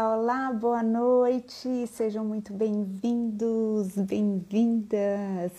Olá, 0.00 0.16
olá, 0.16 0.52
boa 0.54 0.82
noite, 0.82 1.86
sejam 1.88 2.24
muito 2.24 2.54
bem-vindos, 2.54 3.88
bem-vindas. 3.98 5.52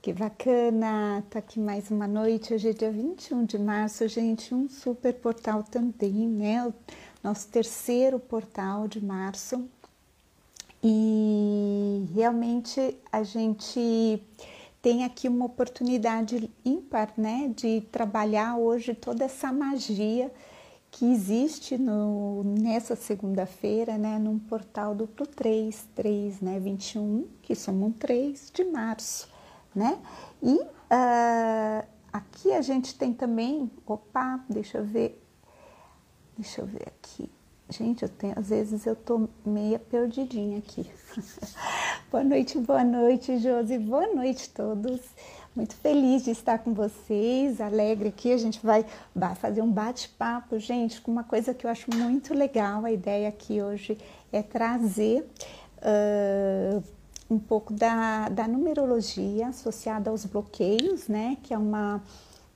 Que 0.00 0.12
bacana, 0.12 1.24
tá 1.28 1.40
aqui 1.40 1.58
mais 1.58 1.90
uma 1.90 2.06
noite. 2.06 2.54
Hoje 2.54 2.70
é 2.70 2.72
dia 2.72 2.92
21 2.92 3.44
de 3.44 3.58
março, 3.58 4.06
gente, 4.06 4.54
um 4.54 4.68
super 4.68 5.12
portal 5.14 5.64
também, 5.64 6.12
né? 6.12 6.72
Nosso 7.20 7.48
terceiro 7.48 8.20
portal 8.20 8.86
de 8.86 9.04
março. 9.04 9.68
E 10.80 12.06
realmente 12.14 12.96
a 13.10 13.24
gente 13.24 14.22
tem 14.80 15.02
aqui 15.02 15.26
uma 15.26 15.46
oportunidade 15.46 16.48
ímpar, 16.64 17.12
né, 17.16 17.50
de 17.56 17.80
trabalhar 17.90 18.56
hoje 18.56 18.94
toda 18.94 19.24
essa 19.24 19.52
magia 19.52 20.30
que 20.94 21.04
existe 21.06 21.76
no, 21.76 22.44
nessa 22.44 22.94
segunda-feira, 22.94 23.98
né, 23.98 24.16
num 24.16 24.38
portal 24.38 24.94
duplo 24.94 25.26
3, 25.26 25.88
3, 25.92 26.40
né, 26.40 26.60
21, 26.60 27.26
que 27.42 27.56
somam 27.56 27.90
3 27.90 28.52
de 28.54 28.64
março, 28.64 29.28
né? 29.74 29.98
E 30.40 30.54
uh, 30.54 31.84
aqui 32.12 32.52
a 32.52 32.62
gente 32.62 32.96
tem 32.96 33.12
também, 33.12 33.68
opa, 33.84 34.38
deixa 34.48 34.78
eu 34.78 34.84
ver, 34.84 35.20
deixa 36.38 36.60
eu 36.60 36.66
ver 36.66 36.86
aqui. 36.86 37.28
Gente, 37.68 38.04
eu 38.04 38.08
tenho, 38.08 38.38
às 38.38 38.50
vezes 38.50 38.86
eu 38.86 38.94
tô 38.94 39.28
meia 39.44 39.80
perdidinha 39.80 40.58
aqui. 40.58 40.88
boa 42.08 42.22
noite, 42.22 42.56
boa 42.60 42.84
noite, 42.84 43.38
Josi, 43.38 43.78
boa 43.78 44.14
noite 44.14 44.48
a 44.52 44.56
todos. 44.58 45.00
Muito 45.54 45.76
feliz 45.76 46.24
de 46.24 46.32
estar 46.32 46.58
com 46.58 46.74
vocês, 46.74 47.60
alegre 47.60 48.08
aqui. 48.08 48.32
A 48.32 48.36
gente 48.36 48.58
vai 48.60 48.84
fazer 49.36 49.62
um 49.62 49.70
bate-papo, 49.70 50.58
gente, 50.58 51.00
com 51.00 51.12
uma 51.12 51.22
coisa 51.22 51.54
que 51.54 51.64
eu 51.64 51.70
acho 51.70 51.94
muito 51.94 52.34
legal. 52.34 52.84
A 52.84 52.90
ideia 52.90 53.28
aqui 53.28 53.62
hoje 53.62 53.96
é 54.32 54.42
trazer 54.42 55.24
uh, 55.78 56.82
um 57.30 57.38
pouco 57.38 57.72
da, 57.72 58.28
da 58.30 58.48
numerologia 58.48 59.46
associada 59.46 60.10
aos 60.10 60.24
bloqueios, 60.24 61.06
né? 61.06 61.36
Que 61.40 61.54
é 61.54 61.58
uma, 61.58 62.02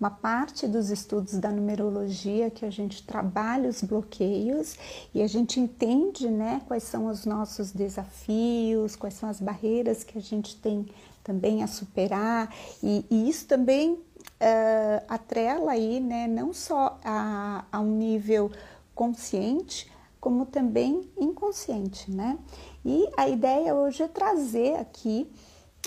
uma 0.00 0.10
parte 0.10 0.66
dos 0.66 0.90
estudos 0.90 1.34
da 1.34 1.52
numerologia 1.52 2.50
que 2.50 2.64
a 2.64 2.70
gente 2.70 3.04
trabalha 3.04 3.68
os 3.68 3.80
bloqueios 3.80 4.76
e 5.14 5.22
a 5.22 5.26
gente 5.28 5.60
entende, 5.60 6.28
né? 6.28 6.62
Quais 6.66 6.82
são 6.82 7.06
os 7.06 7.24
nossos 7.24 7.70
desafios, 7.70 8.96
quais 8.96 9.14
são 9.14 9.28
as 9.28 9.40
barreiras 9.40 10.02
que 10.02 10.18
a 10.18 10.20
gente 10.20 10.56
tem 10.56 10.84
também 11.28 11.62
a 11.62 11.66
superar, 11.66 12.50
e, 12.82 13.04
e 13.10 13.28
isso 13.28 13.46
também 13.46 13.92
uh, 13.92 15.04
atrela 15.06 15.72
aí, 15.72 16.00
né, 16.00 16.26
não 16.26 16.54
só 16.54 16.98
a, 17.04 17.66
a 17.70 17.80
um 17.80 17.98
nível 17.98 18.50
consciente, 18.94 19.92
como 20.18 20.46
também 20.46 21.06
inconsciente, 21.18 22.10
né? 22.10 22.38
E 22.82 23.06
a 23.16 23.28
ideia 23.28 23.74
hoje 23.74 24.02
é 24.02 24.08
trazer 24.08 24.76
aqui 24.76 25.30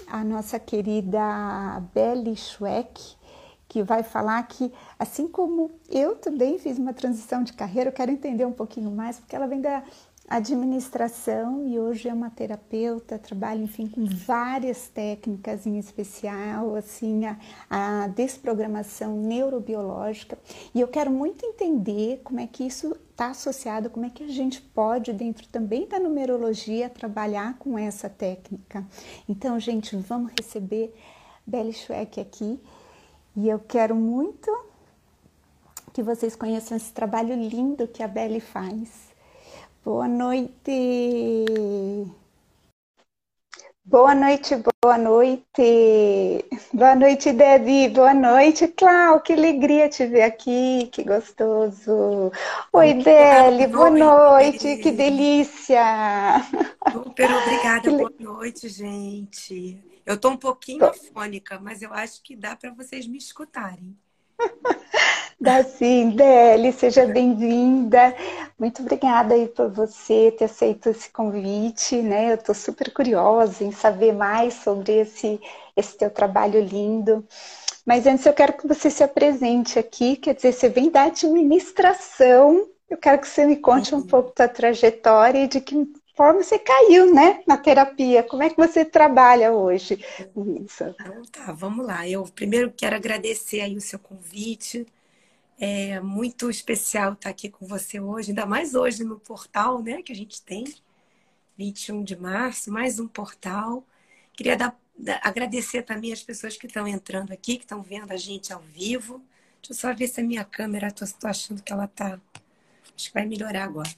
a 0.07 0.23
nossa 0.23 0.59
querida 0.59 1.19
Belle 1.93 2.35
Schweck, 2.35 3.15
que 3.67 3.81
vai 3.81 4.03
falar 4.03 4.41
que, 4.43 4.71
assim 4.99 5.27
como 5.27 5.71
eu 5.89 6.15
também 6.15 6.59
fiz 6.59 6.77
uma 6.77 6.93
transição 6.93 7.43
de 7.43 7.53
carreira, 7.53 7.89
eu 7.89 7.93
quero 7.93 8.11
entender 8.11 8.45
um 8.45 8.51
pouquinho 8.51 8.91
mais, 8.91 9.17
porque 9.19 9.35
ela 9.35 9.47
vem 9.47 9.59
da 9.59 9.83
administração 10.37 11.67
e 11.67 11.77
hoje 11.77 12.07
é 12.07 12.13
uma 12.13 12.29
terapeuta, 12.29 13.19
trabalha, 13.19 13.61
enfim, 13.61 13.87
com 13.87 14.05
várias 14.05 14.87
técnicas, 14.87 15.67
em 15.67 15.77
especial, 15.77 16.75
assim, 16.75 17.25
a, 17.25 17.37
a 17.69 18.07
desprogramação 18.07 19.17
neurobiológica. 19.17 20.39
E 20.73 20.79
eu 20.79 20.87
quero 20.87 21.11
muito 21.11 21.45
entender 21.45 22.21
como 22.23 22.39
é 22.39 22.47
que 22.47 22.63
isso 22.63 22.95
está 23.11 23.27
associado, 23.27 23.89
como 23.89 24.05
é 24.05 24.09
que 24.09 24.23
a 24.23 24.29
gente 24.29 24.61
pode, 24.61 25.11
dentro 25.11 25.45
também 25.49 25.85
da 25.85 25.99
numerologia, 25.99 26.89
trabalhar 26.89 27.57
com 27.59 27.77
essa 27.77 28.09
técnica. 28.09 28.85
Então, 29.27 29.59
gente, 29.59 29.95
vamos 29.97 30.31
receber 30.39 30.95
Belle 31.45 31.73
Schweck 31.73 32.19
aqui 32.19 32.59
e 33.35 33.49
eu 33.49 33.59
quero 33.59 33.95
muito 33.95 34.49
que 35.93 36.01
vocês 36.01 36.35
conheçam 36.35 36.77
esse 36.77 36.91
trabalho 36.93 37.35
lindo 37.35 37.87
que 37.87 38.01
a 38.01 38.07
Belle 38.07 38.39
faz. 38.39 39.10
Boa 39.83 40.07
noite. 40.07 41.25
Boa 43.83 44.13
noite, 44.13 44.55
boa 44.83 44.95
noite. 44.95 46.45
Boa 46.71 46.95
noite, 46.95 47.33
Debbie. 47.33 47.89
Boa 47.89 48.13
noite, 48.13 48.67
Clau. 48.67 49.21
Que 49.21 49.33
alegria 49.33 49.89
te 49.89 50.05
ver 50.05 50.21
aqui, 50.21 50.87
que 50.91 51.03
gostoso. 51.03 52.31
Oi, 52.71 52.93
Deli, 52.93 53.65
boa 53.65 53.89
noite, 53.89 54.77
que 54.77 54.91
delícia. 54.91 55.83
Super 56.91 57.33
obrigada, 57.33 57.81
que... 57.89 57.97
boa 57.97 58.13
noite, 58.19 58.69
gente. 58.69 59.83
Eu 60.05 60.15
tô 60.15 60.29
um 60.29 60.37
pouquinho 60.37 60.85
afônica, 60.85 61.59
mas 61.59 61.81
eu 61.81 61.91
acho 61.91 62.21
que 62.21 62.35
dá 62.35 62.55
para 62.55 62.71
vocês 62.71 63.07
me 63.07 63.17
escutarem. 63.17 63.97
Dá 65.41 65.63
sim, 65.63 66.11
Deli, 66.11 66.71
seja 66.71 67.07
bem-vinda. 67.07 68.15
Muito 68.59 68.83
obrigada 68.83 69.33
aí 69.33 69.47
por 69.47 69.71
você 69.71 70.29
ter 70.37 70.45
aceito 70.45 70.89
esse 70.89 71.09
convite, 71.09 71.99
né? 71.99 72.29
Eu 72.29 72.35
estou 72.35 72.53
super 72.53 72.93
curiosa 72.93 73.63
em 73.63 73.71
saber 73.71 74.13
mais 74.13 74.53
sobre 74.53 74.99
esse, 74.99 75.41
esse 75.75 75.97
teu 75.97 76.11
trabalho 76.11 76.61
lindo. 76.61 77.25
Mas 77.83 78.05
antes 78.05 78.23
eu 78.27 78.33
quero 78.33 78.53
que 78.53 78.67
você 78.67 78.91
se 78.91 79.03
apresente 79.03 79.79
aqui, 79.79 80.15
quer 80.15 80.35
dizer, 80.35 80.53
você 80.53 80.69
vem 80.69 80.91
da 80.91 81.05
administração. 81.05 82.69
Eu 82.87 82.97
quero 82.97 83.19
que 83.19 83.27
você 83.27 83.43
me 83.43 83.55
conte 83.55 83.95
um 83.95 84.03
pouco 84.03 84.35
da 84.35 84.47
trajetória 84.47 85.45
e 85.45 85.47
de 85.47 85.59
que 85.59 85.91
forma 86.15 86.43
você 86.43 86.59
caiu, 86.59 87.11
né, 87.11 87.41
na 87.47 87.57
terapia. 87.57 88.21
Como 88.21 88.43
é 88.43 88.49
que 88.51 88.57
você 88.57 88.85
trabalha 88.85 89.51
hoje 89.51 90.05
isso? 90.63 90.83
Então, 90.83 91.23
tá, 91.31 91.51
vamos 91.51 91.83
lá. 91.83 92.07
Eu 92.07 92.23
primeiro 92.25 92.71
quero 92.71 92.95
agradecer 92.95 93.61
aí 93.61 93.75
o 93.75 93.81
seu 93.81 93.97
convite. 93.97 94.85
É 95.63 95.99
muito 95.99 96.49
especial 96.49 97.13
estar 97.13 97.29
aqui 97.29 97.47
com 97.47 97.67
você 97.67 97.99
hoje, 97.99 98.31
ainda 98.31 98.47
mais 98.47 98.73
hoje 98.73 99.03
no 99.03 99.19
portal, 99.19 99.79
né, 99.79 100.01
que 100.01 100.11
a 100.11 100.15
gente 100.15 100.41
tem, 100.41 100.63
21 101.55 102.03
de 102.03 102.15
março, 102.15 102.71
mais 102.71 102.99
um 102.99 103.07
portal. 103.07 103.85
Queria 104.33 104.57
dar, 104.57 104.75
agradecer 105.21 105.83
também 105.83 106.11
as 106.11 106.23
pessoas 106.23 106.57
que 106.57 106.65
estão 106.65 106.87
entrando 106.87 107.31
aqui, 107.31 107.57
que 107.57 107.63
estão 107.63 107.83
vendo 107.83 108.11
a 108.11 108.17
gente 108.17 108.51
ao 108.51 108.59
vivo. 108.59 109.23
Deixa 109.61 109.73
eu 109.73 109.75
só 109.75 109.93
ver 109.93 110.07
se 110.07 110.19
a 110.19 110.23
minha 110.23 110.43
câmera, 110.43 110.87
estou 110.87 111.29
achando 111.29 111.61
que 111.61 111.71
ela 111.71 111.85
está. 111.85 112.19
Acho 112.95 113.09
que 113.09 113.13
vai 113.13 113.27
melhorar 113.27 113.65
agora. 113.65 113.91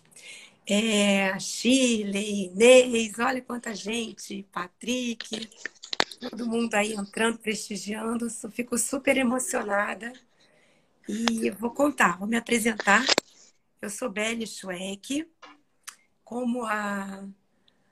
É, 0.68 1.40
Chile, 1.40 2.47
Inês, 2.47 3.18
olha 3.19 3.41
quanta 3.41 3.74
gente, 3.74 4.45
Patrick, 4.51 5.50
todo 6.19 6.45
mundo 6.45 6.74
aí 6.75 6.91
entrando, 6.91 7.38
prestigiando. 7.38 8.30
Fico 8.51 8.78
super 8.78 9.16
emocionada 9.16 10.12
e 11.08 11.50
vou 11.52 11.72
contar, 11.72 12.18
vou 12.18 12.28
me 12.28 12.38
apresentar. 12.38 13.06
Eu 13.81 13.90
sou 13.90 14.09
Belle 14.09 14.47
Schweck. 14.47 15.28
Como 16.24 16.64
a, 16.64 17.28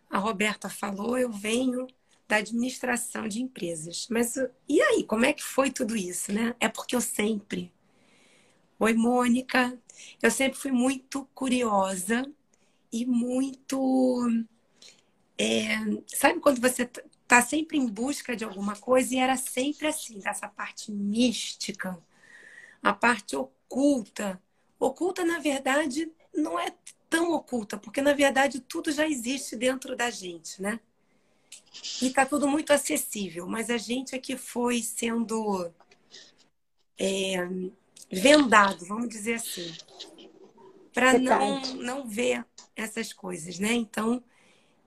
a 0.10 0.18
Roberta 0.18 0.70
falou, 0.70 1.18
eu 1.18 1.32
venho 1.32 1.88
da 2.28 2.38
administração 2.38 3.28
de 3.28 3.42
empresas. 3.42 4.08
Mas 4.10 4.36
e 4.68 4.82
aí, 4.82 5.04
como 5.04 5.26
é 5.26 5.34
que 5.34 5.44
foi 5.44 5.70
tudo 5.70 5.96
isso, 5.96 6.32
né? 6.32 6.56
É 6.60 6.70
porque 6.70 6.96
eu 6.96 7.02
sempre. 7.02 7.74
Oi, 8.80 8.94
Mônica. 8.94 9.78
Eu 10.22 10.32
sempre 10.32 10.58
fui 10.58 10.72
muito 10.72 11.28
curiosa 11.36 12.26
e 12.92 13.06
muito. 13.06 14.28
É, 15.38 15.76
sabe 16.08 16.40
quando 16.40 16.62
você 16.62 16.86
tá 17.28 17.42
sempre 17.42 17.78
em 17.78 17.88
busca 17.88 18.36
de 18.36 18.46
alguma 18.46 18.76
coisa 18.76 19.14
e 19.14 19.18
era 19.18 19.36
sempre 19.36 19.88
assim, 19.88 20.20
dessa 20.20 20.48
parte 20.48 20.92
mística 20.92 22.02
a 22.82 22.94
parte 22.94 23.36
oculta. 23.36 24.42
Oculta, 24.80 25.24
na 25.24 25.40
verdade, 25.40 26.12
não 26.34 26.60
é 26.60 26.74
tão 27.10 27.34
oculta, 27.34 27.78
porque 27.78 28.02
na 28.02 28.14
verdade 28.14 28.62
tudo 28.62 28.92
já 28.92 29.08
existe 29.08 29.56
dentro 29.56 29.96
da 29.96 30.10
gente, 30.10 30.62
né? 30.62 30.80
E 32.02 32.10
tá 32.10 32.26
tudo 32.26 32.48
muito 32.48 32.72
acessível, 32.72 33.48
mas 33.48 33.70
a 33.70 33.78
gente 33.78 34.16
é 34.16 34.20
que 34.20 34.38
foi 34.38 34.82
sendo 34.82 35.72
é, 36.98 37.38
vendado, 38.10 38.86
vamos 38.86 39.10
dizer 39.10 39.36
assim, 39.36 39.74
para 40.94 41.18
não, 41.18 41.62
não 41.76 42.08
ver 42.08 42.46
essas 42.76 43.12
coisas, 43.12 43.60
né? 43.60 43.74
Então, 43.74 44.24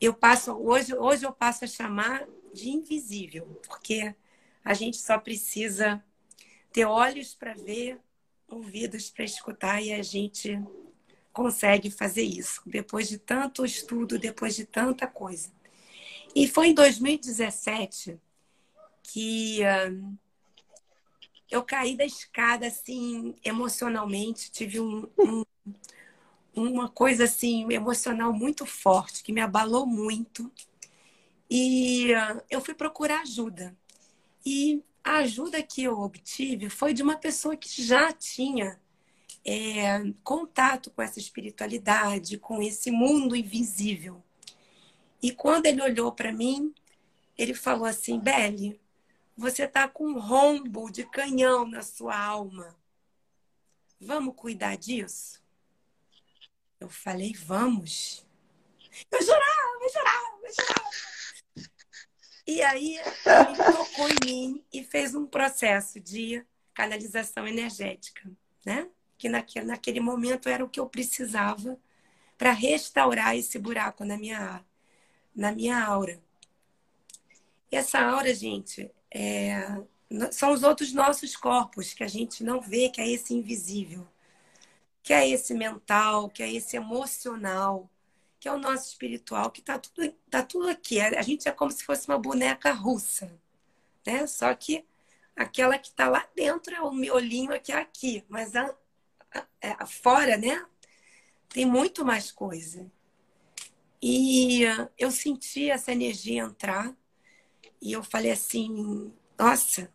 eu 0.01 0.15
passo 0.15 0.53
hoje, 0.53 0.95
hoje 0.95 1.25
eu 1.25 1.33
passo 1.33 1.65
a 1.65 1.69
chamar 1.69 2.27
de 2.53 2.71
invisível, 2.71 3.61
porque 3.67 4.15
a 4.65 4.75
gente 4.75 4.97
só 4.97 5.19
precisa 5.19 6.03
ter 6.75 6.85
olhos 6.87 7.33
para 7.37 7.55
ver, 7.55 8.01
ouvidos 8.49 9.09
para 9.09 9.25
escutar 9.25 9.81
e 9.81 9.93
a 9.93 10.03
gente 10.03 10.61
consegue 11.33 11.89
fazer 11.89 12.25
isso. 12.25 12.61
Depois 12.67 13.09
de 13.09 13.17
tanto 13.17 13.65
estudo, 13.65 14.19
depois 14.19 14.57
de 14.57 14.67
tanta 14.67 15.07
coisa. 15.07 15.53
E 16.35 16.49
foi 16.49 16.69
em 16.69 16.75
2017 16.75 18.21
que 19.05 19.61
uh, 19.63 20.19
eu 21.49 21.63
caí 21.63 21.97
da 21.97 22.05
escada 22.05 22.67
assim 22.67 23.37
emocionalmente, 23.45 24.51
tive 24.51 24.81
um, 24.81 25.09
um, 25.17 25.45
uma 26.57 26.89
coisa 26.89 27.23
assim 27.23 27.73
emocional 27.73 28.33
muito 28.33 28.67
forte 28.67 29.23
que 29.23 29.33
me 29.33 29.41
abalou 29.41 29.87
muito. 29.87 30.51
E 31.49 32.13
uh, 32.15 32.43
eu 32.51 32.61
fui 32.61 32.75
procurar 32.75 33.21
ajuda. 33.21 33.77
E 34.45 34.83
a 35.05 35.19
ajuda 35.19 35.63
que 35.63 35.85
eu 35.85 36.01
obtive 36.01 36.71
foi 36.71 36.95
de 36.95 37.03
uma 37.03 37.19
pessoa 37.19 37.55
que 37.57 37.83
já 37.83 38.11
tinha 38.11 38.81
é, 39.45 40.01
contato 40.23 40.91
com 40.91 41.03
essa 41.03 41.19
espiritualidade, 41.19 42.39
com 42.39 42.63
esse 42.63 42.91
mundo 42.91 43.37
invisível. 43.37 44.25
E 45.23 45.31
quando 45.31 45.67
ele 45.67 45.83
olhou 45.83 46.11
para 46.11 46.33
mim, 46.33 46.75
ele 47.37 47.53
falou 47.53 47.85
assim: 47.85 48.19
Belle, 48.19 48.81
você 49.37 49.69
tá 49.69 49.87
com 49.87 50.07
um 50.07 50.19
rombo 50.19 50.91
de 50.91 51.05
canhão 51.05 51.67
na 51.67 51.83
sua 51.83 52.19
alma. 52.19 52.75
Vamos 54.01 54.35
cuidar 54.35 54.77
disso? 54.77 55.43
Eu 56.81 56.89
falei: 56.89 57.35
Vamos. 57.35 58.27
Eu 59.11 59.21
jurava, 59.21 59.79
eu 59.83 59.89
jurava, 59.93 60.39
eu 60.43 60.55
jurava. 60.55 60.91
E 62.47 62.63
aí 62.63 62.97
ele 62.99 63.73
tocou 63.73 64.09
em 64.09 64.25
mim 64.25 64.65
e 64.73 64.85
fez 64.85 65.15
um 65.15 65.27
processo 65.27 65.99
de 65.99 66.45
canalização 66.75 67.47
energética, 67.49 68.31
né? 68.65 68.89
Que 69.17 69.29
naquele, 69.29 69.67
naquele 69.67 70.01
momento 70.01 70.49
era 70.49 70.65
o 70.65 70.69
que 70.69 70.79
eu 70.79 70.87
precisava 70.87 71.79
para 72.37 72.53
restaurar 72.53 73.37
esse 73.37 73.59
buraco 73.59 74.05
na 74.05 74.19
minha, 74.19 74.63
na 75.35 75.53
minha 75.53 75.83
aura. 75.83 76.21
E 77.73 77.77
essa 77.77 77.99
aura, 78.01 78.35
gente, 78.35 78.91
é, 79.11 79.83
são 80.33 80.53
os 80.53 80.63
outros 80.63 80.93
nossos 80.93 81.35
corpos 81.35 81.95
que 81.95 82.05
a 82.05 82.09
gente 82.09 82.45
não 82.45 82.61
vê, 82.61 82.89
que 82.89 83.01
é 83.01 83.09
esse 83.09 83.33
invisível, 83.33 84.07
que 85.03 85.13
é 85.13 85.29
esse 85.29 85.55
mental, 85.55 86.29
que 86.29 86.43
é 86.43 86.53
esse 86.53 86.77
emocional, 86.77 87.89
que 88.45 88.49
é 88.49 88.53
o 88.53 88.59
nosso 88.59 88.89
espiritual, 88.89 89.51
que 89.51 89.61
está 89.61 89.79
tudo, 89.79 90.13
tá 90.29 90.43
tudo 90.43 90.69
aqui. 90.69 91.01
A 91.01 91.23
gente 91.23 91.49
é 91.49 91.51
como 91.51 91.71
se 91.71 91.83
fosse 91.83 92.07
uma 92.07 92.19
boneca 92.19 92.73
russa, 92.73 93.33
né? 94.07 94.27
Só 94.27 94.55
que 94.55 94.85
aquela 95.35 95.79
que 95.79 95.89
está 95.89 96.11
lá 96.11 96.29
dentro 96.37 96.75
é 96.75 96.81
o 96.83 96.93
miolinho 96.93 97.55
aqui, 97.55 97.73
aqui. 97.73 98.23
Mas 98.29 98.55
a, 98.55 98.67
a, 99.33 99.47
é, 99.63 99.71
a, 99.79 99.87
fora, 99.87 100.37
né? 100.37 100.63
Tem 101.49 101.65
muito 101.65 102.05
mais 102.05 102.31
coisa. 102.31 102.93
E 104.03 104.61
eu 104.99 105.11
senti 105.11 105.71
essa 105.71 105.91
energia 105.91 106.43
entrar 106.43 106.95
e 107.81 107.93
eu 107.93 108.05
falei 108.05 108.31
assim, 108.31 109.11
nossa, 109.39 109.91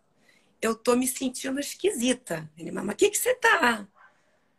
eu 0.60 0.74
tô 0.74 0.96
me 0.96 1.06
sentindo 1.08 1.60
esquisita. 1.60 2.50
Ele, 2.58 2.72
mas 2.72 2.96
o 2.96 2.98
que 2.98 3.12
que 3.12 3.18
você 3.20 3.36
tá? 3.36 3.88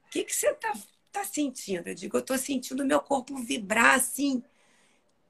O 0.07 0.11
que 0.11 0.23
que 0.23 0.33
você 0.33 0.55
tá 0.55 0.73
tá 1.13 1.25
sentindo? 1.25 1.89
Eu 1.89 1.95
digo, 1.95 2.17
eu 2.17 2.23
tô 2.23 2.37
sentindo 2.39 2.85
meu 2.85 3.01
corpo 3.01 3.37
vibrar 3.37 3.95
assim, 3.97 4.43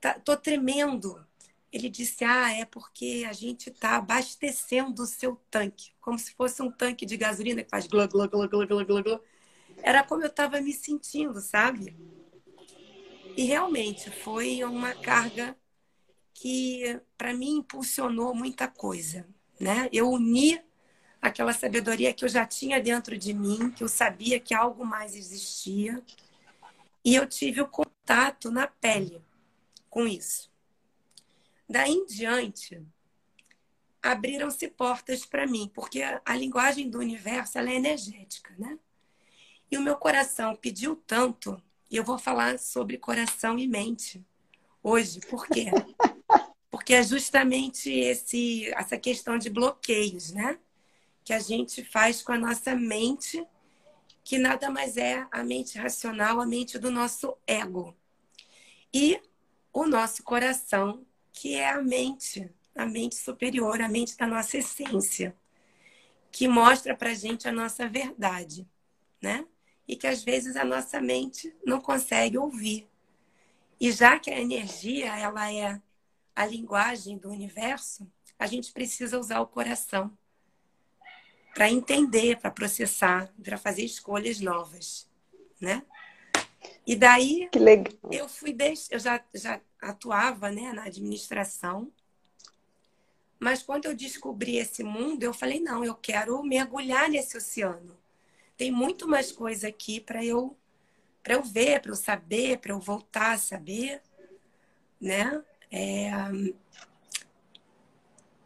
tá, 0.00 0.14
tô 0.18 0.36
tremendo. 0.36 1.24
Ele 1.72 1.88
disse, 1.88 2.24
ah, 2.24 2.52
é 2.52 2.64
porque 2.64 3.24
a 3.28 3.32
gente 3.32 3.70
tá 3.70 3.96
abastecendo 3.96 5.02
o 5.02 5.06
seu 5.06 5.36
tanque, 5.50 5.92
como 6.00 6.18
se 6.18 6.32
fosse 6.34 6.60
um 6.62 6.70
tanque 6.70 7.06
de 7.06 7.16
gasolina 7.16 7.62
que 7.62 7.70
faz 7.70 7.86
glô, 7.86 8.06
glô, 8.08 8.28
glô, 8.28 8.48
glô, 8.48 8.84
glô. 8.84 9.20
Era 9.82 10.02
como 10.02 10.22
eu 10.22 10.28
estava 10.28 10.60
me 10.60 10.72
sentindo, 10.72 11.40
sabe? 11.40 11.96
E 13.36 13.44
realmente 13.44 14.10
foi 14.10 14.62
uma 14.64 14.94
carga 14.94 15.56
que 16.34 17.00
para 17.16 17.32
mim 17.32 17.58
impulsionou 17.58 18.34
muita 18.34 18.66
coisa, 18.66 19.26
né? 19.60 19.88
Eu 19.92 20.10
uni 20.10 20.60
aquela 21.20 21.52
sabedoria 21.52 22.12
que 22.12 22.24
eu 22.24 22.28
já 22.28 22.46
tinha 22.46 22.80
dentro 22.80 23.16
de 23.16 23.32
mim, 23.32 23.70
que 23.70 23.82
eu 23.82 23.88
sabia 23.88 24.40
que 24.40 24.54
algo 24.54 24.84
mais 24.84 25.14
existia. 25.14 26.02
E 27.04 27.14
eu 27.14 27.26
tive 27.26 27.60
o 27.60 27.68
contato 27.68 28.50
na 28.50 28.66
pele 28.66 29.22
com 29.88 30.06
isso. 30.06 30.50
Daí 31.68 31.92
em 31.92 32.06
diante, 32.06 32.82
abriram-se 34.02 34.68
portas 34.68 35.24
para 35.24 35.46
mim, 35.46 35.70
porque 35.74 36.02
a 36.02 36.36
linguagem 36.36 36.88
do 36.88 36.98
universo 36.98 37.58
é 37.58 37.74
energética, 37.74 38.54
né? 38.58 38.78
E 39.70 39.76
o 39.76 39.80
meu 39.80 39.96
coração 39.96 40.56
pediu 40.56 40.96
tanto, 41.06 41.62
e 41.90 41.96
eu 41.96 42.04
vou 42.04 42.18
falar 42.18 42.58
sobre 42.58 42.98
coração 42.98 43.58
e 43.58 43.68
mente 43.68 44.24
hoje, 44.82 45.20
por 45.20 45.46
quê? 45.46 45.66
Porque 46.70 46.94
é 46.94 47.02
justamente 47.02 47.90
esse, 47.90 48.72
essa 48.74 48.96
questão 48.96 49.36
de 49.36 49.50
bloqueios, 49.50 50.32
né? 50.32 50.58
Que 51.24 51.32
a 51.32 51.38
gente 51.38 51.84
faz 51.84 52.22
com 52.22 52.32
a 52.32 52.38
nossa 52.38 52.74
mente, 52.74 53.46
que 54.24 54.38
nada 54.38 54.70
mais 54.70 54.96
é 54.96 55.26
a 55.30 55.42
mente 55.42 55.78
racional, 55.78 56.40
a 56.40 56.46
mente 56.46 56.78
do 56.78 56.90
nosso 56.90 57.36
ego. 57.46 57.96
E 58.92 59.20
o 59.72 59.86
nosso 59.86 60.22
coração, 60.22 61.06
que 61.32 61.54
é 61.54 61.70
a 61.70 61.80
mente, 61.80 62.50
a 62.74 62.86
mente 62.86 63.14
superior, 63.16 63.80
a 63.80 63.88
mente 63.88 64.16
da 64.16 64.26
nossa 64.26 64.58
essência, 64.58 65.36
que 66.32 66.48
mostra 66.48 66.94
para 66.96 67.14
gente 67.14 67.48
a 67.48 67.52
nossa 67.52 67.88
verdade, 67.88 68.68
né? 69.20 69.46
E 69.86 69.96
que 69.96 70.06
às 70.06 70.22
vezes 70.22 70.56
a 70.56 70.64
nossa 70.64 71.00
mente 71.00 71.54
não 71.64 71.80
consegue 71.80 72.38
ouvir. 72.38 72.88
E 73.80 73.90
já 73.90 74.18
que 74.18 74.30
a 74.30 74.40
energia 74.40 75.16
ela 75.16 75.52
é 75.52 75.80
a 76.34 76.46
linguagem 76.46 77.18
do 77.18 77.30
universo, 77.30 78.10
a 78.38 78.46
gente 78.46 78.72
precisa 78.72 79.18
usar 79.18 79.40
o 79.40 79.46
coração 79.46 80.16
para 81.54 81.70
entender, 81.70 82.38
para 82.38 82.50
processar, 82.50 83.32
para 83.42 83.58
fazer 83.58 83.84
escolhas 83.84 84.40
novas, 84.40 85.08
né? 85.60 85.82
E 86.86 86.94
daí 86.96 87.48
eu 88.10 88.28
fui 88.28 88.56
eu 88.90 88.98
já, 88.98 89.22
já 89.34 89.60
atuava, 89.80 90.50
né, 90.50 90.72
na 90.72 90.84
administração. 90.84 91.92
Mas 93.38 93.62
quando 93.62 93.86
eu 93.86 93.94
descobri 93.94 94.56
esse 94.56 94.82
mundo, 94.82 95.22
eu 95.22 95.32
falei 95.32 95.60
não, 95.60 95.84
eu 95.84 95.94
quero 95.94 96.42
mergulhar 96.42 97.08
nesse 97.08 97.36
oceano. 97.36 97.96
Tem 98.56 98.70
muito 98.70 99.08
mais 99.08 99.32
coisa 99.32 99.68
aqui 99.68 100.00
para 100.00 100.24
eu 100.24 100.56
para 101.22 101.34
eu 101.34 101.42
ver, 101.42 101.80
para 101.80 101.90
eu 101.90 101.96
saber, 101.96 102.58
para 102.58 102.72
eu 102.72 102.80
voltar 102.80 103.32
a 103.32 103.38
saber, 103.38 104.02
né? 105.00 105.42
É... 105.70 106.10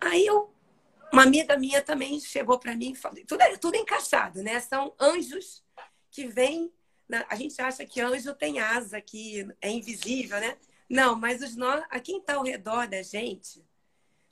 Aí 0.00 0.26
eu 0.26 0.53
uma 1.12 1.22
amiga 1.22 1.56
minha 1.56 1.82
também 1.82 2.20
chegou 2.20 2.58
para 2.58 2.76
mim 2.76 2.92
e 2.92 2.96
falou: 2.96 3.18
tudo, 3.26 3.40
é, 3.40 3.56
tudo 3.56 3.76
encaixado, 3.76 4.42
né? 4.42 4.60
São 4.60 4.94
anjos 5.00 5.62
que 6.10 6.26
vêm. 6.26 6.72
A 7.28 7.36
gente 7.36 7.60
acha 7.60 7.84
que 7.84 8.00
anjo 8.00 8.34
tem 8.34 8.60
asa, 8.60 9.00
que 9.00 9.46
é 9.60 9.70
invisível, 9.70 10.40
né? 10.40 10.56
Não, 10.88 11.14
mas 11.14 11.42
os 11.42 11.54
nós, 11.54 11.84
a 11.90 12.00
quem 12.00 12.18
está 12.18 12.34
ao 12.34 12.42
redor 12.42 12.88
da 12.88 13.02
gente 13.02 13.62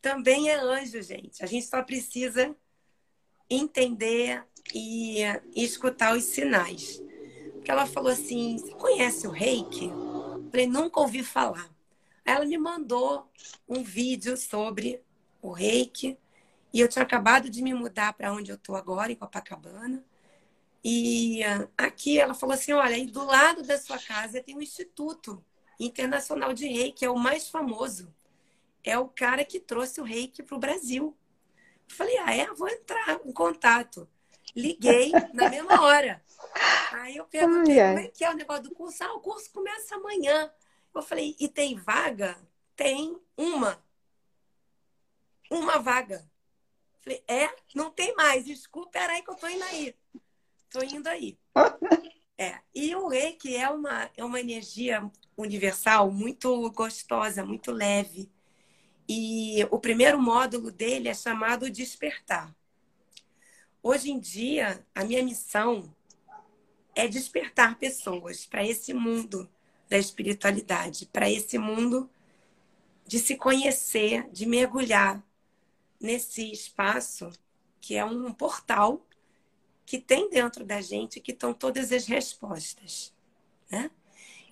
também 0.01 0.51
é 0.51 0.57
anjo, 0.57 1.01
gente. 1.01 1.45
A 1.45 1.47
gente 1.47 1.67
só 1.67 1.83
precisa 1.83 2.55
entender 3.49 4.45
e, 4.75 5.23
e 5.55 5.65
escutar 5.65 6.17
os 6.17 6.25
sinais. 6.25 7.01
Porque 7.53 7.71
ela 7.71 7.87
falou 7.87 8.11
assim: 8.11 8.59
Você 8.59 8.73
conhece 8.73 9.27
o 9.27 9.31
reiki? 9.31 9.87
Eu 9.87 10.49
falei: 10.51 10.67
Nunca 10.67 11.01
ouvi 11.01 11.23
falar. 11.23 11.71
Ela 12.25 12.45
me 12.45 12.59
mandou 12.59 13.31
um 13.69 13.83
vídeo 13.83 14.37
sobre 14.37 15.03
o 15.41 15.51
reiki 15.51 16.19
e 16.73 16.81
eu 16.81 16.89
tinha 16.89 17.03
acabado 17.03 17.51
de 17.51 17.63
me 17.63 17.75
mudar 17.75 18.13
para 18.15 18.33
onde 18.33 18.51
eu 18.51 18.57
estou 18.57 18.77
agora, 18.77 19.13
em 19.13 19.17
Copacabana. 19.17 20.05
E 20.83 21.43
uh, 21.45 21.71
aqui 21.77 22.19
ela 22.19 22.35
falou 22.35 22.55
assim: 22.55 22.73
olha, 22.73 22.97
aí 22.97 23.07
do 23.07 23.25
lado 23.25 23.63
da 23.63 23.79
sua 23.79 23.99
casa 23.99 24.43
tem 24.43 24.57
um 24.57 24.63
Instituto 24.63 25.45
Internacional 25.79 26.53
de 26.53 26.67
Reiki, 26.67 26.99
que 27.01 27.05
é 27.05 27.11
o 27.11 27.19
mais 27.19 27.49
famoso. 27.49 28.13
É 28.83 28.99
o 28.99 29.09
cara 29.09 29.45
que 29.45 29.61
trouxe 29.61 30.01
o 30.01 30.05
reiki 30.05 30.43
para 30.43 30.57
o 30.57 30.61
Brasil. 30.61 31.17
Eu 31.89 31.97
falei: 31.97 32.19
ah, 32.19 32.35
é? 32.35 32.47
Vou 32.53 32.69
entrar 32.69 33.21
em 33.25 33.33
contato. 33.33 34.09
Liguei 34.57 35.13
na 35.33 35.49
mesma 35.49 35.83
hora. 35.83 36.23
Aí 36.93 37.17
eu 37.17 37.25
perguntei: 37.27 37.77
como 37.77 37.99
é 37.99 38.09
que 38.09 38.25
é 38.25 38.31
o 38.31 38.35
negócio 38.35 38.65
do 38.65 38.75
curso? 38.75 39.05
Ah, 39.05 39.15
o 39.15 39.21
curso 39.21 39.51
começa 39.53 39.95
amanhã. 39.95 40.51
Eu 40.95 41.03
falei: 41.03 41.37
e 41.39 41.49
tem 41.49 41.77
vaga? 41.77 42.37
Tem 42.75 43.17
uma. 43.37 43.81
Uma 45.49 45.79
vaga. 45.79 46.32
Falei, 47.03 47.23
é? 47.29 47.49
Não 47.75 47.91
tem 47.91 48.15
mais. 48.15 48.45
Desculpa, 48.45 48.91
peraí 48.91 49.23
que 49.23 49.31
eu 49.31 49.35
tô 49.35 49.49
indo 49.49 49.65
aí. 49.65 49.95
Tô 50.71 50.83
indo 50.83 51.09
aí. 51.09 51.39
É. 52.39 52.59
E 52.75 52.97
o 52.97 53.07
reiki 53.07 53.55
é 53.55 53.69
uma, 53.69 54.11
é 54.17 54.25
uma 54.25 54.41
energia 54.41 55.09
universal 55.37 56.11
muito 56.11 56.69
gostosa, 56.73 57.45
muito 57.45 57.71
leve. 57.71 58.29
E 59.09 59.65
o 59.71 59.79
primeiro 59.79 60.21
módulo 60.21 60.73
dele 60.73 61.09
é 61.09 61.15
chamado 61.15 61.71
Despertar. 61.71 62.53
Hoje 63.81 64.11
em 64.11 64.19
dia, 64.19 64.85
a 64.93 65.05
minha 65.05 65.23
missão 65.23 65.95
é 66.97 67.07
despertar 67.07 67.79
pessoas 67.79 68.45
para 68.45 68.67
esse 68.67 68.93
mundo 68.93 69.49
da 69.89 69.99
espiritualidade, 69.99 71.07
para 71.07 71.31
esse 71.31 71.59
mundo 71.59 72.11
de 73.07 73.19
se 73.19 73.37
conhecer, 73.37 74.29
de 74.33 74.47
mergulhar 74.47 75.23
nesse 76.03 76.51
espaço 76.51 77.31
que 77.81 77.97
é 77.97 78.05
um 78.05 78.33
portal 78.33 79.07
que 79.87 79.99
tem 79.99 80.29
dentro 80.29 80.65
da 80.65 80.81
gente 80.81 81.21
que 81.21 81.33
estão 81.33 81.55
todas 81.55 81.93
as 81.93 82.07
respostas, 82.07 83.15
né? 83.71 83.91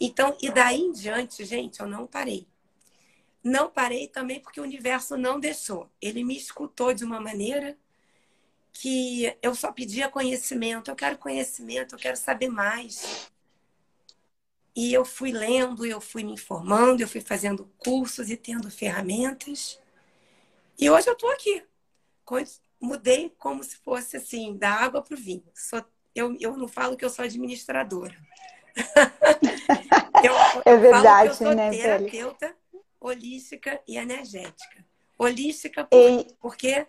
Então, 0.00 0.36
e 0.40 0.50
daí 0.50 0.80
em 0.80 0.92
diante, 0.92 1.44
gente, 1.44 1.80
eu 1.80 1.86
não 1.86 2.06
parei. 2.06 2.46
Não 3.42 3.70
parei 3.70 4.06
também 4.06 4.40
porque 4.40 4.60
o 4.60 4.64
universo 4.64 5.16
não 5.16 5.38
deixou. 5.40 5.90
Ele 6.00 6.24
me 6.24 6.36
escutou 6.36 6.94
de 6.94 7.04
uma 7.04 7.20
maneira 7.20 7.76
que 8.72 9.36
eu 9.42 9.54
só 9.54 9.72
pedia 9.72 10.08
conhecimento. 10.08 10.90
Eu 10.90 10.96
quero 10.96 11.18
conhecimento, 11.18 11.94
eu 11.94 11.98
quero 11.98 12.16
saber 12.16 12.48
mais. 12.48 13.30
E 14.74 14.92
eu 14.92 15.04
fui 15.04 15.32
lendo, 15.32 15.84
eu 15.84 16.00
fui 16.00 16.22
me 16.22 16.32
informando, 16.32 17.02
eu 17.02 17.08
fui 17.08 17.20
fazendo 17.20 17.70
cursos 17.78 18.30
e 18.30 18.36
tendo 18.36 18.70
ferramentas. 18.70 19.79
E 20.80 20.88
hoje 20.88 21.08
eu 21.08 21.12
estou 21.12 21.30
aqui. 21.30 21.62
Mudei 22.80 23.28
como 23.36 23.62
se 23.62 23.76
fosse 23.76 24.16
assim, 24.16 24.56
da 24.56 24.70
água 24.70 25.02
para 25.02 25.14
o 25.14 25.18
vinho. 25.18 25.44
Sou, 25.54 25.84
eu, 26.14 26.34
eu 26.40 26.56
não 26.56 26.66
falo 26.66 26.96
que 26.96 27.04
eu 27.04 27.10
sou 27.10 27.24
administradora. 27.24 28.16
eu, 30.24 30.34
é 30.64 30.76
verdade, 30.76 31.28
eu 31.28 31.34
sou 31.34 31.54
né, 31.54 31.70
terapeuta 31.70 32.56
holística 32.98 33.82
e 33.86 33.98
energética. 33.98 34.86
Holística 35.18 35.84
por, 35.84 36.24
porque 36.40 36.86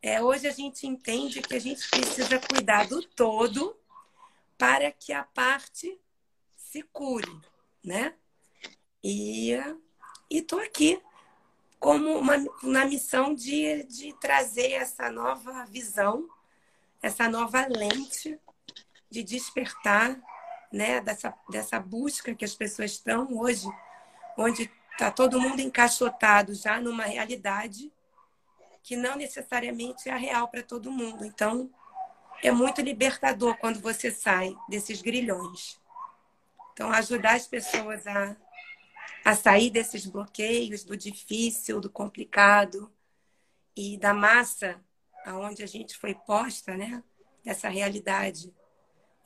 é, 0.00 0.22
hoje 0.22 0.46
a 0.46 0.52
gente 0.52 0.86
entende 0.86 1.42
que 1.42 1.56
a 1.56 1.60
gente 1.60 1.88
precisa 1.90 2.38
cuidar 2.38 2.86
do 2.86 3.02
todo 3.02 3.76
para 4.56 4.92
que 4.92 5.12
a 5.12 5.24
parte 5.24 5.98
se 6.56 6.82
cure, 6.82 7.40
né? 7.82 8.14
E 9.02 9.52
estou 10.30 10.60
aqui 10.60 11.02
como 11.80 12.18
uma, 12.18 12.34
na 12.62 12.84
missão 12.84 13.34
de, 13.34 13.82
de 13.84 14.12
trazer 14.20 14.72
essa 14.72 15.10
nova 15.10 15.64
visão, 15.64 16.28
essa 17.02 17.26
nova 17.26 17.66
lente 17.66 18.38
de 19.10 19.22
despertar, 19.22 20.20
né? 20.70 21.00
Dessa, 21.00 21.34
dessa 21.48 21.80
busca 21.80 22.34
que 22.34 22.44
as 22.44 22.54
pessoas 22.54 22.92
estão 22.92 23.26
hoje, 23.38 23.66
onde 24.36 24.70
está 24.92 25.10
todo 25.10 25.40
mundo 25.40 25.60
encaixotado 25.60 26.54
já 26.54 26.78
numa 26.78 27.04
realidade 27.04 27.90
que 28.82 28.94
não 28.94 29.16
necessariamente 29.16 30.08
é 30.08 30.12
a 30.12 30.16
real 30.16 30.48
para 30.48 30.62
todo 30.62 30.92
mundo. 30.92 31.24
Então, 31.24 31.70
é 32.42 32.50
muito 32.50 32.82
libertador 32.82 33.56
quando 33.56 33.80
você 33.80 34.10
sai 34.10 34.54
desses 34.68 35.00
grilhões. 35.00 35.80
Então, 36.72 36.90
ajudar 36.92 37.36
as 37.36 37.46
pessoas 37.46 38.06
a, 38.06 38.36
a 39.24 39.34
sair 39.34 39.70
desses 39.70 40.06
bloqueios, 40.06 40.84
do 40.84 40.96
difícil, 40.96 41.80
do 41.80 41.90
complicado 41.90 42.92
e 43.76 43.96
da 43.98 44.14
massa 44.14 44.80
aonde 45.24 45.62
a 45.62 45.66
gente 45.66 45.96
foi 45.96 46.14
posta, 46.14 46.76
né? 46.76 47.02
Dessa 47.44 47.68
realidade, 47.68 48.52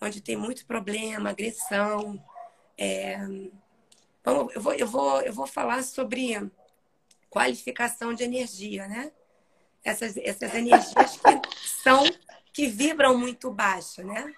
onde 0.00 0.20
tem 0.20 0.36
muito 0.36 0.66
problema, 0.66 1.30
agressão. 1.30 2.22
É... 2.76 3.18
Bom, 4.24 4.48
eu, 4.54 4.60
vou, 4.60 4.74
eu, 4.74 4.86
vou, 4.86 5.20
eu 5.22 5.32
vou 5.32 5.46
falar 5.46 5.82
sobre 5.82 6.34
qualificação 7.30 8.14
de 8.14 8.24
energia, 8.24 8.86
né? 8.88 9.12
Essas, 9.82 10.16
essas 10.16 10.54
energias 10.54 11.16
que 11.16 11.68
são, 11.82 12.04
que 12.52 12.66
vibram 12.66 13.18
muito 13.18 13.50
baixo, 13.50 14.02
né? 14.02 14.32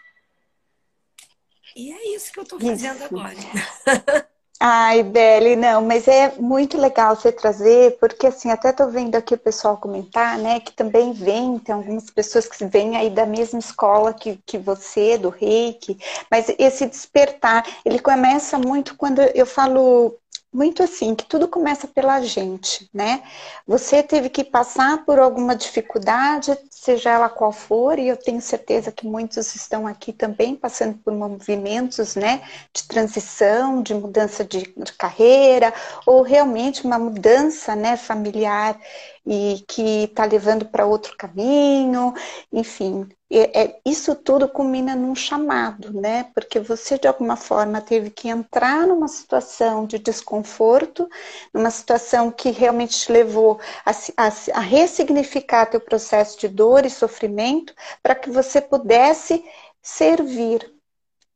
E 1.74 1.92
é 1.92 2.14
isso 2.14 2.32
que 2.32 2.38
eu 2.38 2.42
estou 2.42 2.58
fazendo 2.58 2.96
isso. 2.96 3.04
agora. 3.04 3.36
Ai, 4.58 5.02
Beli, 5.02 5.54
não, 5.54 5.82
mas 5.82 6.08
é 6.08 6.32
muito 6.40 6.78
legal 6.78 7.14
você 7.14 7.30
trazer, 7.30 7.98
porque 8.00 8.26
assim, 8.26 8.50
até 8.50 8.72
tô 8.72 8.88
vendo 8.88 9.14
aqui 9.14 9.34
o 9.34 9.38
pessoal 9.38 9.76
comentar, 9.76 10.38
né, 10.38 10.60
que 10.60 10.72
também 10.72 11.12
vem, 11.12 11.58
tem 11.58 11.74
algumas 11.74 12.08
pessoas 12.10 12.46
que 12.48 12.64
vêm 12.64 12.96
aí 12.96 13.10
da 13.10 13.26
mesma 13.26 13.58
escola 13.58 14.14
que, 14.14 14.38
que 14.46 14.56
você, 14.56 15.18
do 15.18 15.28
reiki, 15.28 15.98
mas 16.30 16.46
esse 16.58 16.86
despertar, 16.86 17.66
ele 17.84 17.98
começa 17.98 18.58
muito 18.58 18.96
quando 18.96 19.20
eu 19.34 19.44
falo 19.44 20.16
muito 20.56 20.82
assim, 20.82 21.14
que 21.14 21.26
tudo 21.26 21.46
começa 21.46 21.86
pela 21.86 22.22
gente, 22.22 22.88
né? 22.92 23.22
Você 23.66 24.02
teve 24.02 24.30
que 24.30 24.42
passar 24.42 25.04
por 25.04 25.18
alguma 25.18 25.54
dificuldade, 25.54 26.56
seja 26.70 27.10
ela 27.10 27.28
qual 27.28 27.52
for, 27.52 27.98
e 27.98 28.08
eu 28.08 28.16
tenho 28.16 28.40
certeza 28.40 28.90
que 28.90 29.06
muitos 29.06 29.54
estão 29.54 29.86
aqui 29.86 30.14
também 30.14 30.56
passando 30.56 30.96
por 31.04 31.12
movimentos, 31.12 32.16
né, 32.16 32.40
de 32.72 32.84
transição, 32.84 33.82
de 33.82 33.92
mudança 33.92 34.42
de, 34.42 34.72
de 34.74 34.92
carreira, 34.94 35.74
ou 36.06 36.22
realmente 36.22 36.86
uma 36.86 36.98
mudança, 36.98 37.76
né, 37.76 37.94
familiar 37.98 38.80
e 39.26 39.64
que 39.68 40.04
está 40.04 40.24
levando 40.24 40.66
para 40.66 40.86
outro 40.86 41.16
caminho, 41.16 42.14
enfim, 42.52 43.08
é, 43.28 43.62
é, 43.62 43.80
isso 43.84 44.14
tudo 44.14 44.48
culmina 44.48 44.94
num 44.94 45.14
chamado, 45.14 45.92
né? 45.92 46.30
Porque 46.32 46.60
você 46.60 46.96
de 46.96 47.08
alguma 47.08 47.36
forma 47.36 47.80
teve 47.80 48.08
que 48.10 48.28
entrar 48.28 48.86
numa 48.86 49.08
situação 49.08 49.84
de 49.84 49.98
desconforto, 49.98 51.08
numa 51.52 51.70
situação 51.70 52.30
que 52.30 52.50
realmente 52.50 52.98
te 53.00 53.10
levou 53.10 53.58
a, 53.84 53.90
a, 53.90 54.28
a 54.54 54.60
ressignificar 54.60 55.66
teu 55.66 55.80
processo 55.80 56.38
de 56.38 56.48
dor 56.48 56.86
e 56.86 56.90
sofrimento, 56.90 57.74
para 58.02 58.14
que 58.14 58.30
você 58.30 58.60
pudesse 58.60 59.44
servir, 59.82 60.72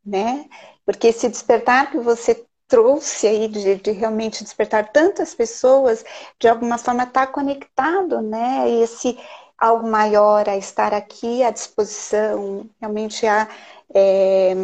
né? 0.04 0.46
Porque 0.86 1.08
esse 1.08 1.28
despertar 1.28 1.90
que 1.90 1.98
você 1.98 2.46
trouxe 2.70 3.26
aí 3.26 3.48
de, 3.48 3.74
de, 3.74 3.90
realmente 3.90 4.44
despertar 4.44 4.90
tantas 4.92 5.34
pessoas, 5.34 6.04
de 6.38 6.48
alguma 6.48 6.78
forma 6.78 7.02
está 7.02 7.26
conectado, 7.26 8.22
né? 8.22 8.70
Esse 8.70 9.18
algo 9.58 9.86
maior 9.86 10.48
a 10.48 10.56
estar 10.56 10.94
aqui 10.94 11.42
à 11.42 11.50
disposição, 11.50 12.64
realmente 12.80 13.26
a, 13.26 13.46
é, 13.92 14.54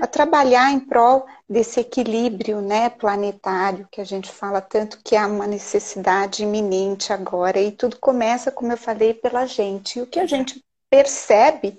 a 0.00 0.06
trabalhar 0.06 0.72
em 0.72 0.80
prol 0.80 1.26
desse 1.48 1.80
equilíbrio 1.80 2.62
né, 2.62 2.88
planetário 2.88 3.88
que 3.90 4.00
a 4.00 4.04
gente 4.04 4.30
fala 4.30 4.60
tanto 4.60 5.00
que 5.04 5.16
há 5.16 5.26
uma 5.26 5.46
necessidade 5.46 6.44
iminente 6.44 7.12
agora. 7.12 7.60
E 7.60 7.72
tudo 7.72 7.98
começa, 7.98 8.50
como 8.50 8.72
eu 8.72 8.78
falei, 8.78 9.12
pela 9.12 9.44
gente. 9.44 9.98
E 9.98 10.02
o 10.02 10.06
que 10.06 10.20
a 10.20 10.26
gente 10.26 10.64
percebe 10.88 11.78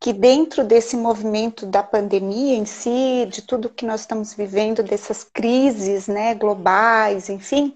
que 0.00 0.12
dentro 0.12 0.64
desse 0.64 0.96
movimento 0.96 1.66
da 1.66 1.82
pandemia 1.82 2.56
em 2.56 2.66
si, 2.66 3.26
de 3.30 3.42
tudo 3.42 3.70
que 3.70 3.86
nós 3.86 4.00
estamos 4.00 4.34
vivendo, 4.34 4.82
dessas 4.82 5.24
crises 5.24 6.06
né, 6.06 6.34
globais, 6.34 7.28
enfim, 7.28 7.74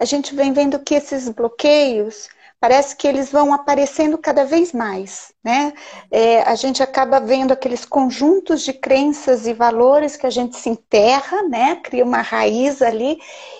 a 0.00 0.04
gente 0.04 0.34
vem 0.34 0.52
vendo 0.52 0.78
que 0.78 0.94
esses 0.94 1.28
bloqueios 1.28 2.28
parece 2.60 2.96
que 2.96 3.06
eles 3.06 3.30
vão 3.30 3.52
aparecendo 3.52 4.18
cada 4.18 4.44
vez 4.44 4.72
mais, 4.72 5.32
né? 5.44 5.72
É, 6.10 6.42
a 6.42 6.56
gente 6.56 6.82
acaba 6.82 7.20
vendo 7.20 7.52
aqueles 7.52 7.84
conjuntos 7.84 8.62
de 8.62 8.72
crenças 8.72 9.46
e 9.46 9.52
valores 9.52 10.16
que 10.16 10.26
a 10.26 10.30
gente 10.30 10.56
se 10.56 10.68
enterra, 10.68 11.42
né? 11.44 11.76
Cria 11.76 12.04
uma 12.04 12.20
raiz 12.20 12.82
ali 12.82 13.18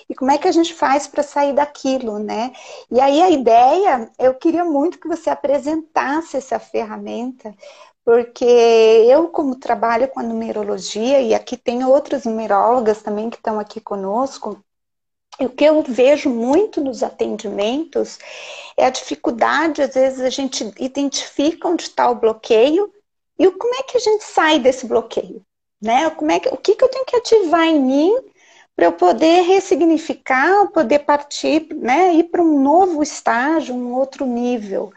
e 0.09 0.15
como 0.15 0.31
é 0.31 0.37
que 0.37 0.47
a 0.47 0.51
gente 0.51 0.73
faz 0.73 1.07
para 1.07 1.23
sair 1.23 1.53
daquilo, 1.53 2.19
né? 2.19 2.51
E 2.91 2.99
aí 2.99 3.21
a 3.21 3.29
ideia, 3.29 4.11
eu 4.19 4.33
queria 4.35 4.65
muito 4.65 4.99
que 4.99 5.07
você 5.07 5.29
apresentasse 5.29 6.35
essa 6.35 6.59
ferramenta, 6.59 7.55
porque 8.09 8.43
eu, 8.43 9.27
como 9.27 9.55
trabalho 9.55 10.07
com 10.07 10.19
a 10.19 10.23
numerologia, 10.23 11.21
e 11.21 11.35
aqui 11.35 11.55
tem 11.55 11.85
outras 11.85 12.25
numerólogas 12.25 13.03
também 13.03 13.29
que 13.29 13.37
estão 13.37 13.59
aqui 13.59 13.79
conosco, 13.79 14.59
o 15.39 15.47
que 15.47 15.63
eu 15.63 15.83
vejo 15.83 16.27
muito 16.27 16.83
nos 16.83 17.03
atendimentos 17.03 18.17
é 18.75 18.87
a 18.87 18.89
dificuldade, 18.89 19.83
às 19.83 19.93
vezes 19.93 20.21
a 20.21 20.29
gente 20.31 20.73
identifica 20.79 21.67
onde 21.67 21.83
está 21.83 22.09
o 22.09 22.15
bloqueio 22.15 22.91
e 23.37 23.51
como 23.51 23.75
é 23.75 23.83
que 23.83 23.97
a 23.97 23.99
gente 23.99 24.23
sai 24.23 24.57
desse 24.57 24.87
bloqueio, 24.87 25.43
né? 25.79 26.09
Como 26.09 26.31
é 26.31 26.39
que, 26.39 26.49
o 26.49 26.57
que, 26.57 26.73
que 26.73 26.83
eu 26.83 26.89
tenho 26.89 27.05
que 27.05 27.15
ativar 27.15 27.67
em 27.67 27.79
mim 27.79 28.17
para 28.75 28.85
eu 28.85 28.93
poder 28.93 29.41
ressignificar, 29.41 30.65
poder 30.71 31.05
partir, 31.05 31.67
né, 31.75 32.15
ir 32.15 32.23
para 32.23 32.41
um 32.41 32.59
novo 32.59 33.03
estágio, 33.03 33.75
um 33.75 33.93
outro 33.93 34.25
nível. 34.25 34.91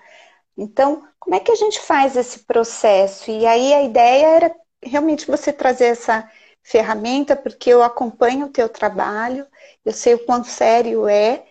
Então, 0.57 1.12
como 1.23 1.37
é 1.37 1.41
que 1.41 1.52
a 1.52 1.57
gente 1.57 1.79
faz 1.81 2.17
esse 2.17 2.41
processo? 2.41 3.31
E 3.31 3.47
aí 3.47 3.73
a 3.73 3.83
ideia 3.85 4.26
era 4.26 4.57
realmente 4.83 5.25
você 5.25 5.52
trazer 5.52 5.85
essa 5.85 6.29
ferramenta, 6.64 7.37
porque 7.37 7.71
eu 7.71 7.81
acompanho 7.81 8.47
o 8.47 8.50
teu 8.50 8.69
trabalho, 8.69 9.47
eu 9.85 9.93
sei 9.93 10.14
o 10.14 10.25
quão 10.26 10.43
sério 10.43 11.07
é, 11.09 11.45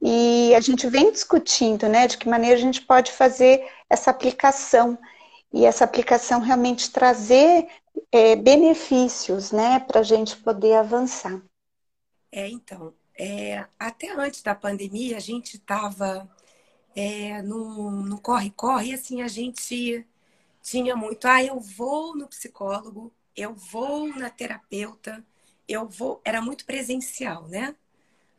e 0.00 0.54
a 0.54 0.60
gente 0.60 0.86
vem 0.86 1.10
discutindo, 1.10 1.88
né, 1.88 2.06
de 2.06 2.16
que 2.18 2.28
maneira 2.28 2.54
a 2.54 2.60
gente 2.60 2.80
pode 2.82 3.10
fazer 3.10 3.68
essa 3.90 4.12
aplicação, 4.12 4.96
e 5.52 5.66
essa 5.66 5.84
aplicação 5.84 6.38
realmente 6.38 6.92
trazer 6.92 7.66
é, 8.12 8.36
benefícios, 8.36 9.50
né, 9.50 9.80
para 9.80 10.00
a 10.00 10.04
gente 10.04 10.36
poder 10.36 10.74
avançar. 10.74 11.42
É, 12.30 12.48
então, 12.48 12.94
é, 13.18 13.64
até 13.76 14.12
antes 14.12 14.40
da 14.40 14.54
pandemia, 14.54 15.16
a 15.16 15.20
gente 15.20 15.56
estava 15.56 16.28
é, 16.96 17.42
no 17.42 18.18
corre-corre, 18.20 18.94
assim, 18.94 19.20
a 19.20 19.28
gente 19.28 20.06
tinha 20.62 20.96
muito, 20.96 21.28
ah, 21.28 21.44
eu 21.44 21.60
vou 21.60 22.16
no 22.16 22.26
psicólogo, 22.26 23.12
eu 23.36 23.54
vou 23.54 24.08
na 24.08 24.30
terapeuta, 24.30 25.22
eu 25.68 25.86
vou. 25.86 26.22
Era 26.24 26.40
muito 26.40 26.64
presencial, 26.64 27.46
né? 27.48 27.76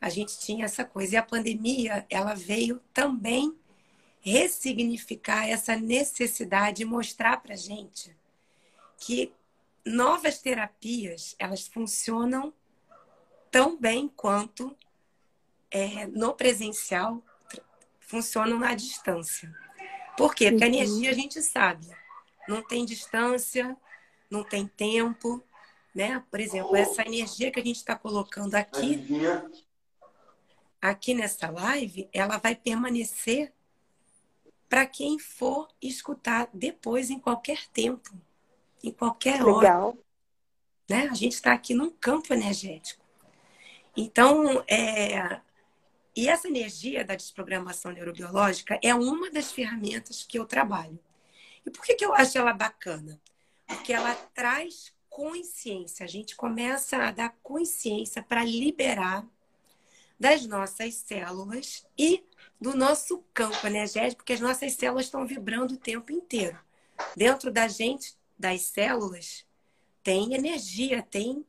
A 0.02 0.10
gente 0.10 0.40
tinha 0.40 0.66
essa 0.66 0.84
coisa. 0.84 1.14
E 1.14 1.18
a 1.18 1.24
pandemia, 1.24 2.06
ela 2.10 2.34
veio 2.34 2.82
também 2.92 3.56
ressignificar 4.20 5.48
essa 5.48 5.76
necessidade 5.76 6.82
e 6.82 6.86
mostrar 6.86 7.38
para 7.38 7.56
gente 7.56 8.16
que 8.98 9.32
novas 9.86 10.40
terapias, 10.40 11.36
elas 11.38 11.68
funcionam 11.68 12.52
tão 13.52 13.78
bem 13.78 14.08
quanto 14.08 14.76
é, 15.70 16.08
no 16.08 16.34
presencial 16.34 17.24
funcionam 18.08 18.58
na 18.58 18.74
distância. 18.74 19.54
Por 20.18 20.34
quê? 20.34 20.50
Porque 20.50 20.64
a 20.64 20.68
energia 20.68 21.12
a 21.12 21.14
gente 21.14 21.40
sabe, 21.44 21.88
não 22.48 22.64
tem 22.64 22.84
distância, 22.86 23.78
não 24.32 24.44
tem 24.44 24.66
tempo, 24.66 25.44
né? 25.94 26.24
Por 26.32 26.40
exemplo, 26.40 26.76
essa 26.76 27.04
energia 27.04 27.52
que 27.52 27.60
a 27.60 27.64
gente 27.64 27.76
está 27.76 27.96
colocando 27.96 28.56
aqui, 28.56 29.06
aqui 30.82 31.14
nessa 31.14 31.52
live, 31.52 32.10
ela 32.12 32.38
vai 32.38 32.56
permanecer 32.56 33.54
para 34.68 34.86
quem 34.86 35.20
for 35.20 35.68
escutar 35.82 36.50
depois 36.54 37.10
em 37.10 37.20
qualquer 37.20 37.68
tempo, 37.68 38.10
em 38.84 38.92
qualquer 38.92 39.44
hora. 39.44 39.58
Legal. 39.58 39.98
Né? 40.90 41.10
A 41.12 41.14
gente 41.14 41.34
está 41.34 41.52
aqui 41.54 41.74
num 41.74 41.92
campo 41.92 42.34
energético. 42.34 43.06
Então, 43.96 44.64
é... 44.68 45.42
e 46.18 46.28
essa 46.28 46.48
energia 46.48 47.06
da 47.06 47.14
desprogramação 47.14 47.92
neurobiológica 47.92 48.80
é 48.82 48.92
uma 48.96 49.30
das 49.30 49.52
ferramentas 49.52 50.24
que 50.24 50.40
eu 50.40 50.46
trabalho. 50.48 51.00
E 51.64 51.70
por 51.70 51.86
que, 51.86 51.94
que 51.94 52.04
eu 52.04 52.12
acho 52.12 52.36
ela 52.40 52.54
bacana? 52.54 53.22
Porque 53.68 53.94
ela 53.94 54.16
traz 54.34 54.92
consciência. 55.08 56.04
A 56.04 56.10
gente 56.10 56.36
começa 56.36 56.98
a 56.98 57.12
dar 57.12 57.38
consciência 57.44 58.24
para 58.24 58.44
liberar 58.44 59.28
das 60.20 60.48
nossas 60.48 60.96
células 60.96 61.86
e 61.96 62.24
do 62.60 62.76
nosso 62.76 63.24
campo 63.32 63.68
energético, 63.68 64.24
porque 64.24 64.34
as 64.34 64.42
nossas 64.42 64.74
células 64.74 65.06
estão 65.06 65.24
vibrando 65.28 65.76
o 65.76 65.80
tempo 65.80 66.12
inteiro. 66.12 66.60
Dentro 67.16 67.52
da 67.52 67.68
gente, 67.68 68.18
das 68.40 68.62
células, 68.62 69.46
tem 70.02 70.34
energia, 70.34 71.04
tem 71.04 71.46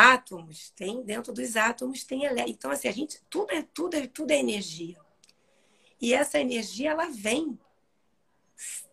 átomos, 0.00 0.70
tem 0.70 1.02
dentro 1.02 1.32
dos 1.32 1.56
átomos 1.56 2.04
tem. 2.04 2.26
Então 2.48 2.70
assim, 2.70 2.88
a 2.88 2.92
gente 2.92 3.20
tudo 3.28 3.52
é 3.52 3.62
tudo 3.62 3.94
é 3.94 4.06
tudo 4.06 4.30
é 4.30 4.36
energia. 4.36 4.98
E 6.00 6.14
essa 6.14 6.40
energia 6.40 6.90
ela 6.90 7.10
vem 7.10 7.58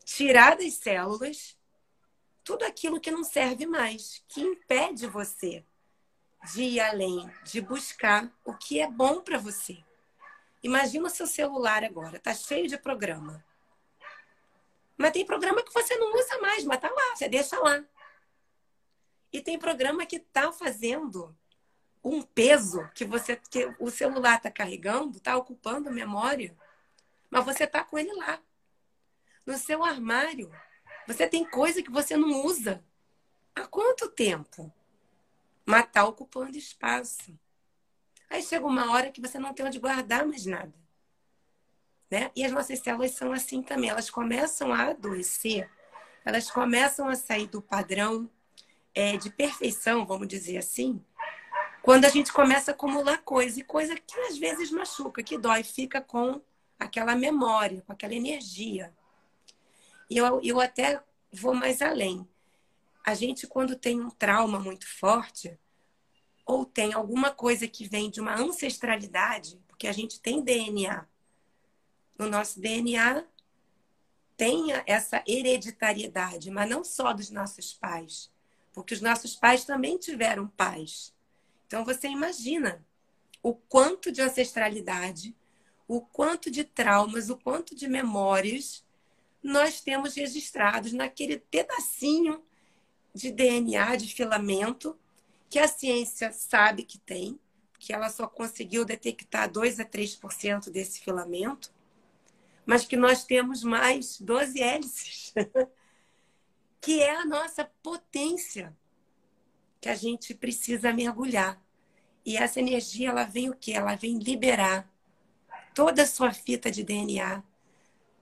tirar 0.04 0.58
das 0.58 0.74
células 0.74 1.58
tudo 2.44 2.64
aquilo 2.64 3.00
que 3.00 3.12
não 3.12 3.24
serve 3.24 3.66
mais, 3.66 4.24
que 4.28 4.42
impede 4.42 5.06
você 5.08 5.66
de 6.54 6.64
ir 6.64 6.80
além, 6.80 7.30
de 7.44 7.60
buscar 7.60 8.32
o 8.46 8.54
que 8.54 8.80
é 8.80 8.90
bom 8.90 9.22
para 9.22 9.38
você. 9.38 9.84
Imagina 10.64 11.08
o 11.08 11.10
seu 11.10 11.28
celular 11.28 11.84
agora, 11.84 12.20
tá 12.20 12.34
cheio 12.34 12.68
de 12.68 12.78
programa. 12.78 13.44
Mas 14.98 15.12
tem 15.12 15.26
programa 15.26 15.62
que 15.62 15.74
você 15.74 15.96
não 15.98 16.14
usa 16.14 16.40
mais, 16.40 16.64
mas 16.64 16.80
tá 16.80 16.90
lá, 16.90 17.16
você 17.16 17.30
deixa 17.30 17.60
lá. 17.60 17.84
E 19.32 19.42
tem 19.42 19.60
programa 19.60 20.06
que 20.06 20.20
tá 20.20 20.52
fazendo 20.52 21.36
um 22.04 22.22
peso 22.22 22.90
que 22.94 23.04
você 23.04 23.36
que 23.36 23.74
o 23.80 23.90
celular 23.90 24.40
tá 24.40 24.50
carregando, 24.50 25.20
tá 25.20 25.36
ocupando 25.36 25.92
memória, 25.92 26.58
mas 27.30 27.46
você 27.46 27.68
tá 27.68 27.84
com 27.84 27.98
ele 27.98 28.14
lá. 28.14 28.42
No 29.46 29.58
seu 29.58 29.84
armário, 29.84 30.52
você 31.06 31.28
tem 31.28 31.46
coisa 31.46 31.82
que 31.82 31.92
você 31.92 32.16
não 32.16 32.46
usa. 32.46 32.84
Há 33.56 33.66
quanto 33.68 34.10
tempo? 34.10 34.72
Mas 35.66 35.90
tá 35.92 36.06
ocupando 36.06 36.58
espaço. 36.58 37.38
Aí 38.30 38.42
chega 38.42 38.66
uma 38.66 38.92
hora 38.92 39.12
que 39.12 39.22
você 39.22 39.40
não 39.40 39.54
tem 39.54 39.66
onde 39.66 39.80
guardar 39.80 40.26
mais 40.26 40.46
nada. 40.46 40.74
Né? 42.10 42.32
E 42.36 42.44
as 42.44 42.52
nossas 42.52 42.80
células 42.80 43.12
são 43.12 43.32
assim 43.34 43.62
também. 43.62 43.90
Elas 43.90 44.10
começam 44.10 44.74
a 44.74 44.90
adoecer, 44.90 45.70
elas 46.24 46.50
começam 46.50 47.10
a 47.10 47.16
sair 47.16 47.48
do 47.48 47.62
padrão 47.62 48.30
é, 48.98 49.16
de 49.16 49.30
perfeição, 49.30 50.08
vamos 50.08 50.28
dizer 50.28 50.58
assim, 50.58 51.00
quando 51.84 52.06
a 52.06 52.10
gente 52.10 52.34
começa 52.34 52.72
a 52.72 52.74
acumular 52.74 53.20
coisa, 53.20 53.60
e 53.60 53.64
coisa 53.64 53.96
que 53.96 54.20
às 54.22 54.40
vezes 54.40 54.72
machuca, 54.72 55.22
que 55.22 55.38
dói, 55.38 55.64
fica 55.64 56.02
com 56.02 56.42
aquela 56.80 57.16
memória, 57.16 57.84
com 57.86 57.94
aquela 57.94 58.16
energia. 58.16 58.92
E 60.10 60.18
eu, 60.18 60.42
eu 60.42 60.60
até 60.60 61.00
vou 61.32 61.54
mais 61.54 61.80
além. 61.80 62.28
A 63.06 63.14
gente, 63.14 63.46
quando 63.46 63.76
tem 63.76 64.02
um 64.02 64.10
trauma 64.10 64.60
muito 64.60 64.88
forte, 64.88 65.60
ou 66.44 66.66
tem 66.66 66.92
alguma 66.92 67.30
coisa 67.30 67.68
que 67.68 67.88
vem 67.88 68.10
de 68.10 68.20
uma 68.20 68.36
ancestralidade, 68.36 69.62
porque 69.68 69.88
a 69.88 69.94
gente 69.94 70.20
tem 70.20 70.42
DNA. 70.42 71.06
No 72.18 72.28
nosso 72.28 72.60
DNA 72.60 73.24
tem 74.36 74.70
essa 74.88 75.24
hereditariedade, 75.28 76.50
mas 76.50 76.68
não 76.68 76.84
só 76.84 77.14
dos 77.14 77.30
nossos 77.30 77.74
pais, 77.74 78.36
porque 78.78 78.94
os 78.94 79.02
nossos 79.02 79.36
pais 79.36 79.66
também 79.66 79.98
tiveram 79.98 80.48
pais. 80.50 81.12
Então 81.66 81.84
você 81.84 82.08
imagina 82.08 82.86
o 83.42 83.56
quanto 83.56 84.12
de 84.12 84.22
ancestralidade, 84.22 85.36
o 85.88 86.00
quanto 86.00 86.52
de 86.52 86.64
traumas, 86.64 87.32
o 87.32 87.38
quanto 87.38 87.74
de 87.74 87.88
memórias 87.88 88.86
nós 89.42 89.82
temos 89.82 90.14
registrados 90.14 90.94
naquele 90.94 91.40
pedacinho 91.40 92.44
de 93.16 93.32
DNA, 93.32 93.96
de 93.96 94.14
filamento 94.14 94.96
que 95.50 95.58
a 95.58 95.68
ciência 95.68 96.32
sabe 96.32 96.84
que 96.84 97.00
tem, 97.00 97.40
que 97.80 97.92
ela 97.92 98.12
só 98.12 98.28
conseguiu 98.28 98.86
detectar 98.86 99.52
2 99.52 99.80
a 99.80 99.86
3% 99.86 100.70
desse 100.70 101.00
filamento, 101.00 101.74
mas 102.64 102.86
que 102.86 102.96
nós 102.96 103.24
temos 103.24 103.64
mais 103.64 104.22
12 104.22 104.62
hélices, 104.62 105.34
que 106.88 107.02
é 107.02 107.18
a 107.18 107.26
nossa 107.26 107.66
potência 107.84 108.74
que 109.82 109.90
a 109.90 109.94
gente 109.94 110.34
precisa 110.34 110.94
mergulhar. 110.94 111.62
E 112.26 112.38
essa 112.38 112.62
energia, 112.62 113.10
ela 113.10 113.26
vem 113.26 113.50
o 113.50 113.54
quê? 113.54 113.74
Ela 113.74 113.96
vem 113.96 114.18
liberar 114.18 114.90
toda 115.76 116.04
a 116.04 116.08
sua 116.08 116.32
fita 116.32 116.72
de 116.72 116.86
DNA 116.86 117.44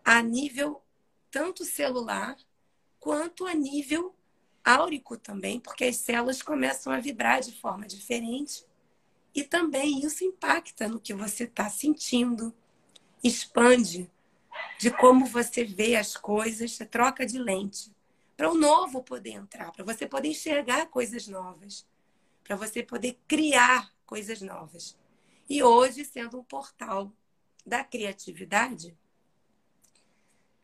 a 0.04 0.22
nível 0.24 0.82
tanto 1.30 1.64
celular 1.64 2.36
quanto 3.00 3.46
a 3.46 3.54
nível 3.54 4.16
áurico 4.64 5.16
também, 5.16 5.60
porque 5.60 5.84
as 5.84 5.98
células 5.98 6.42
começam 6.42 6.92
a 6.92 7.00
vibrar 7.00 7.42
de 7.42 7.52
forma 7.52 7.86
diferente. 7.86 8.66
E 9.36 9.44
também 9.44 10.04
isso 10.04 10.24
impacta 10.24 10.88
no 10.88 11.00
que 11.00 11.14
você 11.14 11.44
está 11.44 11.70
sentindo, 11.70 12.52
expande 13.24 14.10
de 14.80 14.90
como 14.90 15.28
você 15.28 15.64
vê 15.64 15.96
as 15.96 16.18
coisas, 16.18 16.80
troca 16.90 17.28
de 17.28 17.38
lente, 17.38 17.95
para 18.36 18.50
o 18.50 18.56
novo 18.56 19.04
poder 19.04 19.32
entrar, 19.32 19.72
para 19.72 19.84
você 19.84 20.08
poder 20.08 20.30
enxergar 20.30 20.88
coisas 20.88 21.28
novas, 21.28 21.88
para 22.44 22.56
você 22.56 22.84
poder 22.84 23.18
criar 23.28 23.92
coisas 24.06 24.42
novas. 24.42 24.98
E 25.50 25.64
hoje, 25.64 26.04
sendo 26.04 26.40
um 26.40 26.44
portal 26.44 27.12
da 27.66 27.84
criatividade, 27.84 28.96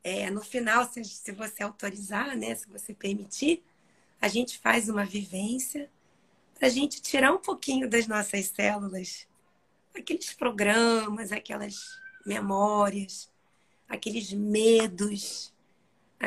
é, 0.03 0.29
no 0.29 0.41
final, 0.41 0.85
se, 0.91 1.03
se 1.03 1.31
você 1.31 1.63
autorizar, 1.63 2.35
né, 2.35 2.55
se 2.55 2.67
você 2.67 2.93
permitir, 2.93 3.63
a 4.19 4.27
gente 4.27 4.57
faz 4.57 4.89
uma 4.89 5.05
vivência 5.05 5.89
para 6.55 6.67
a 6.67 6.71
gente 6.71 7.01
tirar 7.01 7.33
um 7.33 7.39
pouquinho 7.39 7.89
das 7.89 8.07
nossas 8.07 8.47
células 8.47 9.27
aqueles 9.99 10.33
programas, 10.33 11.31
aquelas 11.31 11.99
memórias, 12.25 13.29
aqueles 13.87 14.31
medos, 14.31 15.53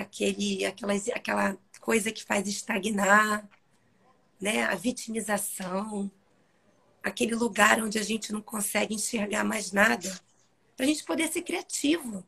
aquele, 0.00 0.64
aquela 0.64 1.57
coisa 1.80 2.11
que 2.11 2.24
faz 2.24 2.48
estagnar, 2.48 3.48
né? 4.40 4.64
a 4.64 4.74
vitimização, 4.74 6.11
aquele 7.02 7.35
lugar 7.35 7.83
onde 7.83 7.98
a 7.98 8.02
gente 8.02 8.33
não 8.33 8.40
consegue 8.40 8.94
enxergar 8.94 9.44
mais 9.44 9.72
nada, 9.72 10.20
para 10.76 10.85
a 10.87 10.88
gente 10.88 11.04
poder 11.04 11.28
ser 11.28 11.42
criativo, 11.42 12.24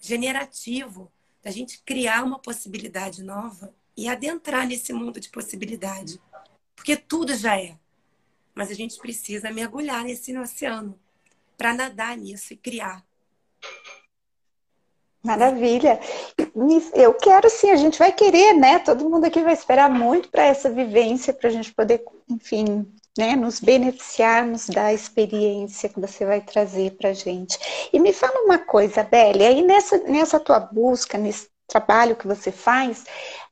generativo, 0.00 1.10
da 1.42 1.50
gente 1.50 1.80
criar 1.84 2.24
uma 2.24 2.38
possibilidade 2.38 3.22
nova 3.22 3.72
e 3.96 4.08
adentrar 4.08 4.66
nesse 4.66 4.92
mundo 4.92 5.20
de 5.20 5.30
possibilidade. 5.30 6.20
Porque 6.74 6.96
tudo 6.96 7.34
já 7.36 7.58
é. 7.58 7.78
Mas 8.54 8.70
a 8.70 8.74
gente 8.74 8.98
precisa 8.98 9.50
mergulhar 9.50 10.04
nesse 10.04 10.36
oceano 10.36 10.98
para 11.56 11.72
nadar 11.72 12.16
nisso 12.16 12.52
e 12.52 12.56
criar. 12.56 13.04
Maravilha. 15.26 15.98
Eu 16.94 17.14
quero 17.14 17.50
sim, 17.50 17.70
a 17.70 17.76
gente 17.76 17.98
vai 17.98 18.12
querer, 18.12 18.54
né? 18.54 18.78
Todo 18.78 19.10
mundo 19.10 19.24
aqui 19.24 19.42
vai 19.42 19.54
esperar 19.54 19.90
muito 19.90 20.30
para 20.30 20.44
essa 20.44 20.70
vivência, 20.70 21.34
para 21.34 21.48
a 21.48 21.52
gente 21.52 21.74
poder, 21.74 22.04
enfim, 22.30 22.86
né, 23.18 23.34
nos 23.34 23.58
beneficiarmos 23.58 24.68
da 24.68 24.92
experiência 24.92 25.88
que 25.88 25.98
você 26.00 26.24
vai 26.24 26.40
trazer 26.40 26.92
para 26.92 27.10
a 27.10 27.12
gente. 27.12 27.58
E 27.92 27.98
me 27.98 28.12
fala 28.12 28.44
uma 28.44 28.58
coisa, 28.58 29.02
Bélia, 29.02 29.48
aí 29.48 29.62
nessa, 29.62 29.98
nessa 29.98 30.38
tua 30.38 30.60
busca, 30.60 31.18
nesse 31.18 31.48
trabalho 31.66 32.14
que 32.14 32.26
você 32.28 32.52
faz, 32.52 33.04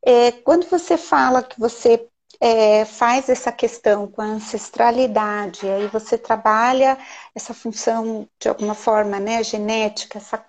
é, 0.07 0.31
quando 0.31 0.69
você 0.69 0.97
fala 0.97 1.43
que 1.43 1.59
você 1.59 2.09
é, 2.41 2.85
faz 2.85 3.29
essa 3.29 3.51
questão 3.51 4.07
com 4.07 4.23
a 4.23 4.27
ancestralidade, 4.27 5.67
aí 5.69 5.89
você 5.89 6.17
trabalha 6.19 6.97
essa 7.35 7.55
função 7.55 8.29
de 8.39 8.49
alguma 8.49 8.75
forma, 8.75 9.19
né, 9.19 9.43
genética, 9.43 10.19
essa, 10.19 10.45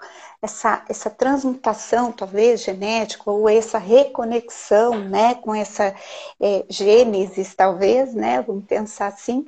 essa, 0.45 0.85
essa 0.89 1.09
transmutação, 1.09 2.11
talvez 2.11 2.63
genética, 2.63 3.29
ou 3.29 3.49
essa 3.49 3.77
reconexão, 3.77 4.97
né, 5.03 5.35
com 5.35 5.53
essa 5.53 5.95
é, 6.39 6.65
gênesis, 6.69 7.53
talvez, 7.53 8.13
né, 8.13 8.41
vamos 8.41 8.65
pensar 8.65 9.07
assim, 9.07 9.45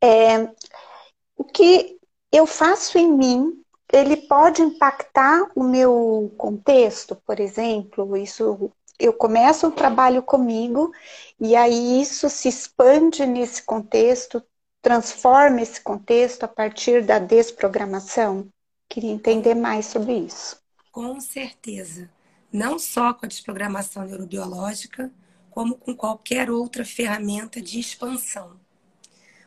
é, 0.00 0.48
o 1.36 1.44
que 1.44 1.98
eu 2.30 2.46
faço 2.46 2.98
em 2.98 3.10
mim 3.12 3.62
ele 3.92 4.16
pode 4.16 4.62
impactar 4.62 5.50
o 5.54 5.62
meu 5.62 6.34
contexto, 6.38 7.14
por 7.26 7.38
exemplo, 7.38 8.16
isso 8.16 8.72
eu 8.98 9.12
começo 9.12 9.66
o 9.66 9.72
trabalho 9.72 10.22
comigo 10.22 10.92
e 11.38 11.54
aí 11.54 12.00
isso 12.00 12.28
se 12.30 12.48
expande 12.48 13.26
nesse 13.26 13.62
contexto, 13.62 14.42
transforma 14.80 15.60
esse 15.60 15.80
contexto 15.80 16.44
a 16.44 16.48
partir 16.48 17.04
da 17.04 17.18
desprogramação. 17.18 18.48
Queria 18.92 19.10
entender 19.10 19.54
mais 19.54 19.86
sobre 19.86 20.18
isso. 20.18 20.62
Com 20.90 21.18
certeza. 21.18 22.10
Não 22.52 22.78
só 22.78 23.14
com 23.14 23.24
a 23.24 23.28
desprogramação 23.28 24.04
neurobiológica, 24.04 25.10
como 25.50 25.76
com 25.76 25.96
qualquer 25.96 26.50
outra 26.50 26.84
ferramenta 26.84 27.58
de 27.58 27.80
expansão. 27.80 28.60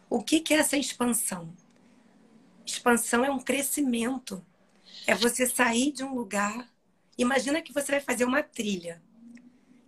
O 0.10 0.24
que, 0.24 0.40
que 0.40 0.52
é 0.52 0.58
essa 0.58 0.76
expansão? 0.78 1.56
Expansão 2.66 3.24
é 3.24 3.30
um 3.30 3.38
crescimento. 3.38 4.44
É 5.06 5.14
você 5.14 5.46
sair 5.46 5.92
de 5.92 6.04
um 6.04 6.16
lugar. 6.16 6.68
Imagina 7.16 7.62
que 7.62 7.72
você 7.72 7.92
vai 7.92 8.02
fazer 8.02 8.26
uma 8.26 8.42
trilha 8.42 9.00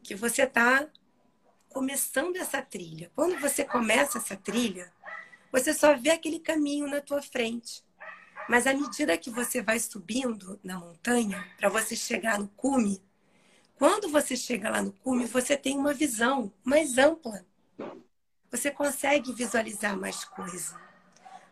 que 0.04 0.14
você 0.14 0.44
está 0.44 0.88
começando 1.70 2.36
essa 2.36 2.62
trilha. 2.62 3.12
Quando 3.16 3.40
você 3.40 3.66
começa 3.66 4.20
essa 4.20 4.36
trilha, 4.36 4.94
você 5.52 5.74
só 5.74 5.98
vê 5.98 6.12
aquele 6.12 6.38
caminho 6.38 6.86
na 6.86 7.02
tua 7.02 7.24
frente. 7.24 7.87
Mas 8.48 8.66
à 8.66 8.74
medida 8.74 9.18
que 9.18 9.30
você 9.30 9.62
vai 9.62 9.80
subindo 9.80 10.60
na 10.64 10.80
montanha, 10.80 11.46
para 11.58 11.70
você 11.70 11.96
chegar 11.96 12.40
no 12.40 12.48
cume, 12.50 13.02
quando 13.76 14.10
você 14.10 14.36
chega 14.36 14.70
lá 14.70 14.82
no 14.82 14.92
cume, 14.92 15.26
você 15.26 15.56
tem 15.56 15.78
uma 15.78 15.94
visão 15.94 16.52
mais 16.64 16.98
ampla. 16.98 17.46
Você 18.50 18.72
consegue 18.72 19.34
visualizar 19.34 19.96
mais 19.98 20.24
coisa. 20.24 20.80